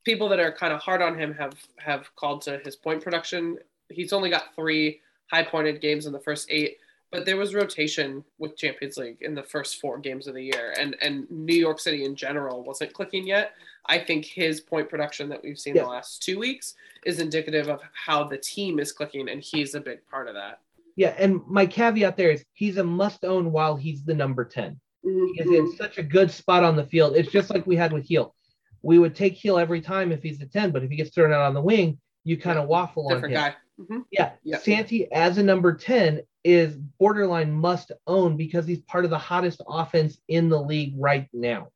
people 0.04 0.28
that 0.28 0.38
are 0.38 0.52
kind 0.52 0.72
of 0.72 0.80
hard 0.80 1.02
on 1.02 1.18
him 1.18 1.34
have 1.34 1.54
have 1.78 2.14
called 2.14 2.42
to 2.42 2.58
his 2.64 2.76
point 2.76 3.02
production. 3.02 3.58
He's 3.90 4.12
only 4.12 4.30
got 4.30 4.54
three 4.54 5.00
high 5.32 5.42
pointed 5.42 5.80
games 5.80 6.06
in 6.06 6.12
the 6.12 6.20
first 6.20 6.46
eight, 6.50 6.78
but 7.14 7.24
there 7.24 7.36
was 7.36 7.54
rotation 7.54 8.24
with 8.38 8.56
Champions 8.56 8.96
League 8.96 9.18
in 9.20 9.34
the 9.34 9.42
first 9.42 9.80
four 9.80 9.98
games 9.98 10.26
of 10.26 10.34
the 10.34 10.42
year, 10.42 10.74
and 10.78 10.96
and 11.00 11.30
New 11.30 11.54
York 11.54 11.78
City 11.78 12.04
in 12.04 12.16
general 12.16 12.64
wasn't 12.64 12.92
clicking 12.92 13.26
yet. 13.26 13.52
I 13.86 13.98
think 13.98 14.24
his 14.24 14.60
point 14.60 14.88
production 14.88 15.28
that 15.28 15.42
we've 15.42 15.58
seen 15.58 15.76
yeah. 15.76 15.82
the 15.82 15.88
last 15.88 16.22
two 16.22 16.38
weeks 16.38 16.74
is 17.04 17.20
indicative 17.20 17.68
of 17.68 17.80
how 17.92 18.24
the 18.24 18.38
team 18.38 18.80
is 18.80 18.90
clicking, 18.92 19.28
and 19.28 19.40
he's 19.40 19.74
a 19.74 19.80
big 19.80 20.04
part 20.10 20.26
of 20.26 20.34
that. 20.34 20.58
Yeah, 20.96 21.14
and 21.18 21.40
my 21.46 21.66
caveat 21.66 22.16
there 22.16 22.30
is 22.30 22.44
he's 22.52 22.78
a 22.78 22.84
must 22.84 23.24
own 23.24 23.52
while 23.52 23.76
he's 23.76 24.04
the 24.04 24.14
number 24.14 24.44
10 24.44 24.80
mm-hmm. 25.06 25.26
He 25.34 25.40
is 25.40 25.58
in 25.58 25.76
such 25.76 25.98
a 25.98 26.02
good 26.02 26.30
spot 26.30 26.64
on 26.64 26.76
the 26.76 26.84
field. 26.84 27.16
It's 27.16 27.30
just 27.30 27.50
like 27.50 27.66
we 27.66 27.76
had 27.76 27.92
with 27.92 28.08
Gil. 28.08 28.34
we 28.82 28.98
would 28.98 29.14
take 29.14 29.40
Gil 29.40 29.58
every 29.58 29.80
time 29.80 30.12
if 30.12 30.22
he's 30.22 30.38
the 30.38 30.46
10, 30.46 30.70
but 30.70 30.82
if 30.82 30.90
he 30.90 30.96
gets 30.96 31.10
thrown 31.10 31.32
out 31.32 31.42
on 31.42 31.54
the 31.54 31.60
wing, 31.60 31.98
you 32.24 32.36
kind 32.36 32.58
of 32.58 32.68
waffle 32.68 33.08
Different 33.08 33.36
on 33.36 33.42
him. 33.42 33.52
Guy. 33.52 33.56
Mm-hmm. 33.80 34.00
Yeah. 34.10 34.32
yeah. 34.42 34.58
Santi 34.58 35.10
as 35.12 35.38
a 35.38 35.42
number 35.42 35.74
10 35.74 36.22
is 36.44 36.76
borderline 36.76 37.50
must 37.50 37.90
own 38.06 38.36
because 38.36 38.66
he's 38.66 38.80
part 38.80 39.04
of 39.04 39.10
the 39.10 39.18
hottest 39.18 39.62
offense 39.68 40.18
in 40.28 40.48
the 40.48 40.60
league 40.60 40.94
right 40.96 41.28
now. 41.32 41.68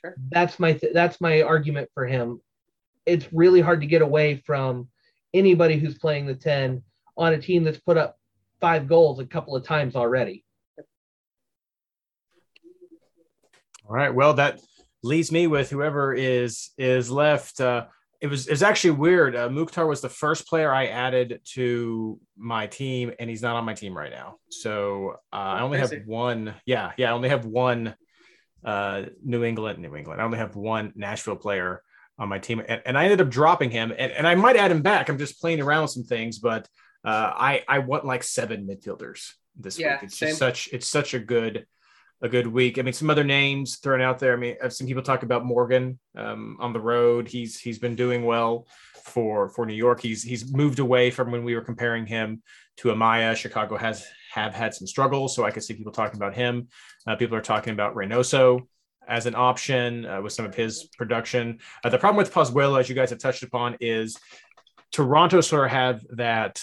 Sure. 0.00 0.14
That's 0.30 0.58
my 0.58 0.74
th- 0.74 0.92
that's 0.94 1.20
my 1.20 1.42
argument 1.42 1.90
for 1.94 2.06
him. 2.06 2.40
It's 3.06 3.32
really 3.32 3.60
hard 3.60 3.80
to 3.80 3.86
get 3.86 4.02
away 4.02 4.42
from 4.46 4.88
anybody 5.34 5.78
who's 5.78 5.98
playing 5.98 6.26
the 6.26 6.34
10 6.34 6.82
on 7.16 7.32
a 7.32 7.40
team 7.40 7.64
that's 7.64 7.78
put 7.78 7.96
up 7.96 8.18
five 8.60 8.88
goals 8.88 9.18
a 9.18 9.26
couple 9.26 9.56
of 9.56 9.64
times 9.64 9.96
already. 9.96 10.44
All 13.88 13.96
right. 13.96 14.14
Well, 14.14 14.34
that 14.34 14.60
leaves 15.02 15.32
me 15.32 15.46
with 15.46 15.70
whoever 15.70 16.14
is 16.14 16.70
is 16.78 17.10
left. 17.10 17.60
Uh, 17.60 17.86
it 18.20 18.26
was 18.26 18.48
it's 18.48 18.62
actually 18.62 18.92
weird. 18.92 19.34
Uh, 19.34 19.48
Mukhtar 19.48 19.86
was 19.86 20.00
the 20.00 20.08
first 20.08 20.46
player 20.46 20.72
I 20.72 20.86
added 20.86 21.40
to 21.54 22.20
my 22.36 22.66
team, 22.66 23.12
and 23.18 23.30
he's 23.30 23.42
not 23.42 23.56
on 23.56 23.64
my 23.64 23.74
team 23.74 23.96
right 23.96 24.10
now. 24.10 24.36
So 24.50 25.16
uh, 25.32 25.36
I 25.36 25.60
only 25.60 25.78
have 25.78 25.92
one. 26.04 26.54
Yeah, 26.66 26.92
yeah, 26.98 27.10
I 27.10 27.12
only 27.12 27.30
have 27.30 27.46
one 27.46 27.94
uh, 28.64 29.04
New 29.24 29.42
England, 29.42 29.78
New 29.78 29.96
England. 29.96 30.20
I 30.20 30.24
only 30.24 30.38
have 30.38 30.54
one 30.54 30.92
Nashville 30.96 31.36
player 31.36 31.82
on 32.18 32.28
my 32.28 32.38
team, 32.38 32.62
and, 32.66 32.82
and 32.84 32.98
I 32.98 33.04
ended 33.04 33.22
up 33.22 33.30
dropping 33.30 33.70
him. 33.70 33.90
And, 33.96 34.12
and 34.12 34.26
I 34.26 34.34
might 34.34 34.56
add 34.56 34.70
him 34.70 34.82
back. 34.82 35.08
I'm 35.08 35.18
just 35.18 35.40
playing 35.40 35.60
around 35.60 35.82
with 35.82 35.92
some 35.92 36.04
things, 36.04 36.38
but 36.38 36.68
uh, 37.04 37.32
I 37.34 37.64
I 37.66 37.78
want 37.78 38.04
like 38.04 38.22
seven 38.22 38.66
midfielders 38.66 39.32
this 39.56 39.78
yeah, 39.78 39.94
week. 39.94 40.04
It's 40.04 40.18
same. 40.18 40.28
just 40.28 40.38
such 40.38 40.68
it's 40.72 40.88
such 40.88 41.14
a 41.14 41.18
good 41.18 41.66
a 42.22 42.28
good 42.28 42.46
week. 42.46 42.78
I 42.78 42.82
mean, 42.82 42.92
some 42.92 43.10
other 43.10 43.24
names 43.24 43.76
thrown 43.76 44.00
out 44.00 44.18
there. 44.18 44.34
I 44.34 44.36
mean, 44.36 44.56
I've 44.62 44.72
seen 44.72 44.86
people 44.86 45.02
talk 45.02 45.22
about 45.22 45.44
Morgan 45.44 45.98
um, 46.16 46.56
on 46.60 46.72
the 46.72 46.80
road. 46.80 47.28
He's 47.28 47.58
he's 47.58 47.78
been 47.78 47.96
doing 47.96 48.24
well 48.24 48.66
for 49.04 49.48
for 49.50 49.66
New 49.66 49.74
York. 49.74 50.00
He's 50.00 50.22
he's 50.22 50.52
moved 50.52 50.78
away 50.78 51.10
from 51.10 51.30
when 51.30 51.44
we 51.44 51.54
were 51.54 51.62
comparing 51.62 52.06
him 52.06 52.42
to 52.78 52.88
Amaya. 52.88 53.34
Chicago 53.36 53.76
has 53.76 54.06
have 54.32 54.54
had 54.54 54.74
some 54.74 54.86
struggles, 54.86 55.34
so 55.34 55.44
I 55.44 55.50
could 55.50 55.62
see 55.62 55.74
people 55.74 55.92
talking 55.92 56.16
about 56.16 56.34
him. 56.34 56.68
Uh, 57.06 57.16
people 57.16 57.36
are 57.36 57.42
talking 57.42 57.72
about 57.72 57.94
Reynoso 57.94 58.60
as 59.08 59.26
an 59.26 59.34
option 59.34 60.06
uh, 60.06 60.20
with 60.20 60.32
some 60.32 60.44
of 60.44 60.54
his 60.54 60.88
production. 60.96 61.58
Uh, 61.82 61.88
the 61.88 61.98
problem 61.98 62.16
with 62.16 62.32
Pozuelo, 62.32 62.78
as 62.78 62.88
you 62.88 62.94
guys 62.94 63.10
have 63.10 63.18
touched 63.18 63.42
upon, 63.42 63.76
is 63.80 64.16
Toronto 64.92 65.40
sort 65.40 65.64
of 65.64 65.70
have 65.70 66.04
that 66.10 66.62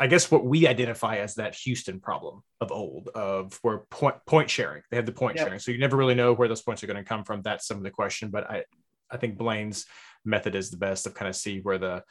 I 0.00 0.06
guess 0.06 0.30
what 0.30 0.44
we 0.44 0.66
identify 0.66 1.16
as 1.16 1.34
that 1.34 1.54
Houston 1.56 2.00
problem 2.00 2.42
of 2.60 2.72
old, 2.72 3.08
of 3.14 3.58
where 3.60 3.80
point 3.90 4.16
point 4.26 4.48
sharing. 4.48 4.82
They 4.90 4.96
have 4.96 5.06
the 5.06 5.12
point 5.12 5.36
yep. 5.36 5.46
sharing, 5.46 5.60
so 5.60 5.70
you 5.70 5.78
never 5.78 5.96
really 5.96 6.14
know 6.14 6.32
where 6.32 6.48
those 6.48 6.62
points 6.62 6.82
are 6.82 6.86
going 6.86 6.96
to 6.96 7.08
come 7.08 7.22
from. 7.22 7.42
That's 7.42 7.66
some 7.66 7.76
of 7.76 7.82
the 7.82 7.90
question, 7.90 8.30
but 8.30 8.50
I 8.50 8.64
I 9.10 9.18
think 9.18 9.36
Blaine's 9.36 9.86
method 10.24 10.54
is 10.54 10.70
the 10.70 10.78
best 10.78 11.06
of 11.06 11.14
kind 11.14 11.28
of 11.28 11.36
see 11.36 11.60
where 11.60 11.78
the 11.78 12.02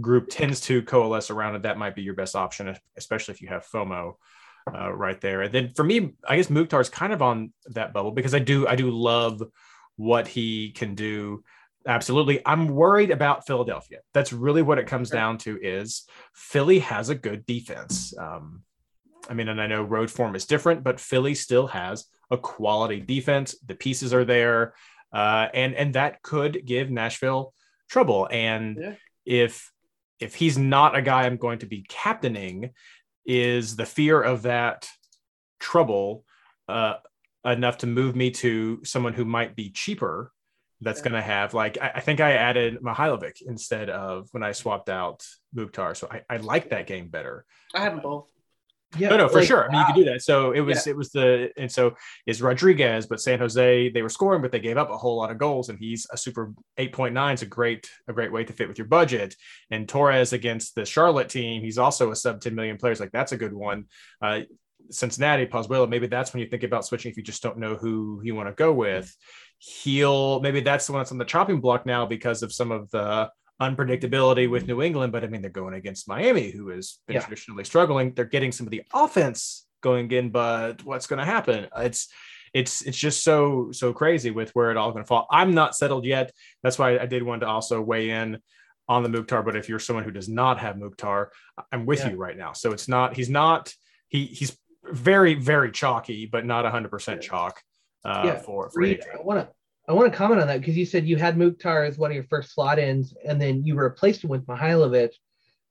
group 0.00 0.28
tends 0.30 0.60
to 0.62 0.82
coalesce 0.82 1.30
around 1.30 1.54
it. 1.54 1.62
That 1.62 1.78
might 1.78 1.94
be 1.94 2.02
your 2.02 2.14
best 2.14 2.34
option, 2.34 2.74
especially 2.96 3.34
if 3.34 3.42
you 3.42 3.48
have 3.48 3.66
FOMO 3.66 4.14
uh, 4.74 4.92
right 4.92 5.20
there. 5.20 5.42
And 5.42 5.52
then 5.52 5.68
for 5.68 5.84
me, 5.84 6.14
I 6.26 6.36
guess 6.36 6.50
Mukhtar 6.50 6.80
is 6.80 6.88
kind 6.88 7.12
of 7.12 7.22
on 7.22 7.52
that 7.66 7.92
bubble 7.92 8.12
because 8.12 8.34
I 8.34 8.38
do 8.38 8.66
I 8.66 8.76
do 8.76 8.90
love 8.90 9.42
what 9.96 10.26
he 10.26 10.70
can 10.70 10.94
do 10.94 11.44
Absolutely. 11.86 12.40
I'm 12.46 12.68
worried 12.68 13.10
about 13.10 13.46
Philadelphia. 13.46 13.98
That's 14.14 14.32
really 14.32 14.62
what 14.62 14.78
it 14.78 14.86
comes 14.86 15.10
down 15.10 15.38
to 15.38 15.58
is 15.60 16.06
Philly 16.34 16.78
has 16.78 17.10
a 17.10 17.14
good 17.14 17.44
defense. 17.44 18.14
Um, 18.18 18.62
I 19.28 19.34
mean, 19.34 19.48
and 19.48 19.60
I 19.60 19.66
know 19.66 19.82
road 19.82 20.10
form 20.10 20.34
is 20.34 20.46
different, 20.46 20.82
but 20.82 21.00
Philly 21.00 21.34
still 21.34 21.66
has 21.68 22.06
a 22.30 22.38
quality 22.38 23.00
defense. 23.00 23.54
The 23.66 23.74
pieces 23.74 24.14
are 24.14 24.24
there. 24.24 24.74
Uh, 25.12 25.48
and 25.54 25.74
and 25.74 25.94
that 25.94 26.22
could 26.22 26.64
give 26.64 26.90
Nashville 26.90 27.54
trouble. 27.88 28.28
And 28.30 28.78
yeah. 28.80 28.94
if 29.24 29.70
if 30.20 30.34
he's 30.34 30.58
not 30.58 30.96
a 30.96 31.02
guy 31.02 31.24
I'm 31.24 31.36
going 31.36 31.58
to 31.60 31.66
be 31.66 31.84
captaining, 31.88 32.70
is 33.26 33.76
the 33.76 33.86
fear 33.86 34.20
of 34.20 34.42
that 34.42 34.88
trouble 35.60 36.24
uh, 36.68 36.94
enough 37.44 37.78
to 37.78 37.86
move 37.86 38.16
me 38.16 38.30
to 38.30 38.84
someone 38.84 39.12
who 39.12 39.24
might 39.24 39.54
be 39.54 39.70
cheaper 39.70 40.32
that's 40.80 41.00
yeah. 41.00 41.04
going 41.04 41.14
to 41.14 41.22
have 41.22 41.54
like 41.54 41.78
I, 41.80 41.92
I, 41.96 42.00
think 42.00 42.20
I 42.20 42.32
added 42.32 42.80
Mihailovic 42.80 43.42
instead 43.46 43.90
of 43.90 44.28
when 44.32 44.42
I 44.42 44.52
swapped 44.52 44.88
out 44.88 45.24
Mukhtar. 45.54 45.94
So 45.94 46.08
I, 46.10 46.22
I 46.28 46.36
like 46.38 46.70
that 46.70 46.86
game 46.86 47.08
better. 47.08 47.44
I 47.74 47.80
have 47.80 47.94
them 47.94 48.02
both. 48.02 48.28
Yeah, 48.96 49.08
no, 49.08 49.16
no, 49.16 49.28
for 49.28 49.38
like, 49.38 49.46
sure. 49.46 49.64
I 49.64 49.68
mean, 49.68 49.74
wow. 49.74 49.80
you 49.80 49.86
could 49.86 50.04
do 50.04 50.12
that. 50.12 50.22
So 50.22 50.52
it 50.52 50.60
was, 50.60 50.86
yeah. 50.86 50.92
it 50.92 50.96
was 50.96 51.10
the, 51.10 51.50
and 51.56 51.70
so 51.70 51.94
is 52.26 52.40
Rodriguez, 52.40 53.06
but 53.06 53.20
San 53.20 53.38
Jose, 53.38 53.90
they 53.90 54.02
were 54.02 54.08
scoring, 54.08 54.42
but 54.42 54.52
they 54.52 54.60
gave 54.60 54.76
up 54.76 54.90
a 54.90 54.96
whole 54.96 55.16
lot 55.16 55.30
of 55.30 55.38
goals, 55.38 55.68
and 55.68 55.78
he's 55.78 56.06
a 56.12 56.16
super 56.16 56.54
8.9 56.78 57.34
is 57.34 57.42
a 57.42 57.46
great, 57.46 57.88
a 58.08 58.12
great 58.12 58.32
way 58.32 58.44
to 58.44 58.52
fit 58.52 58.68
with 58.68 58.78
your 58.78 58.86
budget. 58.86 59.34
And 59.70 59.88
Torres 59.88 60.32
against 60.32 60.74
the 60.74 60.84
Charlotte 60.84 61.28
team, 61.28 61.62
he's 61.62 61.78
also 61.78 62.10
a 62.10 62.16
sub 62.16 62.40
10 62.40 62.54
million 62.54 62.76
players. 62.76 63.00
Like 63.00 63.12
that's 63.12 63.32
a 63.32 63.36
good 63.36 63.52
one. 63.52 63.86
Uh, 64.22 64.42
Cincinnati, 64.90 65.46
Pozuelo, 65.46 65.88
maybe 65.88 66.06
that's 66.06 66.32
when 66.32 66.42
you 66.42 66.48
think 66.48 66.62
about 66.62 66.84
switching 66.84 67.10
if 67.10 67.16
you 67.16 67.22
just 67.22 67.42
don't 67.42 67.58
know 67.58 67.74
who 67.74 68.20
you 68.22 68.34
want 68.34 68.48
to 68.48 68.54
go 68.54 68.72
with 68.72 69.14
Gil 69.82 70.40
maybe 70.40 70.60
that's 70.60 70.86
the 70.86 70.92
one 70.92 71.00
that's 71.00 71.12
on 71.12 71.18
the 71.18 71.24
chopping 71.24 71.60
block 71.60 71.86
now 71.86 72.06
because 72.06 72.42
of 72.42 72.52
some 72.52 72.70
of 72.70 72.90
the 72.90 73.30
unpredictability 73.60 74.48
with 74.48 74.66
New 74.66 74.82
England. 74.82 75.12
But 75.12 75.24
I 75.24 75.28
mean, 75.28 75.42
they're 75.42 75.50
going 75.50 75.74
against 75.74 76.08
Miami, 76.08 76.50
who 76.50 76.68
has 76.68 76.98
been 77.06 77.14
yeah. 77.14 77.20
traditionally 77.20 77.64
struggling. 77.64 78.12
They're 78.14 78.24
getting 78.24 78.52
some 78.52 78.66
of 78.66 78.70
the 78.70 78.82
offense 78.92 79.66
going 79.80 80.10
in, 80.10 80.30
but 80.30 80.84
what's 80.84 81.06
going 81.06 81.18
to 81.18 81.24
happen? 81.24 81.68
It's 81.76 82.08
it's 82.52 82.82
it's 82.82 82.98
just 82.98 83.24
so 83.24 83.70
so 83.72 83.92
crazy 83.92 84.30
with 84.30 84.50
where 84.50 84.70
it 84.70 84.76
all 84.76 84.92
going 84.92 85.04
to 85.04 85.08
fall. 85.08 85.26
I'm 85.30 85.54
not 85.54 85.76
settled 85.76 86.04
yet. 86.04 86.32
That's 86.62 86.78
why 86.78 86.98
I 86.98 87.06
did 87.06 87.22
want 87.22 87.42
to 87.42 87.48
also 87.48 87.80
weigh 87.80 88.10
in 88.10 88.38
on 88.88 89.02
the 89.02 89.08
Mukhtar. 89.08 89.42
But 89.42 89.56
if 89.56 89.68
you're 89.68 89.78
someone 89.78 90.04
who 90.04 90.10
does 90.10 90.28
not 90.28 90.60
have 90.60 90.78
Mukhtar, 90.78 91.30
I'm 91.72 91.86
with 91.86 92.00
yeah. 92.00 92.10
you 92.10 92.16
right 92.16 92.36
now. 92.36 92.52
So 92.52 92.72
it's 92.72 92.88
not 92.88 93.16
he's 93.16 93.30
not 93.30 93.72
he 94.08 94.26
he's 94.26 94.56
very 94.84 95.34
very 95.34 95.70
chalky, 95.72 96.26
but 96.26 96.44
not 96.44 96.64
100 96.64 96.90
percent 96.90 97.22
chalk 97.22 97.60
uh, 98.04 98.22
yeah. 98.24 98.38
for, 98.38 98.70
for 98.70 98.80
Reed, 98.80 99.02
I 99.12 99.22
want 99.22 99.40
to 99.40 99.48
I 99.88 99.92
want 99.92 100.10
to 100.10 100.16
comment 100.16 100.40
on 100.40 100.46
that 100.46 100.60
because 100.60 100.76
you 100.76 100.86
said 100.86 101.06
you 101.06 101.16
had 101.16 101.36
Mukhtar 101.36 101.84
as 101.84 101.98
one 101.98 102.10
of 102.10 102.14
your 102.14 102.24
first 102.24 102.54
slot 102.54 102.78
ins, 102.78 103.14
and 103.24 103.40
then 103.40 103.64
you 103.64 103.74
replaced 103.74 104.24
him 104.24 104.30
with 104.30 104.46
Mihailovic. 104.46 105.10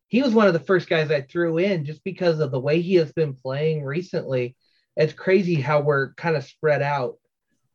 He 0.08 0.22
was 0.22 0.36
one 0.36 0.46
of 0.46 0.54
the 0.54 0.60
first 0.60 0.88
guys 0.88 1.10
I 1.10 1.22
threw 1.22 1.58
in 1.58 1.86
just 1.86 2.04
because 2.04 2.40
of 2.40 2.52
the 2.52 2.60
way 2.60 2.82
he 2.82 2.96
has 2.96 3.12
been 3.12 3.34
playing 3.34 3.84
recently. 3.84 4.56
It's 4.96 5.14
crazy 5.14 5.56
how 5.56 5.82
we're 5.82 6.14
kind 6.14 6.36
of 6.36 6.44
spread 6.44 6.84
out 6.84 7.16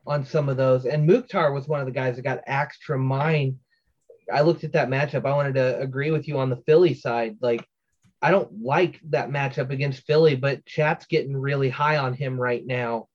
on 0.07 0.25
some 0.25 0.49
of 0.49 0.57
those. 0.57 0.87
And 0.87 1.07
Mukhtar 1.07 1.53
was 1.53 1.67
one 1.67 1.81
of 1.81 1.87
the 1.87 1.93
guys 1.93 2.15
that 2.15 2.23
got 2.23 2.45
axed 2.47 2.85
from 2.85 3.05
mine. 3.05 3.59
I 4.33 4.43
looked 4.43 4.63
at 4.63 4.73
that 4.75 4.89
matchup. 4.89 5.27
I 5.27 5.35
wanted 5.35 5.57
to 5.57 5.81
agree 5.81 6.13
with 6.13 6.29
you 6.29 6.39
on 6.39 6.51
the 6.51 6.63
Philly 6.67 6.95
side. 6.95 7.39
Like, 7.41 7.67
I 8.23 8.31
don't 8.31 8.63
like 8.63 9.01
that 9.11 9.31
matchup 9.31 9.71
against 9.71 10.07
Philly, 10.07 10.37
but 10.37 10.65
chat's 10.65 11.07
getting 11.07 11.37
really 11.37 11.69
high 11.69 11.97
on 11.97 12.15
him 12.15 12.41
right 12.41 12.65
now 12.65 13.09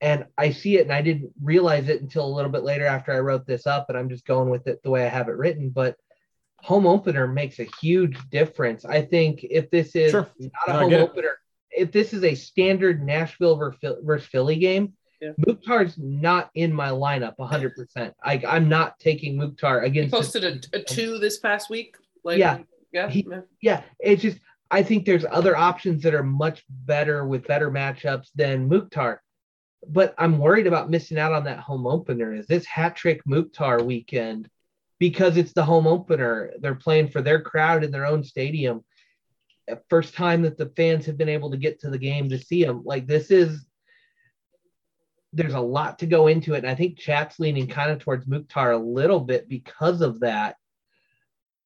and 0.00 0.26
I 0.36 0.50
see 0.50 0.76
it 0.76 0.82
and 0.82 0.92
I 0.92 1.02
didn't 1.02 1.32
realize 1.42 1.88
it 1.88 2.02
until 2.02 2.26
a 2.26 2.34
little 2.34 2.50
bit 2.50 2.64
later 2.64 2.86
after 2.86 3.12
I 3.12 3.20
wrote 3.20 3.46
this 3.46 3.66
up 3.66 3.86
and 3.88 3.96
I'm 3.96 4.08
just 4.08 4.26
going 4.26 4.50
with 4.50 4.66
it 4.66 4.82
the 4.82 4.90
way 4.90 5.06
I 5.06 5.08
have 5.08 5.28
it 5.28 5.36
written 5.36 5.70
but 5.70 5.96
home 6.60 6.86
opener 6.86 7.26
makes 7.26 7.58
a 7.58 7.68
huge 7.80 8.18
difference. 8.30 8.84
I 8.84 9.02
think 9.02 9.44
if 9.44 9.70
this 9.70 9.94
is 9.94 10.10
sure. 10.10 10.28
not 10.40 10.68
a 10.68 10.72
no, 10.72 10.78
home 10.80 10.94
opener, 10.94 11.38
if 11.70 11.92
this 11.92 12.12
is 12.12 12.24
a 12.24 12.34
standard 12.34 13.04
Nashville 13.04 13.56
versus 13.56 14.26
Philly 14.26 14.56
game, 14.56 14.94
yeah. 15.20 15.32
Mukhtar's 15.46 15.96
not 15.96 16.50
in 16.54 16.72
my 16.72 16.90
lineup 16.90 17.36
100%. 17.38 18.12
I, 18.22 18.42
I'm 18.46 18.68
not 18.68 18.98
taking 18.98 19.36
Mukhtar 19.36 19.82
against. 19.82 20.14
He 20.14 20.20
posted 20.20 20.44
a, 20.44 20.78
a, 20.78 20.82
two 20.82 21.18
this 21.18 21.38
past 21.38 21.70
week. 21.70 21.96
Like, 22.22 22.38
yeah. 22.38 22.58
Yeah. 22.92 23.08
He, 23.08 23.26
yeah. 23.62 23.82
It's 23.98 24.22
just, 24.22 24.38
I 24.70 24.82
think 24.82 25.04
there's 25.04 25.24
other 25.30 25.56
options 25.56 26.02
that 26.02 26.14
are 26.14 26.22
much 26.22 26.64
better 26.68 27.26
with 27.26 27.46
better 27.46 27.70
matchups 27.70 28.28
than 28.34 28.68
Mukhtar 28.68 29.22
but 29.88 30.14
I'm 30.18 30.38
worried 30.38 30.66
about 30.66 30.90
missing 30.90 31.18
out 31.18 31.32
on 31.32 31.44
that 31.44 31.60
home 31.60 31.86
opener. 31.86 32.34
Is 32.34 32.46
this 32.46 32.66
hat 32.66 32.96
trick 32.96 33.20
Mukhtar 33.26 33.82
weekend 33.82 34.48
because 34.98 35.36
it's 35.36 35.52
the 35.52 35.64
home 35.64 35.86
opener? 35.86 36.52
They're 36.60 36.74
playing 36.74 37.08
for 37.08 37.22
their 37.22 37.40
crowd 37.40 37.84
in 37.84 37.90
their 37.90 38.06
own 38.06 38.24
stadium. 38.24 38.84
First 39.88 40.14
time 40.14 40.42
that 40.42 40.56
the 40.56 40.72
fans 40.76 41.06
have 41.06 41.18
been 41.18 41.28
able 41.28 41.50
to 41.50 41.56
get 41.56 41.80
to 41.80 41.90
the 41.90 41.98
game 41.98 42.28
to 42.30 42.38
see 42.38 42.64
them. 42.64 42.82
Like 42.84 43.06
this 43.06 43.30
is, 43.30 43.66
there's 45.32 45.54
a 45.54 45.60
lot 45.60 45.98
to 45.98 46.06
go 46.06 46.28
into 46.28 46.54
it. 46.54 46.58
And 46.58 46.68
I 46.68 46.74
think 46.74 46.98
chat's 46.98 47.38
leaning 47.38 47.66
kind 47.66 47.90
of 47.90 47.98
towards 47.98 48.26
Mukhtar 48.26 48.72
a 48.72 48.78
little 48.78 49.20
bit 49.20 49.48
because 49.48 50.00
of 50.00 50.20
that. 50.20 50.56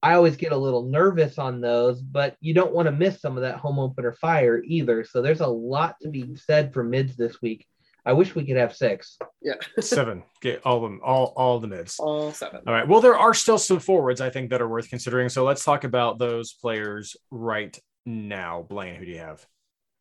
I 0.02 0.14
always 0.14 0.36
get 0.36 0.52
a 0.52 0.56
little 0.56 0.84
nervous 0.84 1.38
on 1.38 1.60
those, 1.60 2.00
but 2.00 2.34
you 2.40 2.54
don't 2.54 2.72
want 2.72 2.86
to 2.86 2.92
miss 2.92 3.20
some 3.20 3.36
of 3.36 3.42
that 3.42 3.56
home 3.56 3.78
opener 3.78 4.12
fire 4.12 4.62
either. 4.64 5.04
So 5.04 5.20
there's 5.20 5.42
a 5.42 5.46
lot 5.46 5.96
to 6.00 6.08
be 6.08 6.34
said 6.36 6.72
for 6.72 6.82
mids 6.82 7.16
this 7.16 7.42
week. 7.42 7.66
I 8.04 8.12
wish 8.12 8.34
we 8.34 8.46
could 8.46 8.56
have 8.56 8.74
six. 8.74 9.18
Yeah. 9.42 9.54
seven. 9.80 10.22
Get 10.40 10.62
all 10.64 10.76
of 10.76 10.82
them, 10.82 11.00
all 11.04 11.32
all 11.36 11.60
the 11.60 11.68
mids. 11.68 11.98
All 11.98 12.32
seven. 12.32 12.62
All 12.66 12.72
right. 12.72 12.86
Well, 12.86 13.00
there 13.00 13.16
are 13.16 13.34
still 13.34 13.58
some 13.58 13.80
forwards 13.80 14.20
I 14.20 14.30
think 14.30 14.50
that 14.50 14.62
are 14.62 14.68
worth 14.68 14.88
considering. 14.88 15.28
So 15.28 15.44
let's 15.44 15.64
talk 15.64 15.84
about 15.84 16.18
those 16.18 16.52
players 16.52 17.16
right 17.30 17.76
now. 18.06 18.66
Blaine, 18.68 18.96
who 18.96 19.04
do 19.04 19.10
you 19.10 19.18
have? 19.18 19.44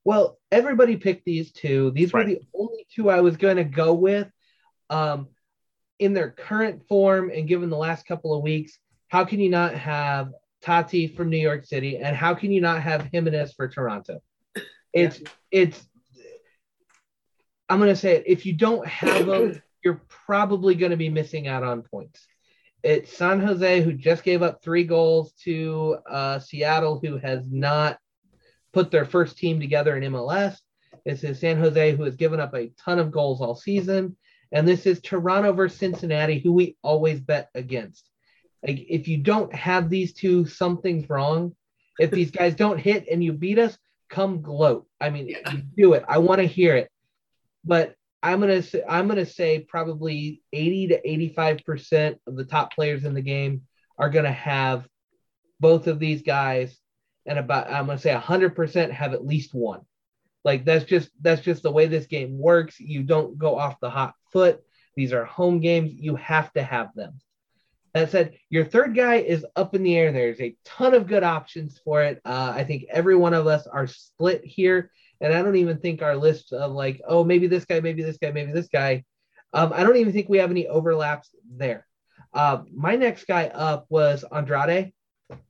Well, 0.05 0.37
everybody 0.51 0.95
picked 0.95 1.25
these 1.25 1.51
two. 1.51 1.91
These 1.91 2.13
right. 2.13 2.25
were 2.25 2.31
the 2.31 2.41
only 2.53 2.87
two 2.95 3.09
I 3.09 3.21
was 3.21 3.37
going 3.37 3.57
to 3.57 3.63
go 3.63 3.93
with. 3.93 4.27
Um, 4.89 5.27
in 5.99 6.13
their 6.13 6.31
current 6.31 6.87
form 6.87 7.29
and 7.29 7.47
given 7.47 7.69
the 7.69 7.77
last 7.77 8.07
couple 8.07 8.33
of 8.33 8.41
weeks, 8.41 8.79
how 9.09 9.25
can 9.25 9.39
you 9.39 9.49
not 9.49 9.73
have 9.73 10.31
Tati 10.61 11.07
from 11.07 11.29
New 11.29 11.37
York 11.37 11.65
City 11.65 11.97
and 11.97 12.15
how 12.15 12.33
can 12.33 12.51
you 12.51 12.61
not 12.61 12.81
have 12.81 13.09
Jimenez 13.11 13.53
for 13.53 13.67
Toronto? 13.67 14.21
It's 14.93 15.19
yeah. 15.19 15.27
it's 15.51 15.85
I'm 17.69 17.79
going 17.79 17.89
to 17.89 17.95
say 17.95 18.15
it. 18.15 18.23
If 18.25 18.45
you 18.45 18.53
don't 18.53 18.85
have 18.87 19.25
them, 19.25 19.61
you're 19.83 20.01
probably 20.07 20.75
going 20.75 20.91
to 20.91 20.97
be 20.97 21.09
missing 21.09 21.47
out 21.47 21.63
on 21.63 21.83
points. 21.83 22.25
It's 22.83 23.15
San 23.15 23.39
Jose, 23.41 23.81
who 23.81 23.93
just 23.93 24.23
gave 24.23 24.41
up 24.41 24.61
three 24.63 24.83
goals 24.85 25.33
to 25.43 25.97
uh, 26.09 26.39
Seattle, 26.39 26.99
who 27.03 27.17
has 27.17 27.45
not 27.51 27.99
put 28.73 28.89
their 28.91 29.05
first 29.05 29.37
team 29.37 29.59
together 29.59 29.97
in 29.97 30.11
MLS. 30.13 30.57
This 31.05 31.23
is 31.23 31.39
San 31.39 31.57
Jose, 31.59 31.95
who 31.95 32.03
has 32.03 32.15
given 32.15 32.39
up 32.39 32.53
a 32.53 32.71
ton 32.77 32.99
of 32.99 33.11
goals 33.11 33.41
all 33.41 33.55
season. 33.55 34.15
and 34.51 34.67
this 34.67 34.85
is 34.85 35.01
Toronto 35.01 35.53
versus 35.53 35.77
Cincinnati, 35.77 36.39
who 36.39 36.53
we 36.53 36.75
always 36.83 37.19
bet 37.19 37.49
against. 37.53 38.09
Like, 38.65 38.85
if 38.89 39.07
you 39.07 39.17
don't 39.17 39.53
have 39.53 39.89
these 39.89 40.13
two, 40.13 40.45
something's 40.45 41.09
wrong. 41.09 41.55
If 41.99 42.11
these 42.11 42.31
guys 42.39 42.55
don't 42.55 42.79
hit 42.79 43.07
and 43.11 43.23
you 43.23 43.33
beat 43.33 43.59
us, 43.59 43.77
come 44.09 44.41
gloat. 44.41 44.87
I 44.99 45.09
mean, 45.09 45.29
Yeah. 45.29 45.53
do 45.77 45.93
it. 45.93 46.03
I 46.07 46.17
want 46.19 46.39
to 46.41 46.47
hear 46.47 46.75
it. 46.75 46.89
But 47.63 47.95
I'm 48.21 48.39
gonna 48.39 48.61
say 48.61 48.83
I'm 48.87 49.07
gonna 49.07 49.25
say 49.25 49.59
probably 49.59 50.41
80 50.51 50.87
to 50.89 51.09
85 51.09 51.59
percent 51.65 52.17
of 52.27 52.35
the 52.35 52.45
top 52.45 52.73
players 52.73 53.05
in 53.05 53.13
the 53.13 53.21
game 53.21 53.63
are 53.97 54.09
gonna 54.09 54.31
have 54.31 54.87
both 55.59 55.87
of 55.87 55.99
these 55.99 56.21
guys, 56.21 56.77
and 57.25 57.39
about 57.39 57.71
I'm 57.71 57.85
gonna 57.85 57.97
say 57.97 58.13
100 58.13 58.55
percent 58.55 58.91
have 58.91 59.13
at 59.13 59.25
least 59.25 59.53
one. 59.53 59.81
Like 60.43 60.65
that's 60.65 60.85
just 60.85 61.09
that's 61.21 61.41
just 61.41 61.63
the 61.63 61.71
way 61.71 61.87
this 61.87 62.07
game 62.07 62.37
works. 62.37 62.79
You 62.79 63.03
don't 63.03 63.37
go 63.37 63.57
off 63.57 63.79
the 63.79 63.89
hot 63.89 64.13
foot. 64.31 64.61
These 64.95 65.13
are 65.13 65.25
home 65.25 65.59
games. 65.59 65.93
You 65.93 66.15
have 66.17 66.51
to 66.53 66.63
have 66.63 66.93
them. 66.95 67.19
That 67.93 68.11
said, 68.11 68.37
your 68.49 68.65
third 68.65 68.95
guy 68.95 69.15
is 69.15 69.45
up 69.55 69.73
in 69.73 69.83
the 69.83 69.97
air. 69.97 70.11
There's 70.11 70.39
a 70.41 70.55
ton 70.63 70.93
of 70.93 71.07
good 71.07 71.23
options 71.23 71.79
for 71.83 72.03
it. 72.03 72.21
Uh, 72.23 72.53
I 72.55 72.63
think 72.63 72.85
every 72.89 73.15
one 73.15 73.33
of 73.33 73.47
us 73.47 73.65
are 73.65 73.87
split 73.87 74.45
here, 74.45 74.91
and 75.21 75.33
I 75.33 75.41
don't 75.41 75.55
even 75.57 75.79
think 75.79 76.01
our 76.01 76.15
list 76.15 76.53
of 76.53 76.71
like, 76.71 77.01
oh, 77.07 77.23
maybe 77.23 77.47
this 77.47 77.65
guy, 77.65 77.79
maybe 77.79 78.03
this 78.03 78.17
guy, 78.17 78.31
maybe 78.31 78.51
this 78.51 78.69
guy. 78.69 79.03
Um, 79.53 79.73
I 79.73 79.83
don't 79.83 79.97
even 79.97 80.13
think 80.13 80.29
we 80.29 80.37
have 80.37 80.51
any 80.51 80.67
overlaps 80.67 81.29
there. 81.57 81.85
Uh, 82.33 82.63
my 82.73 82.95
next 82.95 83.25
guy 83.25 83.47
up 83.47 83.85
was 83.89 84.23
Andrade 84.31 84.93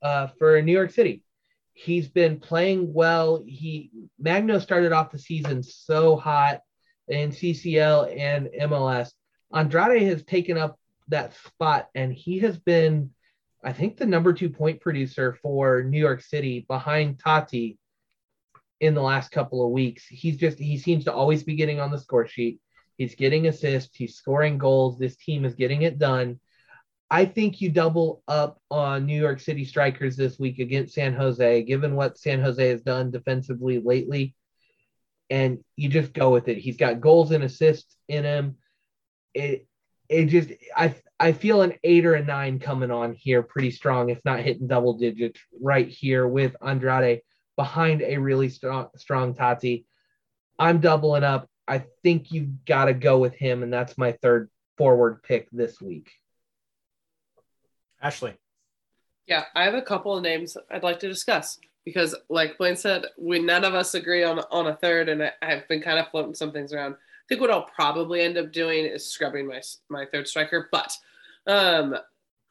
uh, 0.02 0.28
for 0.38 0.62
New 0.62 0.72
York 0.72 0.92
City. 0.92 1.24
He's 1.74 2.08
been 2.08 2.40
playing 2.40 2.94
well. 2.94 3.44
He 3.46 3.92
Magno 4.18 4.60
started 4.60 4.92
off 4.92 5.12
the 5.12 5.20
season 5.20 5.64
so 5.64 6.16
hot 6.16 6.62
in 7.08 7.32
CCL 7.32 8.18
and 8.18 8.50
MLS. 8.64 9.12
Andrade 9.54 10.04
has 10.04 10.24
taken 10.24 10.58
up 10.58 10.78
that 11.08 11.34
spot, 11.36 11.90
and 11.96 12.14
he 12.14 12.40
has 12.40 12.58
been, 12.58 13.12
I 13.64 13.74
think, 13.74 13.98
the 13.98 14.06
number 14.06 14.34
two 14.34 14.50
point 14.50 14.82
producer 14.82 15.38
for 15.42 15.84
New 15.84 16.00
York 16.00 16.22
City 16.22 16.66
behind 16.68 17.20
Tati 17.20 17.79
in 18.80 18.94
the 18.94 19.02
last 19.02 19.32
couple 19.32 19.66
of 19.66 19.72
weeks. 19.72 20.06
He's 20.08 20.38
just 20.38 20.58
he 20.58 20.78
seems 20.78 21.06
to 21.06 21.14
always 21.14 21.44
be 21.44 21.56
getting 21.56 21.80
on 21.80 21.92
the 21.92 21.98
score 21.98 22.28
sheet. 22.28 22.60
He's 22.98 23.16
getting 23.16 23.48
assists. 23.48 23.96
He's 23.96 24.16
scoring 24.16 24.58
goals. 24.58 24.98
This 24.98 25.16
team 25.16 25.46
is 25.46 25.56
getting 25.56 25.84
it 25.84 26.00
done. 26.00 26.40
I 27.12 27.26
think 27.26 27.60
you 27.60 27.72
double 27.72 28.22
up 28.28 28.62
on 28.70 29.06
New 29.06 29.20
York 29.20 29.40
City 29.40 29.66
strikers 29.66 30.16
this 30.16 30.38
week 30.38 30.60
against 30.60 30.94
San 30.94 31.14
Jose, 31.14 31.64
given 31.64 31.96
what 31.96 32.20
San 32.20 32.40
Jose 32.42 32.68
has 32.68 32.82
done 32.82 33.10
defensively 33.10 33.80
lately. 33.80 34.36
And 35.30 35.64
you 35.76 35.90
just 35.90 36.14
go 36.14 36.32
with 36.32 36.48
it. 36.48 36.58
He's 36.58 36.78
got 36.78 37.02
goals 37.02 37.32
and 37.32 37.44
assists 37.44 37.96
in 38.08 38.24
him. 38.24 38.58
It 39.34 39.66
it 40.08 40.26
just 40.26 40.50
I 40.76 40.96
I 41.20 41.34
feel 41.34 41.62
an 41.62 41.74
eight 41.84 42.06
or 42.06 42.16
a 42.16 42.24
nine 42.24 42.60
coming 42.60 42.92
on 42.92 43.14
here 43.14 43.44
pretty 43.44 43.72
strong, 43.72 44.10
if 44.10 44.24
not 44.26 44.40
hitting 44.40 44.68
double 44.68 44.98
digits 44.98 45.40
right 45.62 45.88
here 45.88 46.28
with 46.28 46.56
Andrade 46.62 47.22
behind 47.60 48.02
a 48.02 48.16
really 48.16 48.48
strong 48.48 48.88
strong 48.96 49.34
Tati. 49.34 49.86
I'm 50.58 50.80
doubling 50.80 51.26
up. 51.26 51.50
I 51.68 51.84
think 52.04 52.32
you've 52.32 52.64
got 52.64 52.86
to 52.86 52.94
go 52.94 53.18
with 53.18 53.36
him, 53.36 53.64
and 53.64 53.74
that's 53.74 53.98
my 53.98 54.14
third 54.14 54.50
forward 54.78 55.24
pick 55.24 55.50
this 55.52 55.82
week. 55.82 56.10
Ashley. 58.02 58.36
Yeah, 59.28 59.44
I 59.54 59.66
have 59.66 59.74
a 59.74 59.82
couple 59.82 60.16
of 60.16 60.24
names 60.24 60.56
I'd 60.72 60.84
like 60.84 61.00
to 61.02 61.10
discuss 61.10 61.60
because, 61.84 62.16
like 62.30 62.58
Blaine 62.58 62.78
said, 62.78 63.08
we 63.18 63.40
none 63.40 63.66
of 63.66 63.76
us 63.76 63.94
agree 63.94 64.24
on 64.24 64.40
on 64.52 64.68
a 64.68 64.78
third, 64.78 65.10
and 65.10 65.22
I, 65.22 65.34
I've 65.42 65.68
been 65.68 65.82
kind 65.82 66.00
of 66.00 66.08
floating 66.08 66.36
some 66.36 66.54
things 66.54 66.72
around. 66.72 66.94
I 66.94 67.26
think 67.28 67.42
what 67.42 67.52
I'll 67.52 67.70
probably 67.76 68.22
end 68.22 68.38
up 68.38 68.54
doing 68.54 68.86
is 68.86 69.06
scrubbing 69.06 69.48
my 69.48 69.62
my 69.90 70.06
third 70.06 70.30
striker, 70.30 70.70
but 70.72 70.94
um, 71.46 71.98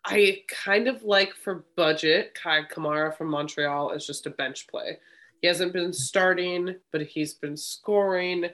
I 0.08 0.42
kind 0.48 0.88
of 0.88 1.02
like 1.02 1.34
for 1.34 1.66
budget 1.76 2.34
Kei 2.34 2.62
Kamara 2.72 3.16
from 3.16 3.28
Montreal 3.28 3.90
is 3.92 4.06
just 4.06 4.26
a 4.26 4.30
bench 4.30 4.66
play. 4.66 4.98
He 5.42 5.46
hasn't 5.46 5.72
been 5.72 5.92
starting, 5.92 6.76
but 6.92 7.02
he's 7.02 7.34
been 7.34 7.56
scoring. 7.56 8.46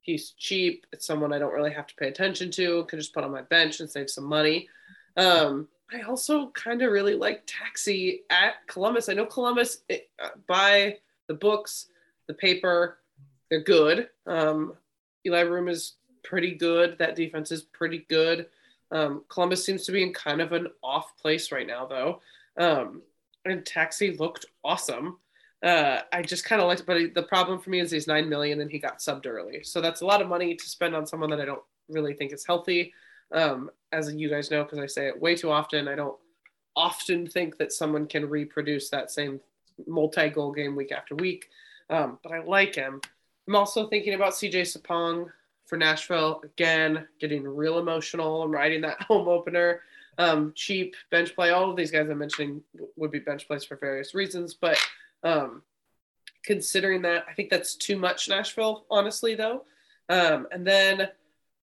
He's 0.00 0.30
cheap. 0.30 0.86
It's 0.92 1.06
someone 1.06 1.32
I 1.32 1.38
don't 1.38 1.52
really 1.52 1.72
have 1.72 1.88
to 1.88 1.94
pay 1.96 2.08
attention 2.08 2.50
to. 2.52 2.84
Could 2.84 3.00
just 3.00 3.12
put 3.12 3.24
on 3.24 3.32
my 3.32 3.42
bench 3.42 3.80
and 3.80 3.90
save 3.90 4.08
some 4.08 4.24
money. 4.24 4.68
Um, 5.16 5.68
I 5.92 6.02
also 6.02 6.50
kind 6.50 6.80
of 6.82 6.92
really 6.92 7.14
like 7.14 7.46
Gyasi 7.46 8.20
at 8.30 8.66
Columbus. 8.68 9.08
I 9.08 9.14
know 9.14 9.26
Columbus 9.26 9.78
it, 9.88 10.08
uh, 10.22 10.28
by 10.46 10.98
the 11.26 11.34
books, 11.34 11.86
the 12.28 12.34
paper, 12.34 12.98
they're 13.50 13.62
good. 13.62 14.08
Um, 14.26 14.74
Eloy 15.26 15.42
Room 15.42 15.68
is 15.68 15.94
pretty 16.22 16.54
good. 16.54 16.98
That 16.98 17.16
defense 17.16 17.50
is 17.50 17.62
pretty 17.62 18.06
good. 18.08 18.46
Um, 18.92 19.24
Columbus 19.28 19.64
seems 19.64 19.84
to 19.86 19.92
be 19.92 20.02
in 20.02 20.12
kind 20.12 20.40
of 20.40 20.52
an 20.52 20.68
off 20.82 21.16
place 21.16 21.52
right 21.52 21.66
now, 21.66 21.86
though. 21.86 22.20
Um, 22.56 23.02
and 23.44 23.64
Gyasi 23.64 24.18
looked 24.18 24.46
awesome. 24.64 25.18
Uh, 25.62 26.00
I 26.12 26.22
just 26.22 26.44
kind 26.44 26.60
of 26.60 26.68
liked, 26.68 26.86
but 26.86 27.14
the 27.14 27.22
problem 27.22 27.60
for 27.60 27.70
me 27.70 27.80
is 27.80 27.90
he's 27.90 28.06
nine 28.06 28.28
million 28.28 28.60
and 28.60 28.70
he 28.70 28.78
got 28.78 28.98
subbed 28.98 29.26
early, 29.26 29.62
so 29.62 29.80
that's 29.80 30.00
a 30.00 30.06
lot 30.06 30.22
of 30.22 30.28
money 30.28 30.54
to 30.54 30.68
spend 30.68 30.94
on 30.94 31.06
someone 31.06 31.28
that 31.30 31.40
I 31.40 31.44
don't 31.44 31.62
really 31.88 32.14
think 32.14 32.32
is 32.32 32.46
healthy. 32.46 32.94
Um, 33.32 33.70
as 33.92 34.12
you 34.12 34.30
guys 34.30 34.50
know, 34.50 34.64
because 34.64 34.78
I 34.78 34.86
say 34.86 35.08
it 35.08 35.20
way 35.20 35.36
too 35.36 35.50
often, 35.50 35.86
I 35.86 35.94
don't 35.94 36.16
often 36.76 37.26
think 37.26 37.58
that 37.58 37.72
someone 37.72 38.06
can 38.06 38.28
reproduce 38.28 38.88
that 38.88 39.10
same 39.10 39.40
multi-goal 39.86 40.52
game 40.52 40.76
week 40.76 40.92
after 40.92 41.14
week. 41.14 41.48
Um, 41.90 42.18
but 42.22 42.32
I 42.32 42.42
like 42.42 42.74
him. 42.74 43.00
I'm 43.46 43.56
also 43.56 43.88
thinking 43.88 44.14
about 44.14 44.32
CJ 44.32 44.62
Sapong 44.62 45.30
for 45.70 45.76
Nashville 45.76 46.42
again, 46.44 47.06
getting 47.20 47.44
real 47.44 47.78
emotional. 47.78 48.42
I'm 48.42 48.50
riding 48.50 48.82
that 48.82 49.00
home 49.08 49.28
opener. 49.28 49.80
Um, 50.18 50.52
cheap 50.54 50.96
bench 51.10 51.34
play. 51.34 51.50
All 51.50 51.70
of 51.70 51.76
these 51.76 51.92
guys 51.92 52.10
I'm 52.10 52.18
mentioning 52.18 52.60
would 52.96 53.12
be 53.12 53.20
bench 53.20 53.46
plays 53.46 53.64
for 53.64 53.76
various 53.76 54.14
reasons, 54.14 54.52
but 54.52 54.76
um, 55.22 55.62
considering 56.44 57.00
that, 57.02 57.24
I 57.28 57.32
think 57.32 57.48
that's 57.48 57.76
too 57.76 57.96
much 57.96 58.28
Nashville, 58.28 58.84
honestly, 58.90 59.34
though. 59.34 59.64
Um, 60.10 60.48
and 60.50 60.66
then 60.66 61.08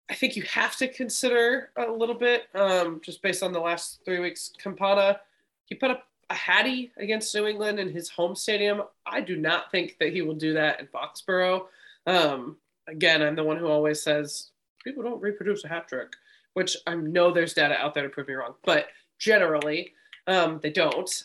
I 0.09 0.13
think 0.13 0.35
you 0.35 0.43
have 0.43 0.75
to 0.77 0.87
consider 0.87 1.71
a 1.77 1.89
little 1.89 2.15
bit, 2.15 2.43
um, 2.53 3.01
just 3.03 3.23
based 3.23 3.41
on 3.41 3.53
the 3.53 3.59
last 3.59 4.01
three 4.05 4.19
weeks. 4.19 4.51
Campana, 4.61 5.21
he 5.65 5.73
put 5.73 5.89
up 5.89 6.03
a 6.29 6.35
hattie 6.35 6.91
against 6.97 7.33
New 7.33 7.47
England 7.47 7.79
in 7.79 7.89
his 7.89 8.09
home 8.09 8.35
stadium. 8.35 8.83
I 9.05 9.21
do 9.21 9.37
not 9.37 9.71
think 9.71 9.95
that 9.99 10.11
he 10.11 10.21
will 10.21 10.35
do 10.35 10.53
that 10.53 10.81
in 10.81 10.87
Foxborough. 10.87 11.67
Um, 12.05 12.57
again, 12.87 13.21
I'm 13.21 13.35
the 13.35 13.43
one 13.43 13.57
who 13.57 13.67
always 13.67 14.01
says 14.01 14.51
people 14.83 15.03
don't 15.03 15.21
reproduce 15.21 15.63
a 15.63 15.67
hat 15.67 15.87
trick, 15.87 16.13
which 16.53 16.77
I 16.87 16.95
know 16.95 17.31
there's 17.31 17.53
data 17.53 17.75
out 17.75 17.93
there 17.93 18.03
to 18.03 18.09
prove 18.09 18.27
me 18.27 18.35
wrong, 18.35 18.55
but 18.63 18.87
generally 19.19 19.93
um, 20.27 20.59
they 20.61 20.71
don't. 20.71 21.23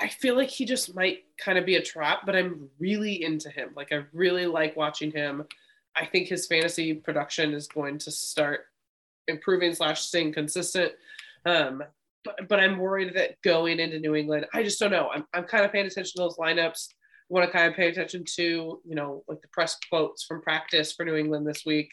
I 0.00 0.08
feel 0.08 0.36
like 0.36 0.50
he 0.50 0.64
just 0.64 0.94
might 0.94 1.24
kind 1.38 1.58
of 1.58 1.64
be 1.64 1.76
a 1.76 1.82
trap, 1.82 2.20
but 2.26 2.36
I'm 2.36 2.68
really 2.78 3.24
into 3.24 3.50
him. 3.50 3.70
Like 3.74 3.92
I 3.92 4.04
really 4.12 4.46
like 4.46 4.76
watching 4.76 5.10
him. 5.10 5.44
I 5.96 6.06
think 6.06 6.28
his 6.28 6.46
fantasy 6.46 6.94
production 6.94 7.52
is 7.52 7.68
going 7.68 7.98
to 7.98 8.10
start 8.10 8.66
improving 9.28 9.74
slash 9.74 10.02
staying 10.02 10.32
consistent. 10.32 10.92
Um, 11.46 11.82
but, 12.24 12.48
but 12.48 12.60
I'm 12.60 12.78
worried 12.78 13.14
that 13.14 13.40
going 13.42 13.80
into 13.80 13.98
New 13.98 14.14
England, 14.14 14.46
I 14.54 14.62
just 14.62 14.78
don't 14.78 14.90
know. 14.90 15.10
I'm, 15.12 15.24
I'm 15.34 15.44
kind 15.44 15.64
of 15.64 15.72
paying 15.72 15.86
attention 15.86 16.12
to 16.16 16.22
those 16.22 16.36
lineups. 16.36 16.88
Want 17.32 17.46
to 17.46 17.50
kind 17.50 17.70
of 17.70 17.74
pay 17.74 17.88
attention 17.88 18.24
to, 18.34 18.42
you 18.84 18.94
know, 18.94 19.24
like 19.26 19.40
the 19.40 19.48
press 19.48 19.78
quotes 19.88 20.22
from 20.22 20.42
practice 20.42 20.92
for 20.92 21.06
New 21.06 21.16
England 21.16 21.46
this 21.46 21.64
week. 21.64 21.90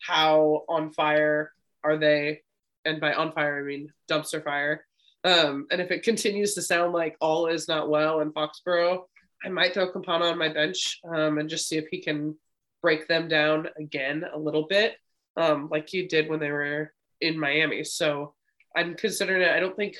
How 0.00 0.62
on 0.68 0.92
fire 0.92 1.50
are 1.82 1.96
they? 1.96 2.42
And 2.84 3.00
by 3.00 3.12
on 3.12 3.32
fire, 3.32 3.58
I 3.58 3.62
mean 3.64 3.92
dumpster 4.08 4.44
fire. 4.44 4.86
Um, 5.24 5.66
and 5.72 5.80
if 5.80 5.90
it 5.90 6.02
continues 6.04 6.54
to 6.54 6.62
sound 6.62 6.92
like 6.92 7.16
all 7.20 7.48
is 7.48 7.66
not 7.66 7.90
well 7.90 8.20
in 8.20 8.30
Foxborough, 8.32 9.02
I 9.44 9.48
might 9.48 9.74
throw 9.74 9.90
Campana 9.90 10.26
on 10.26 10.38
my 10.38 10.50
bench 10.50 11.00
um, 11.04 11.38
and 11.38 11.48
just 11.48 11.68
see 11.68 11.78
if 11.78 11.88
he 11.90 12.00
can 12.00 12.36
break 12.80 13.08
them 13.08 13.26
down 13.26 13.66
again 13.80 14.24
a 14.32 14.38
little 14.38 14.68
bit, 14.68 14.94
um, 15.36 15.68
like 15.68 15.88
he 15.88 16.06
did 16.06 16.30
when 16.30 16.38
they 16.38 16.52
were 16.52 16.92
in 17.20 17.40
Miami. 17.40 17.82
So 17.82 18.34
I'm 18.76 18.94
considering 18.94 19.42
it. 19.42 19.50
I 19.50 19.58
don't 19.58 19.74
think 19.74 19.96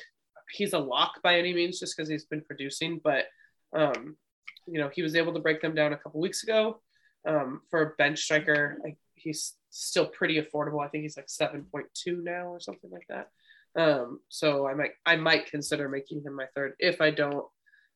he's 0.53 0.74
a 0.74 0.78
lock 0.78 1.20
by 1.24 1.41
any 1.41 1.53
means, 1.53 1.80
just 1.80 1.97
because 1.97 2.09
he's 2.09 2.26
been 2.26 2.43
producing, 2.43 3.01
but 3.03 3.24
um, 3.76 4.16
you 4.67 4.81
know 4.81 4.91
he 4.93 5.03
was 5.03 5.14
able 5.14 5.33
to 5.35 5.41
break 5.41 5.61
them 5.61 5.75
down 5.75 5.93
a 5.93 5.97
couple 5.97 6.21
weeks 6.21 6.43
ago. 6.43 6.81
Um, 7.27 7.62
for 7.71 7.83
a 7.83 7.91
bench 7.97 8.21
striker, 8.21 8.79
like, 8.85 8.99
he's 9.14 9.55
still 9.71 10.07
pretty 10.07 10.41
affordable. 10.41 10.85
I 10.85 10.89
think 10.89 11.03
he's 11.03 11.17
like 11.17 11.27
7.2 11.27 12.23
now 12.23 12.47
or 12.47 12.61
something 12.61 12.89
like 12.91 13.07
that. 13.09 13.31
Um, 13.77 14.21
so 14.29 14.67
I 14.67 14.75
might 14.75 14.93
I 15.05 15.17
might 15.17 15.47
consider 15.47 15.89
making 15.89 16.23
him 16.23 16.35
my 16.35 16.47
third 16.55 16.75
if 16.79 17.01
I 17.01 17.11
don't, 17.11 17.45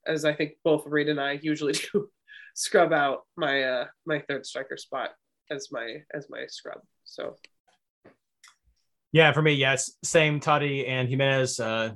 as 0.06 0.24
I 0.24 0.34
think 0.34 0.54
both 0.62 0.86
Reed 0.86 1.08
and 1.08 1.20
I 1.20 1.38
usually 1.42 1.72
do, 1.92 2.10
scrub 2.54 2.92
out 2.92 3.20
my 3.36 3.62
uh 3.62 3.86
my 4.04 4.20
third 4.28 4.44
striker 4.44 4.76
spot 4.76 5.10
as 5.50 5.68
my 5.72 6.02
as 6.12 6.28
my 6.28 6.44
scrub. 6.48 6.80
So 7.04 7.36
Yeah, 9.12 9.32
for 9.32 9.42
me, 9.42 9.52
yes, 9.54 9.92
same. 10.04 10.38
Tati 10.38 10.86
and 10.86 11.08
Jimenez 11.08 11.60
uh, 11.60 11.92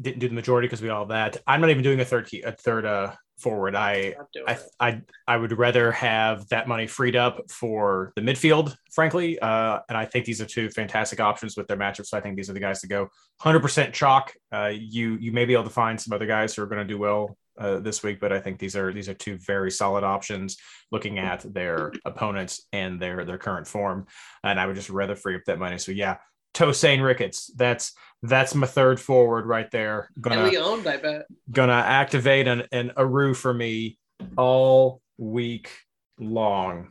didn't 0.00 0.18
do 0.18 0.28
the 0.28 0.34
majority 0.34 0.66
because 0.66 0.82
we 0.82 0.88
all 0.88 1.06
that. 1.06 1.36
I'm 1.46 1.60
not 1.60 1.70
even 1.70 1.84
doing 1.84 2.00
a 2.00 2.04
third 2.04 2.26
key, 2.26 2.42
a 2.42 2.52
third 2.52 2.84
uh, 2.84 3.14
forward. 3.40 3.74
I 3.74 4.14
I. 4.46 4.58
I 4.78 5.02
I 5.26 5.36
would 5.36 5.56
rather 5.56 5.92
have 5.92 6.48
that 6.48 6.66
money 6.66 6.86
freed 6.86 7.16
up 7.16 7.50
for 7.50 8.12
the 8.16 8.22
midfield, 8.22 8.74
frankly. 8.92 9.38
Uh, 9.38 9.80
and 9.88 9.96
I 9.96 10.04
think 10.04 10.24
these 10.24 10.40
are 10.40 10.46
two 10.46 10.70
fantastic 10.70 11.20
options 11.20 11.56
with 11.56 11.68
their 11.68 11.76
matchups. 11.76 12.06
So 12.06 12.18
I 12.18 12.20
think 12.20 12.36
these 12.36 12.50
are 12.50 12.52
the 12.52 12.60
guys 12.60 12.80
to 12.80 12.88
go 12.88 13.08
100% 13.42 13.92
chalk. 13.92 14.32
Uh, 14.52 14.72
you 14.74 15.16
you 15.20 15.32
may 15.32 15.44
be 15.44 15.52
able 15.52 15.64
to 15.64 15.70
find 15.70 16.00
some 16.00 16.12
other 16.12 16.26
guys 16.26 16.54
who 16.54 16.62
are 16.62 16.66
going 16.66 16.86
to 16.86 16.92
do 16.92 16.98
well 16.98 17.36
uh, 17.58 17.78
this 17.78 18.02
week, 18.02 18.18
but 18.20 18.32
I 18.32 18.40
think 18.40 18.58
these 18.58 18.74
are 18.74 18.92
these 18.92 19.08
are 19.08 19.14
two 19.14 19.36
very 19.36 19.70
solid 19.70 20.02
options 20.02 20.56
looking 20.90 21.18
at 21.18 21.44
their 21.52 21.92
opponents 22.04 22.66
and 22.72 23.00
their 23.00 23.24
their 23.24 23.38
current 23.38 23.66
form. 23.66 24.06
And 24.42 24.58
I 24.58 24.66
would 24.66 24.76
just 24.76 24.90
rather 24.90 25.14
free 25.14 25.36
up 25.36 25.42
that 25.46 25.58
money. 25.58 25.78
So 25.78 25.92
yeah, 25.92 26.16
Tosaint 26.54 27.02
Ricketts. 27.02 27.50
That's 27.56 27.92
that's 28.22 28.54
my 28.54 28.66
third 28.66 29.00
forward 29.00 29.46
right 29.46 29.70
there. 29.70 30.10
Gonna 30.20 30.42
And 30.42 30.50
we 30.50 30.58
owned, 30.58 30.86
I 30.86 30.96
bet. 30.98 31.26
gonna 31.50 31.72
activate 31.72 32.46
an, 32.48 32.64
an 32.72 32.92
Aru 32.96 33.32
for 33.34 33.52
me 33.54 33.98
all 34.36 35.00
week 35.16 35.70
long. 36.18 36.90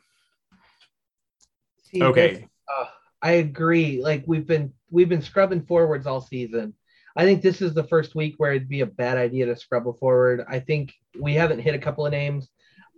See, 1.84 2.04
Okay. 2.04 2.34
this- 2.34 2.44
uh, 2.68 2.86
I 3.22 3.32
agree. 3.34 4.02
Like 4.02 4.24
we've 4.28 4.48
been 4.48 4.74
we've 4.92 5.10
been 5.10 5.22
scrubbing 5.22 5.66
forwards 5.66 6.08
all 6.08 6.22
season. 6.22 6.74
I 7.16 7.26
think 7.26 7.42
this 7.42 7.62
is 7.62 7.74
the 7.74 7.84
first 7.84 8.16
week 8.16 8.36
where 8.38 8.54
it'd 8.54 8.70
be 8.70 8.82
a 8.82 8.86
bad 8.86 9.18
idea 9.18 9.46
to 9.48 9.56
scrub 9.56 9.88
a 9.88 9.94
forward. 9.94 10.46
I 10.48 10.60
think 10.60 10.94
we 11.20 11.34
haven't 11.34 11.60
hit 11.60 11.76
a 11.76 11.80
couple 11.80 12.06
of 12.06 12.12
names. 12.12 12.48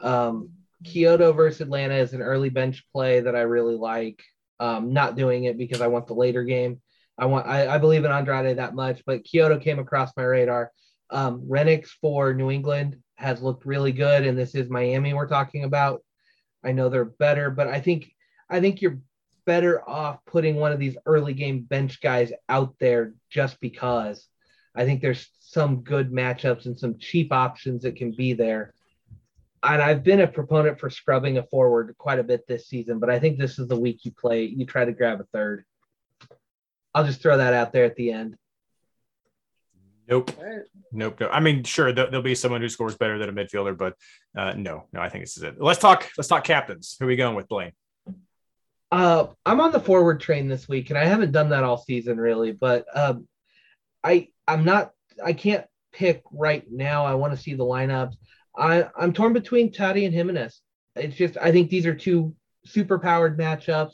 Um, 0.01 0.51
Quioto 0.84 1.34
versus 1.36 1.62
Atlanta 1.62 1.95
is 1.95 2.14
an 2.14 2.22
early 2.22 2.49
bench 2.49 2.86
play 2.91 3.20
that 3.22 3.36
I 3.36 3.41
really 3.41 3.76
like. 3.76 4.22
Um, 4.62 4.93
not 4.93 5.16
doing 5.16 5.45
it 5.45 5.57
because 5.57 5.82
I 5.82 5.88
want 5.88 6.05
the 6.05 6.14
later 6.14 6.43
game. 6.43 6.80
I 7.18 7.26
want 7.26 7.47
I, 7.47 7.68
I 7.68 7.78
believe 7.80 8.05
in 8.05 8.12
Andrade 8.12 8.57
that 8.57 8.76
much, 8.76 9.01
but 9.05 9.24
Quioto 9.24 9.59
came 9.59 9.80
across 9.80 10.16
my 10.16 10.24
radar. 10.24 10.72
Um, 11.09 11.41
Rennicks 11.49 11.89
for 11.99 12.34
New 12.34 12.51
England 12.51 12.97
has 13.16 13.41
looked 13.41 13.66
really 13.66 13.91
good, 13.91 14.26
and 14.26 14.38
this 14.38 14.53
is 14.55 14.70
Miami 14.70 15.14
we're 15.14 15.28
talking 15.28 15.64
about. 15.64 16.03
I 16.64 16.74
know 16.74 16.89
they're 16.89 17.05
better, 17.05 17.49
but 17.49 17.68
I 17.68 17.82
think 17.82 18.12
I 18.49 18.59
think 18.59 18.82
you're 18.82 18.99
better 19.45 19.88
off 19.89 20.24
putting 20.26 20.55
one 20.55 20.72
of 20.72 20.80
these 20.80 20.97
early 21.05 21.34
game 21.34 21.62
bench 21.62 21.99
guys 21.99 22.32
out 22.47 22.76
there 22.80 23.14
just 23.30 23.59
because. 23.59 24.28
I 24.76 24.86
think 24.86 25.01
there's 25.01 25.28
some 25.39 25.82
good 25.82 26.12
matchups 26.12 26.66
and 26.66 26.80
some 26.80 26.97
cheap 26.97 27.34
options 27.34 27.84
that 27.84 27.97
can 27.97 28.12
be 28.12 28.34
there. 28.34 28.74
And 29.64 29.82
I've 29.82 30.03
been 30.03 30.22
a 30.22 30.28
proponent 30.28 30.80
for 30.80 30.89
scrubbing 30.89 31.38
a 31.38 31.43
forward 31.43 31.95
quite 31.97 32.20
a 32.20 32.24
bit 32.24 32.47
this 32.47 32.68
season, 32.68 32.99
but 32.99 33.09
I 33.09 33.20
think 33.20 33.38
this 33.38 33.59
is 33.59 33.68
the 33.68 33.80
week 33.80 34.03
you 34.03 34.12
play, 34.12 34.45
you 34.45 34.66
try 34.66 34.86
to 34.86 34.91
grab 34.91 35.22
a 35.22 35.26
third. 35.26 35.66
I'll 36.95 37.05
just 37.05 37.22
throw 37.22 37.38
that 37.38 37.53
out 37.53 37.72
there 37.72 37.86
at 37.86 37.95
the 37.95 38.12
end. 38.12 38.36
Nope. 40.07 40.32
All 40.38 40.45
right. 40.45 40.64
Nope. 40.91 41.20
No. 41.20 41.30
I 41.30 41.39
mean, 41.39 41.64
sure, 41.64 41.93
there- 41.93 42.07
there'll 42.07 42.24
be 42.24 42.36
someone 42.36 42.59
who 42.62 42.70
scores 42.70 42.97
better 42.97 43.18
than 43.18 43.30
a 43.30 43.34
midfielder, 43.34 43.78
but 43.78 43.95
uh, 44.36 44.53
no, 44.53 44.88
no, 44.91 44.99
I 44.99 45.09
think 45.09 45.24
this 45.24 45.38
is 45.38 45.43
it. 45.43 45.62
Let's 45.62 45.80
talk. 45.80 46.09
Let's 46.18 46.28
talk 46.28 46.43
captains. 46.43 46.97
Who 46.99 47.05
are 47.05 47.07
we 47.07 47.16
going 47.16 47.36
with, 47.36 47.47
Blaine? 47.47 47.72
Uh, 48.91 49.28
I'm 49.45 49.62
on 49.62 49.72
the 49.72 49.80
forward 49.80 50.20
train 50.20 50.49
this 50.49 50.68
week, 50.68 50.89
and 50.89 50.99
I 50.99 51.05
haven't 51.05 51.32
done 51.32 51.49
that 51.49 51.64
all 51.64 51.78
season 51.78 52.18
really. 52.18 52.51
But 52.51 52.86
um, 52.93 53.28
I 54.03 54.30
I'm 54.47 54.66
not 54.66 54.91
I 55.24 55.32
can't 55.32 55.66
pick 55.93 56.24
right 56.34 56.70
now. 56.70 57.05
I 57.05 57.14
want 57.14 57.32
to 57.34 57.41
see 57.41 57.53
the 57.53 57.64
lineups. 57.64 58.16
I 58.55 58.87
I'm 58.97 59.13
torn 59.13 59.33
between 59.33 59.71
Tati 59.71 60.05
and 60.05 60.13
Jimenez. 60.13 60.61
It's 60.95 61.15
just 61.15 61.37
I 61.37 61.51
think 61.51 61.69
these 61.69 61.85
are 61.85 61.95
two 61.95 62.35
super 62.65 62.99
powered 62.99 63.37
matchups. 63.37 63.93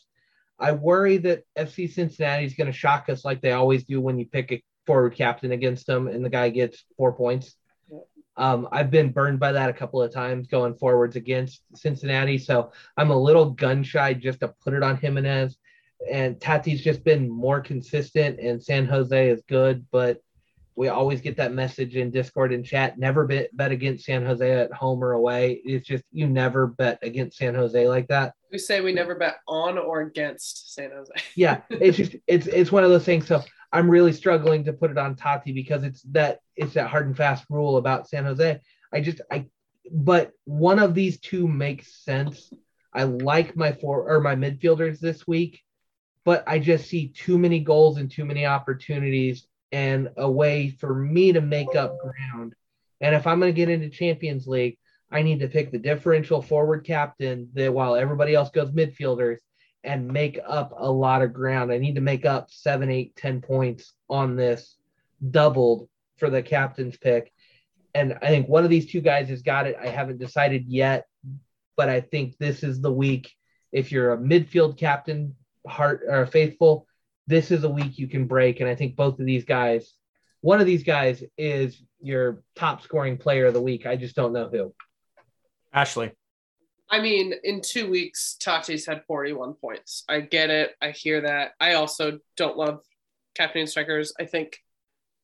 I 0.60 0.72
worry 0.72 1.18
that 1.18 1.44
FC 1.58 1.92
Cincinnati 1.92 2.46
is 2.46 2.56
going 2.56 2.68
to 2.68 2.78
shock 2.78 3.10
us 3.10 3.24
like 3.24 3.42
they 3.42 3.52
always 3.52 3.84
do 3.84 4.02
when 4.02 4.18
you 4.18 4.26
pick 4.26 4.52
a 4.52 4.64
forward 4.88 5.16
captain 5.16 5.52
against 5.52 5.86
them 5.86 6.08
and 6.08 6.26
the 6.26 6.30
guy 6.30 6.50
gets 6.50 6.84
four 6.96 7.14
points. 7.14 7.56
Um, 8.38 8.68
I've 8.72 8.92
been 8.92 9.12
burned 9.12 9.40
by 9.40 9.52
that 9.52 9.70
a 9.70 9.74
couple 9.74 10.02
of 10.02 10.14
times 10.14 10.48
going 10.48 10.76
forwards 10.76 11.16
against 11.16 11.62
Cincinnati, 11.76 12.38
so 12.38 12.72
I'm 12.96 13.10
a 13.10 13.20
little 13.20 13.52
gun 13.52 13.84
shy 13.84 14.14
just 14.14 14.42
to 14.42 14.54
put 14.64 14.74
it 14.74 14.84
on 14.84 14.98
Jimenez. 14.98 15.58
And 16.12 16.40
Tati's 16.40 16.84
just 16.84 17.04
been 17.04 17.28
more 17.28 17.60
consistent, 17.60 18.40
and 18.40 18.62
San 18.62 18.86
Jose 18.86 19.30
is 19.30 19.42
good, 19.48 19.88
but 19.92 20.22
we 20.78 20.90
always 20.90 21.22
get 21.22 21.36
that 21.38 21.54
message 21.54 21.96
in 21.96 22.12
Discord 22.12 22.54
and 22.54 22.64
chat. 22.64 23.00
Never 23.00 23.26
bet 23.26 23.50
bet 23.58 23.72
against 23.72 24.06
San 24.06 24.24
Jose 24.24 24.50
at 24.50 24.72
home 24.72 25.04
or 25.04 25.14
away. 25.14 25.60
It's 25.66 25.88
just 25.88 26.04
you 26.12 26.28
never 26.28 26.68
bet 26.68 27.00
against 27.02 27.38
San 27.38 27.56
Jose 27.56 27.88
like 27.88 28.08
that. 28.10 28.36
We 28.52 28.60
say 28.60 28.80
we 28.82 28.94
never 28.94 29.16
bet 29.16 29.38
on 29.48 29.80
or 29.80 30.02
against 30.02 30.76
San 30.76 30.92
Jose. 30.92 31.12
Yeah, 31.36 31.62
it's 31.70 31.98
just 31.98 32.16
it's 32.28 32.46
it's 32.46 32.72
one 32.72 32.84
of 32.84 32.92
those 32.92 33.06
things. 33.06 33.28
So 33.28 33.42
I'm 33.74 33.90
really 33.90 34.14
struggling 34.14 34.64
to 34.66 34.74
put 34.74 34.92
it 34.92 35.00
on 35.00 35.16
Tati 35.16 35.52
because 35.52 35.84
it's 35.84 36.04
that 36.12 36.40
it's 36.56 36.76
that 36.76 36.90
hard 36.90 37.08
and 37.08 37.18
fast 37.18 37.46
rule 37.50 37.78
about 37.78 38.08
San 38.08 38.26
Jose. 38.26 38.60
I 38.94 39.02
just 39.02 39.22
I 39.32 39.48
but 39.92 40.32
one 40.46 40.78
of 40.78 40.94
these 40.94 41.20
two 41.20 41.48
makes 41.48 42.04
sense. 42.06 42.54
I 42.94 43.04
like 43.04 43.56
my 43.56 43.72
four 43.72 44.14
or 44.14 44.22
my 44.22 44.36
midfielders 44.36 45.00
this 45.00 45.26
week, 45.26 45.64
but 46.24 46.44
I 46.46 46.60
just 46.60 46.88
see 46.88 47.08
too 47.08 47.40
many 47.40 47.62
goals 47.62 47.98
and 47.98 48.12
too 48.12 48.26
many 48.26 48.46
opportunities 48.46 49.48
and 49.72 50.10
a 50.18 50.30
way 50.30 50.70
for 50.70 50.94
me 50.94 51.34
to 51.34 51.42
make 51.42 51.76
up 51.76 51.98
ground. 52.00 52.54
And 53.02 53.14
if 53.14 53.28
I'm 53.28 53.40
going 53.40 53.54
to 53.54 53.56
get 53.56 53.70
into 53.70 53.90
Champions 53.90 54.48
League, 54.48 54.78
I 55.12 55.22
need 55.22 55.40
to 55.40 55.48
pick 55.48 55.72
the 55.72 55.78
differential 55.78 56.42
forward 56.42 56.86
captain 56.86 57.50
that 57.54 57.74
while 57.74 57.96
everybody 57.96 58.36
else 58.36 58.50
goes 58.50 58.72
midfielders 58.72 59.38
and 59.84 60.08
make 60.08 60.40
up 60.46 60.74
a 60.76 60.92
lot 60.92 61.22
of 61.22 61.34
ground. 61.34 61.72
I 61.72 61.78
need 61.78 61.96
to 61.96 62.02
make 62.02 62.26
up 62.26 62.52
seven, 62.52 62.90
eight, 62.90 63.16
ten 63.16 63.42
points 63.42 63.94
on 64.10 64.36
this 64.36 64.76
doubled 65.32 65.88
for 66.18 66.30
the 66.30 66.42
captain's 66.42 66.98
pick. 66.98 67.32
And 67.94 68.18
I 68.22 68.28
think 68.28 68.48
one 68.50 68.64
of 68.64 68.70
these 68.70 68.92
two 68.92 69.02
guys 69.02 69.30
has 69.30 69.42
got 69.42 69.66
it. 69.66 69.78
I 69.80 69.88
haven't 69.88 70.20
decided 70.20 70.66
yet, 70.68 71.06
but 71.76 71.90
I 71.90 72.02
think 72.02 72.38
this 72.38 72.64
is 72.64 72.82
the 72.82 72.92
week. 72.92 73.34
If 73.72 73.92
you're 73.92 74.14
a 74.14 74.18
midfield 74.18 74.78
captain, 74.78 75.36
heart 75.66 76.02
or 76.08 76.26
faithful, 76.26 76.88
this 77.28 77.52
is 77.52 77.64
a 77.64 77.70
week 77.70 78.00
you 78.00 78.08
can 78.08 78.26
break. 78.26 78.60
And 78.60 78.70
I 78.70 78.76
think 78.76 78.96
both 78.96 79.20
of 79.20 79.26
these 79.26 79.46
guys, 79.46 79.94
one 80.42 80.60
of 80.60 80.66
these 80.66 80.84
guys 80.84 81.24
is 81.38 81.82
your 82.00 82.42
top 82.56 82.82
scoring 82.82 83.18
player 83.18 83.46
of 83.46 83.54
the 83.54 83.62
week. 83.62 83.86
I 83.86 83.96
just 83.96 84.16
don't 84.16 84.34
know 84.34 84.50
who. 84.50 84.74
Ashley. 85.74 86.12
I 86.90 87.02
mean, 87.02 87.34
in 87.44 87.62
two 87.62 87.90
weeks, 87.90 88.38
Tati's 88.40 88.86
had 88.86 89.04
41 89.08 89.56
points. 89.56 90.06
I 90.08 90.22
get 90.22 90.50
it. 90.50 90.72
I 90.82 90.92
hear 90.92 91.22
that. 91.22 91.52
I 91.60 91.74
also 91.74 92.20
don't 92.38 92.58
love 92.58 92.80
captain 93.36 93.68
strikers. 93.68 94.14
I 94.18 94.26
think 94.26 94.58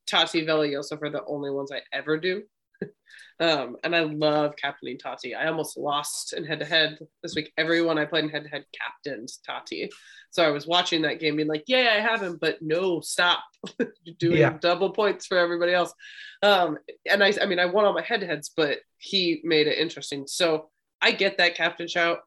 Tati 0.05 0.45
Vela 0.45 0.69
Josef 0.69 1.01
are 1.01 1.09
the 1.09 1.23
only 1.25 1.51
ones 1.51 1.71
I 1.71 1.81
ever 1.93 2.17
do. 2.17 2.43
um, 3.39 3.77
and 3.83 3.95
I 3.95 4.01
love 4.01 4.55
captaining 4.55 4.97
Tati. 4.97 5.35
I 5.35 5.47
almost 5.47 5.77
lost 5.77 6.33
in 6.33 6.45
head 6.45 6.59
to 6.59 6.65
head 6.65 6.99
this 7.21 7.35
week. 7.35 7.51
Everyone 7.57 7.97
I 7.97 8.05
played 8.05 8.23
in 8.25 8.29
head 8.29 8.43
to 8.43 8.49
head 8.49 8.65
captained 8.79 9.29
Tati. 9.45 9.89
So 10.31 10.43
I 10.43 10.49
was 10.49 10.65
watching 10.67 11.03
that 11.03 11.19
game 11.19 11.35
being 11.35 11.47
like, 11.47 11.63
yeah, 11.67 11.93
I 11.95 11.99
have 11.99 12.21
him, 12.21 12.37
but 12.41 12.57
no, 12.61 13.01
stop. 13.01 13.43
Doing 14.19 14.37
Yeah. 14.39 14.57
double 14.59 14.91
points 14.91 15.25
for 15.27 15.37
everybody 15.37 15.73
else. 15.73 15.93
Um, 16.41 16.77
and 17.09 17.23
I, 17.23 17.33
I 17.41 17.45
mean, 17.45 17.59
I 17.59 17.65
won 17.65 17.85
all 17.85 17.93
my 17.93 18.01
head 18.01 18.21
to 18.21 18.27
heads, 18.27 18.51
but 18.55 18.79
he 18.97 19.41
made 19.43 19.67
it 19.67 19.77
interesting. 19.77 20.25
So 20.27 20.69
I 21.01 21.11
get 21.11 21.37
that 21.37 21.55
captain 21.55 21.87
shout. 21.87 22.19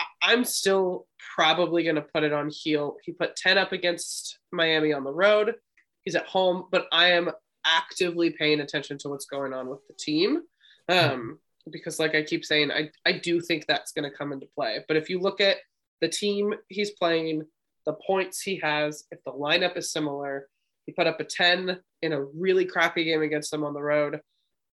I- 0.00 0.04
I'm 0.32 0.44
still 0.44 1.06
probably 1.34 1.82
going 1.84 1.96
to 1.96 2.02
put 2.02 2.24
it 2.24 2.32
on 2.32 2.50
Gil. 2.64 2.96
He 3.04 3.12
put 3.12 3.36
10 3.36 3.58
up 3.58 3.72
against 3.72 4.38
Miami 4.52 4.92
on 4.92 5.04
the 5.04 5.12
road. 5.12 5.54
He's 6.02 6.14
at 6.14 6.26
home, 6.26 6.64
but 6.70 6.86
I 6.92 7.12
am 7.12 7.30
actively 7.66 8.30
paying 8.30 8.60
attention 8.60 8.98
to 8.98 9.08
what's 9.08 9.26
going 9.26 9.52
on 9.52 9.68
with 9.68 9.86
the 9.88 9.94
team. 9.94 10.42
Um, 10.88 11.38
because, 11.70 11.98
like 11.98 12.14
I 12.14 12.22
keep 12.22 12.44
saying, 12.44 12.70
I, 12.70 12.90
I 13.04 13.12
do 13.12 13.40
think 13.40 13.66
that's 13.66 13.92
going 13.92 14.08
to 14.08 14.16
come 14.16 14.32
into 14.32 14.46
play. 14.54 14.84
But 14.86 14.96
if 14.96 15.10
you 15.10 15.18
look 15.18 15.40
at 15.40 15.56
the 16.00 16.08
team 16.08 16.54
he's 16.68 16.90
playing, 16.92 17.42
the 17.86 17.94
points 17.94 18.40
he 18.40 18.60
has, 18.62 19.04
if 19.10 19.22
the 19.24 19.32
lineup 19.32 19.76
is 19.76 19.92
similar, 19.92 20.48
he 20.84 20.92
put 20.92 21.06
up 21.06 21.20
a 21.20 21.24
10 21.24 21.80
in 22.02 22.12
a 22.12 22.22
really 22.22 22.64
crappy 22.64 23.04
game 23.04 23.22
against 23.22 23.50
them 23.50 23.64
on 23.64 23.74
the 23.74 23.82
road. 23.82 24.20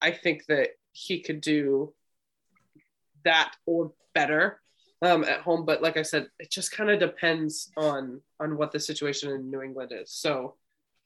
I 0.00 0.10
think 0.10 0.44
that 0.48 0.70
he 0.92 1.20
could 1.20 1.40
do 1.40 1.94
that 3.24 3.54
or 3.66 3.92
better 4.14 4.60
um, 5.00 5.24
at 5.24 5.40
home. 5.40 5.64
But 5.64 5.82
like 5.82 5.96
I 5.96 6.02
said, 6.02 6.28
it 6.38 6.50
just 6.50 6.72
kind 6.72 6.90
of 6.90 7.00
depends 7.00 7.70
on 7.76 8.20
on 8.40 8.56
what 8.56 8.72
the 8.72 8.80
situation 8.80 9.30
in 9.30 9.50
New 9.50 9.62
England 9.62 9.92
is. 9.94 10.12
So 10.12 10.56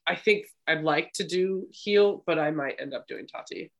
I 0.07 0.15
think 0.15 0.45
I'd 0.67 0.83
like 0.83 1.11
to 1.13 1.27
do 1.27 1.67
Gil, 1.83 2.23
but 2.25 2.39
I 2.39 2.51
might 2.51 2.79
end 2.79 2.93
up 2.93 3.07
doing 3.07 3.27
Tati. 3.27 3.71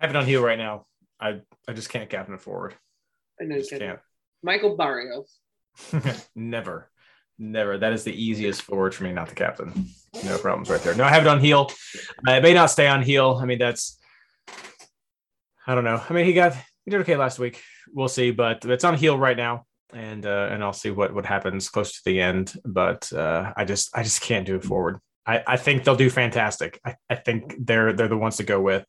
I 0.00 0.06
have 0.06 0.14
it 0.14 0.18
on 0.18 0.26
Gil 0.26 0.42
right 0.42 0.58
now. 0.58 0.86
I 1.20 1.40
I 1.66 1.72
just 1.72 1.88
can't 1.88 2.08
captain 2.10 2.34
it 2.34 2.40
forward. 2.40 2.74
I 3.40 3.44
know 3.44 3.54
I 3.54 3.58
you 3.58 3.62
just 3.62 3.70
can. 3.70 3.80
can't. 3.80 3.98
Michael 4.42 4.76
Barrios. 4.76 5.38
Never. 6.36 6.90
Never. 7.38 7.78
That 7.78 7.92
is 7.92 8.04
the 8.04 8.12
easiest 8.12 8.62
forward 8.62 8.94
for 8.94 9.04
me, 9.04 9.12
not 9.12 9.28
the 9.28 9.34
captain. 9.34 9.86
No 10.24 10.38
problems 10.38 10.70
right 10.70 10.80
there. 10.82 10.94
No, 10.94 11.04
I 11.04 11.10
have 11.10 11.22
it 11.24 11.28
on 11.28 11.40
Gil. 11.40 11.70
Uh, 12.26 12.32
I 12.32 12.40
may 12.40 12.52
not 12.52 12.66
stay 12.70 12.88
on 12.88 13.02
Gil. 13.02 13.36
I 13.36 13.44
mean, 13.46 13.58
that's 13.58 13.98
I 15.66 15.74
don't 15.74 15.84
know. 15.84 16.02
I 16.08 16.12
mean, 16.12 16.26
he 16.26 16.32
got 16.32 16.54
he 16.84 16.90
did 16.90 17.00
okay 17.00 17.16
last 17.16 17.38
week. 17.38 17.62
We'll 17.92 18.08
see, 18.08 18.30
but 18.30 18.64
it's 18.64 18.84
on 18.84 18.94
heel 18.94 19.16
right 19.18 19.36
now. 19.36 19.64
And 19.92 20.26
uh, 20.26 20.48
and 20.50 20.62
I'll 20.62 20.72
see 20.72 20.90
what 20.90 21.14
what 21.14 21.24
happens 21.26 21.68
close 21.68 21.92
to 21.92 22.00
the 22.04 22.20
end. 22.20 22.54
But 22.64 23.12
uh, 23.12 23.52
I 23.56 23.64
just 23.64 23.96
I 23.96 24.02
just 24.02 24.20
can't 24.20 24.46
do 24.46 24.56
it 24.56 24.64
forward. 24.64 24.98
I, 25.26 25.42
I 25.46 25.56
think 25.56 25.84
they'll 25.84 25.96
do 25.96 26.10
fantastic. 26.10 26.80
I, 26.84 26.96
I 27.08 27.14
think 27.16 27.54
they're 27.58 27.92
they're 27.92 28.08
the 28.08 28.16
ones 28.16 28.36
to 28.38 28.44
go 28.44 28.60
with. 28.60 28.86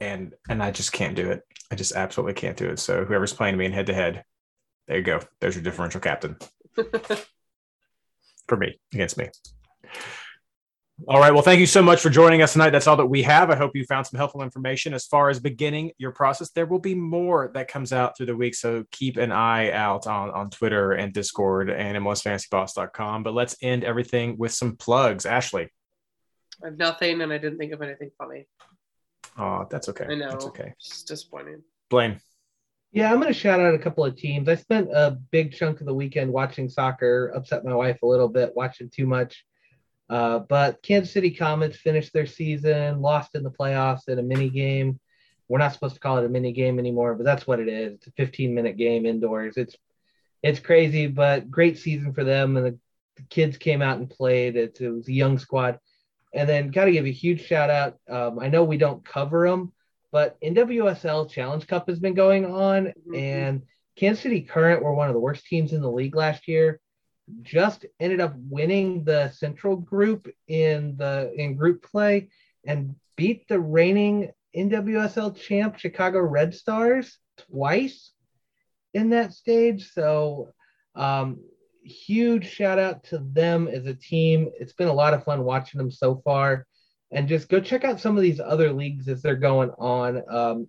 and 0.00 0.34
and 0.48 0.62
I 0.62 0.70
just 0.70 0.92
can't 0.92 1.14
do 1.16 1.30
it. 1.30 1.42
I 1.70 1.74
just 1.76 1.94
absolutely 1.94 2.34
can't 2.34 2.56
do 2.56 2.68
it. 2.68 2.78
So 2.78 3.04
whoever's 3.04 3.32
playing 3.32 3.56
me 3.56 3.64
in 3.64 3.72
head 3.72 3.86
to 3.86 3.94
head, 3.94 4.24
there 4.86 4.98
you 4.98 5.02
go. 5.02 5.20
There's 5.40 5.54
your 5.56 5.64
differential 5.64 6.00
captain 6.00 6.36
for 8.48 8.56
me 8.56 8.78
against 8.92 9.16
me. 9.18 9.28
All 11.08 11.18
right. 11.18 11.32
Well, 11.32 11.42
thank 11.42 11.58
you 11.58 11.66
so 11.66 11.82
much 11.82 12.00
for 12.00 12.08
joining 12.08 12.40
us 12.40 12.52
tonight. 12.52 12.70
That's 12.70 12.86
all 12.86 12.96
that 12.98 13.06
we 13.06 13.22
have. 13.24 13.50
I 13.50 13.56
hope 13.56 13.72
you 13.74 13.84
found 13.84 14.06
some 14.06 14.16
helpful 14.16 14.42
information 14.42 14.94
as 14.94 15.06
far 15.06 15.28
as 15.28 15.40
beginning 15.40 15.90
your 15.98 16.12
process. 16.12 16.50
There 16.50 16.66
will 16.66 16.78
be 16.78 16.94
more 16.94 17.50
that 17.54 17.66
comes 17.66 17.92
out 17.92 18.16
through 18.16 18.26
the 18.26 18.36
week. 18.36 18.54
So 18.54 18.84
keep 18.92 19.16
an 19.16 19.32
eye 19.32 19.72
out 19.72 20.06
on, 20.06 20.30
on 20.30 20.50
Twitter 20.50 20.92
and 20.92 21.12
Discord 21.12 21.68
and 21.68 21.98
MLSFantasyBoss.com. 21.98 23.24
But 23.24 23.34
let's 23.34 23.56
end 23.60 23.82
everything 23.82 24.38
with 24.38 24.52
some 24.52 24.76
plugs. 24.76 25.26
Ashley. 25.26 25.68
I 26.62 26.68
have 26.68 26.78
nothing 26.78 27.20
and 27.20 27.32
I 27.32 27.38
didn't 27.38 27.58
think 27.58 27.72
of 27.72 27.82
anything 27.82 28.10
funny. 28.16 28.46
Oh, 29.36 29.66
that's 29.68 29.88
okay. 29.88 30.06
I 30.08 30.14
know. 30.14 30.30
That's 30.30 30.46
okay. 30.46 30.74
It's 30.78 31.02
disappointing. 31.02 31.62
Blaine. 31.90 32.20
Yeah, 32.92 33.10
I'm 33.10 33.20
going 33.20 33.32
to 33.32 33.38
shout 33.38 33.58
out 33.58 33.74
a 33.74 33.78
couple 33.80 34.04
of 34.04 34.16
teams. 34.16 34.48
I 34.48 34.54
spent 34.54 34.88
a 34.92 35.18
big 35.32 35.52
chunk 35.52 35.80
of 35.80 35.86
the 35.86 35.94
weekend 35.94 36.32
watching 36.32 36.68
soccer, 36.68 37.32
upset 37.34 37.64
my 37.64 37.74
wife 37.74 38.00
a 38.04 38.06
little 38.06 38.28
bit, 38.28 38.52
watching 38.54 38.88
too 38.88 39.08
much. 39.08 39.44
Uh, 40.08 40.38
but 40.40 40.82
Kansas 40.82 41.12
City 41.12 41.30
Comets 41.30 41.76
finished 41.76 42.12
their 42.12 42.26
season, 42.26 43.00
lost 43.00 43.34
in 43.34 43.42
the 43.42 43.50
playoffs 43.50 44.08
in 44.08 44.18
a 44.18 44.22
mini 44.22 44.50
game. 44.50 45.00
We're 45.48 45.58
not 45.58 45.72
supposed 45.72 45.94
to 45.94 46.00
call 46.00 46.18
it 46.18 46.24
a 46.24 46.28
mini 46.28 46.52
game 46.52 46.78
anymore, 46.78 47.14
but 47.14 47.24
that's 47.24 47.46
what 47.46 47.60
it 47.60 47.68
is. 47.68 47.94
It's 47.94 48.06
a 48.06 48.12
15 48.12 48.54
minute 48.54 48.76
game 48.76 49.06
indoors. 49.06 49.56
It's 49.56 49.76
it's 50.42 50.60
crazy, 50.60 51.06
but 51.06 51.50
great 51.50 51.78
season 51.78 52.12
for 52.12 52.22
them. 52.22 52.56
And 52.56 52.66
the, 52.66 52.78
the 53.16 53.22
kids 53.30 53.56
came 53.56 53.80
out 53.80 53.98
and 53.98 54.10
played. 54.10 54.56
It, 54.56 54.78
it 54.78 54.90
was 54.90 55.08
a 55.08 55.12
young 55.12 55.38
squad. 55.38 55.78
And 56.34 56.46
then 56.46 56.70
got 56.70 56.84
to 56.84 56.92
give 56.92 57.06
a 57.06 57.10
huge 57.10 57.46
shout 57.46 57.70
out. 57.70 57.96
Um, 58.10 58.38
I 58.38 58.48
know 58.48 58.64
we 58.64 58.76
don't 58.76 59.04
cover 59.04 59.48
them, 59.48 59.72
but 60.12 60.38
NWSL 60.42 61.30
Challenge 61.30 61.66
Cup 61.66 61.88
has 61.88 61.98
been 61.98 62.14
going 62.14 62.44
on, 62.44 62.86
mm-hmm. 62.86 63.14
and 63.14 63.62
Kansas 63.96 64.22
City 64.22 64.42
Current 64.42 64.82
were 64.82 64.92
one 64.92 65.08
of 65.08 65.14
the 65.14 65.20
worst 65.20 65.46
teams 65.46 65.72
in 65.72 65.80
the 65.80 65.90
league 65.90 66.16
last 66.16 66.46
year 66.48 66.80
just 67.42 67.86
ended 68.00 68.20
up 68.20 68.34
winning 68.36 69.04
the 69.04 69.30
central 69.30 69.76
group 69.76 70.28
in 70.48 70.96
the 70.96 71.32
in 71.36 71.56
group 71.56 71.82
play 71.82 72.28
and 72.66 72.94
beat 73.16 73.48
the 73.48 73.58
reigning 73.58 74.30
NWSL 74.56 75.36
champ 75.36 75.78
Chicago 75.78 76.20
Red 76.20 76.54
Stars 76.54 77.18
twice 77.36 78.12
in 78.92 79.10
that 79.10 79.32
stage. 79.32 79.90
So 79.92 80.52
um, 80.94 81.40
huge 81.82 82.50
shout 82.50 82.78
out 82.78 83.04
to 83.04 83.18
them 83.18 83.68
as 83.68 83.86
a 83.86 83.94
team. 83.94 84.50
It's 84.58 84.72
been 84.72 84.88
a 84.88 84.92
lot 84.92 85.14
of 85.14 85.24
fun 85.24 85.44
watching 85.44 85.78
them 85.78 85.90
so 85.90 86.16
far. 86.24 86.66
And 87.10 87.28
just 87.28 87.48
go 87.48 87.60
check 87.60 87.84
out 87.84 88.00
some 88.00 88.16
of 88.16 88.22
these 88.22 88.40
other 88.40 88.72
leagues 88.72 89.08
as 89.08 89.22
they're 89.22 89.36
going 89.36 89.70
on. 89.78 90.22
Um, 90.28 90.68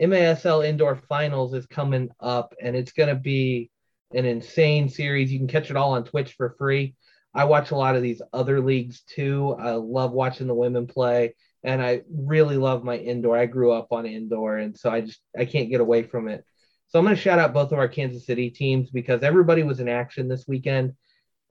MASL 0.00 0.64
Indoor 0.66 0.96
Finals 1.08 1.52
is 1.52 1.66
coming 1.66 2.10
up, 2.20 2.54
and 2.62 2.76
it's 2.76 2.92
going 2.92 3.08
to 3.08 3.20
be 3.20 3.69
an 4.12 4.24
insane 4.24 4.88
series. 4.88 5.32
You 5.32 5.38
can 5.38 5.48
catch 5.48 5.70
it 5.70 5.76
all 5.76 5.92
on 5.92 6.04
Twitch 6.04 6.32
for 6.34 6.54
free. 6.58 6.94
I 7.34 7.44
watch 7.44 7.70
a 7.70 7.76
lot 7.76 7.96
of 7.96 8.02
these 8.02 8.22
other 8.32 8.60
leagues 8.60 9.02
too. 9.02 9.54
I 9.58 9.72
love 9.72 10.12
watching 10.12 10.46
the 10.46 10.54
women 10.54 10.86
play, 10.86 11.36
and 11.62 11.80
I 11.80 12.02
really 12.12 12.56
love 12.56 12.82
my 12.82 12.96
indoor. 12.96 13.36
I 13.36 13.46
grew 13.46 13.72
up 13.72 13.92
on 13.92 14.06
indoor, 14.06 14.56
and 14.56 14.76
so 14.76 14.90
I 14.90 15.02
just 15.02 15.20
I 15.38 15.44
can't 15.44 15.70
get 15.70 15.80
away 15.80 16.02
from 16.02 16.28
it. 16.28 16.44
So 16.88 16.98
I'm 16.98 17.04
going 17.04 17.14
to 17.14 17.22
shout 17.22 17.38
out 17.38 17.54
both 17.54 17.70
of 17.70 17.78
our 17.78 17.86
Kansas 17.86 18.26
City 18.26 18.50
teams 18.50 18.90
because 18.90 19.22
everybody 19.22 19.62
was 19.62 19.78
in 19.78 19.88
action 19.88 20.26
this 20.26 20.48
weekend, 20.48 20.94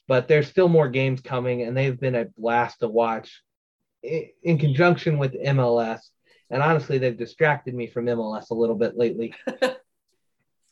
but 0.06 0.28
there's 0.28 0.50
still 0.50 0.68
more 0.68 0.90
games 0.90 1.22
coming, 1.22 1.62
and 1.62 1.78
they've 1.78 2.00
been 2.00 2.16
a 2.16 2.26
blast 2.38 2.82
to 2.82 2.90
watch 2.90 3.42
in 4.04 4.58
conjunction 4.58 5.18
with 5.18 5.34
MLS. 5.34 6.02
And 6.50 6.62
honestly, 6.62 6.98
they've 6.98 7.16
distracted 7.16 7.74
me 7.74 7.88
from 7.88 8.06
MLS 8.08 8.50
a 8.50 8.56
little 8.56 8.76
bit 8.76 8.98
lately. 8.98 9.34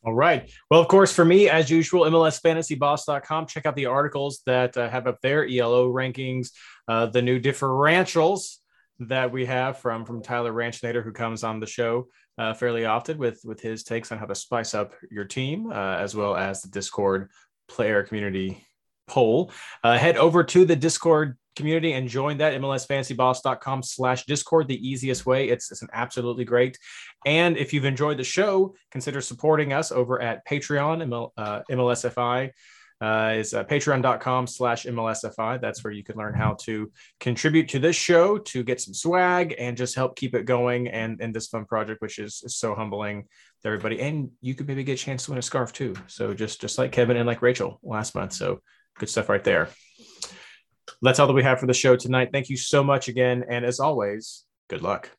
All 0.08 0.14
right. 0.14 0.50
Well, 0.72 0.80
of 0.80 0.88
course, 0.88 1.12
for 1.12 1.26
me, 1.26 1.50
as 1.50 1.70
usual, 1.70 2.06
MLSFantasyBoss.com. 2.06 3.46
Check 3.46 3.66
out 3.66 3.76
the 3.76 3.88
articles 3.88 4.42
that 4.46 4.78
uh, 4.78 4.90
have 4.90 5.06
up 5.06 5.20
there, 5.22 5.46
ELO 5.46 5.92
rankings, 5.92 6.52
uh, 6.88 7.08
the 7.08 7.22
new 7.22 7.42
differentials 7.42 8.56
that 9.00 9.34
we 9.34 9.46
have 9.48 9.80
from 9.80 10.06
from 10.06 10.24
Tyler 10.24 10.54
Ranchnader, 10.54 11.04
who 11.04 11.12
comes 11.12 11.44
on 11.44 11.60
the 11.60 11.68
show 11.68 12.08
uh, 12.38 12.54
fairly 12.54 12.86
often 12.86 13.18
with 13.18 13.42
with 13.44 13.60
his 13.60 13.84
takes 13.84 14.10
on 14.14 14.18
how 14.18 14.26
to 14.26 14.34
spice 14.34 14.74
up 14.74 14.94
your 15.12 15.26
team, 15.26 15.70
uh, 15.70 15.98
as 15.98 16.16
well 16.16 16.38
as 16.38 16.62
the 16.62 16.70
Discord 16.70 17.30
player 17.68 18.02
community 18.02 18.66
poll. 19.08 19.52
Uh, 19.84 19.98
head 19.98 20.16
over 20.16 20.42
to 20.42 20.64
the 20.64 20.78
Discord 20.78 21.38
community 21.58 21.94
and 21.94 22.08
join 22.08 22.38
that 22.38 22.54
mlsfantasyboss.com 22.60 23.84
slash 23.84 24.26
discord 24.26 24.68
the 24.68 24.88
easiest 24.88 25.26
way. 25.26 25.50
It's, 25.50 25.72
it's 25.72 25.82
an 25.82 25.90
absolutely 25.92 26.46
great. 26.46 26.78
And 27.26 27.58
if 27.58 27.74
you've 27.74 27.86
enjoyed 27.86 28.18
the 28.18 28.24
show 28.24 28.76
consider 28.92 29.20
supporting 29.22 29.74
us 29.74 29.92
over 29.92 30.22
at 30.22 30.48
patreon 30.48 31.04
ML, 31.04 31.32
uh, 31.38 31.62
mlsfi 31.70 32.52
uh, 33.00 33.34
is 33.36 33.54
uh, 33.54 33.64
patreon.com 33.64 34.48
slash 34.48 34.86
mlsfi 34.86 35.62
that's 35.62 35.84
where 35.84 35.94
you 35.94 36.04
can 36.04 36.16
learn 36.16 36.34
how 36.34 36.56
to 36.60 36.92
contribute 37.20 37.70
to 37.70 37.78
this 37.78 37.96
show 37.96 38.40
to 38.40 38.64
get 38.64 38.82
some 38.82 38.94
swag 38.94 39.54
and 39.60 39.78
just 39.78 39.94
help 39.94 40.16
keep 40.16 40.34
it 40.34 40.46
going 40.46 40.88
and 40.88 41.22
and 41.22 41.34
this 41.34 41.48
fun 41.48 41.66
project 41.66 42.02
which 42.02 42.18
is, 42.18 42.42
is 42.44 42.56
so 42.58 42.74
humbling 42.74 43.24
to 43.62 43.68
everybody. 43.68 44.00
And 44.00 44.32
you 44.42 44.56
could 44.56 44.68
maybe 44.68 44.84
get 44.84 45.00
a 45.00 45.04
chance 45.04 45.26
to 45.26 45.32
win 45.32 45.38
a 45.38 45.44
scarf 45.44 45.74
too. 45.74 45.96
So 46.08 46.34
just 46.34 46.62
just 46.62 46.78
like 46.78 46.92
kevin 46.92 47.18
and 47.18 47.28
like 47.28 47.42
rachel 47.42 47.80
last 47.84 48.16
month. 48.16 48.34
So 48.34 48.62
good 48.98 49.10
stuff 49.10 49.30
right 49.30 49.44
there 49.44 49.70
that's 51.02 51.20
all 51.20 51.28
that 51.28 51.34
we 51.34 51.44
have 51.44 51.60
for 51.60 51.68
the 51.68 51.74
show 51.74 51.96
tonight. 51.96 52.30
Thank 52.32 52.50
you 52.50 52.58
so 52.58 52.84
much 52.84 53.08
again. 53.08 53.46
And 53.50 53.66
as 53.66 53.80
always, 53.80 54.46
good 54.70 54.82
luck. 54.82 55.12